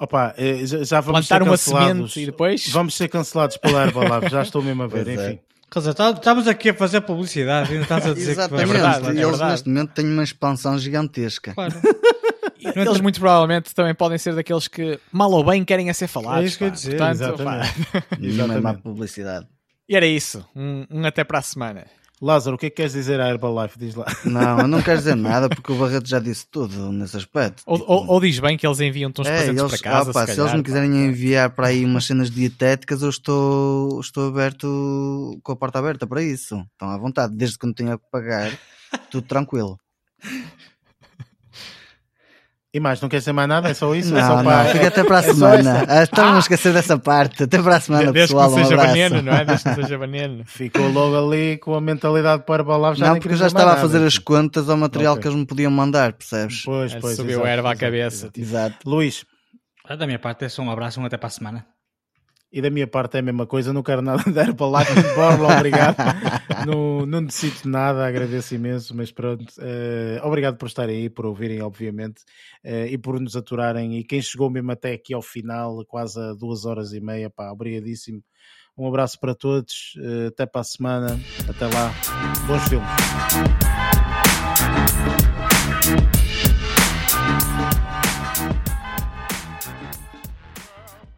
[0.00, 2.16] Opa, eh, já vamos Plantar ser cancelados.
[2.16, 2.68] e depois...
[2.68, 5.30] Vamos ser cancelados pela Herbalab, já estou mesmo a ver, pois é.
[5.30, 5.40] enfim.
[5.44, 5.48] É.
[5.70, 8.64] Quer dizer, estamos aqui a fazer publicidade e estás a dizer Exatamente.
[8.64, 9.06] que é verdade.
[9.06, 9.50] É eles verdade.
[9.50, 11.52] neste momento têm uma expansão gigantesca.
[11.52, 11.74] Claro.
[12.74, 16.42] eles muito provavelmente também podem ser daqueles que mal ou bem querem a ser falados.
[16.42, 16.96] É isso que eu ia dizer.
[16.96, 18.26] Portanto, exatamente.
[18.26, 18.62] exatamente.
[18.62, 19.46] má publicidade.
[19.86, 20.42] E era isso.
[20.56, 21.84] Um, um até para a semana.
[22.20, 23.78] Lázaro, o que é que queres dizer à Herbalife?
[23.78, 24.06] Diz lá.
[24.24, 27.62] Não, eu não quero dizer nada porque o Barreto já disse tudo nesse aspecto.
[27.66, 27.92] Ou, tipo...
[27.92, 30.10] ou, ou diz bem que eles enviam-te uns é, presentes eles, para casa.
[30.10, 30.96] Opa, se, se eles me quiserem pá.
[30.96, 36.22] enviar para aí umas cenas dietéticas, eu estou, estou aberto com a porta aberta para
[36.22, 36.60] isso.
[36.72, 38.52] Estão à vontade, desde que não tenha que pagar,
[39.10, 39.78] tudo tranquilo.
[42.72, 43.70] E mais, não quer dizer mais nada?
[43.70, 44.12] É só isso?
[44.12, 44.64] Não, é só não, para...
[44.66, 45.86] fica até para a é semana.
[45.88, 46.36] Ah, Estamos ah.
[46.36, 47.44] a esquecer dessa parte.
[47.44, 48.50] Até para a semana, Desde pessoal.
[48.50, 49.44] Que não seja um veneno, não é?
[49.44, 50.44] Desde que não seja veneno.
[50.46, 52.94] Ficou logo ali com a mentalidade para balar.
[52.94, 55.22] Já não, porque eu já estava a fazer as contas ao material okay.
[55.22, 56.62] que eles me podiam mandar, percebes?
[56.62, 57.16] Pois, pois.
[57.16, 58.30] Subiu a erva à cabeça.
[58.36, 58.76] Exato.
[58.84, 59.24] Luís.
[59.88, 61.64] Da minha parte é só um abraço, um até para a semana.
[62.50, 64.80] E da minha parte é a mesma coisa, não quero nada dar para lá,
[65.14, 65.96] borla, obrigado.
[66.66, 69.44] não, não decido nada, agradeço imenso, mas pronto.
[69.58, 72.22] Uh, obrigado por estarem aí, por ouvirem, obviamente,
[72.64, 73.98] uh, e por nos aturarem.
[73.98, 77.50] E quem chegou mesmo até aqui ao final, quase a duas horas e meia, pá,
[77.52, 78.22] obrigadíssimo.
[78.78, 81.92] Um abraço para todos, uh, até para a semana, até lá,
[82.46, 82.88] bons filmes.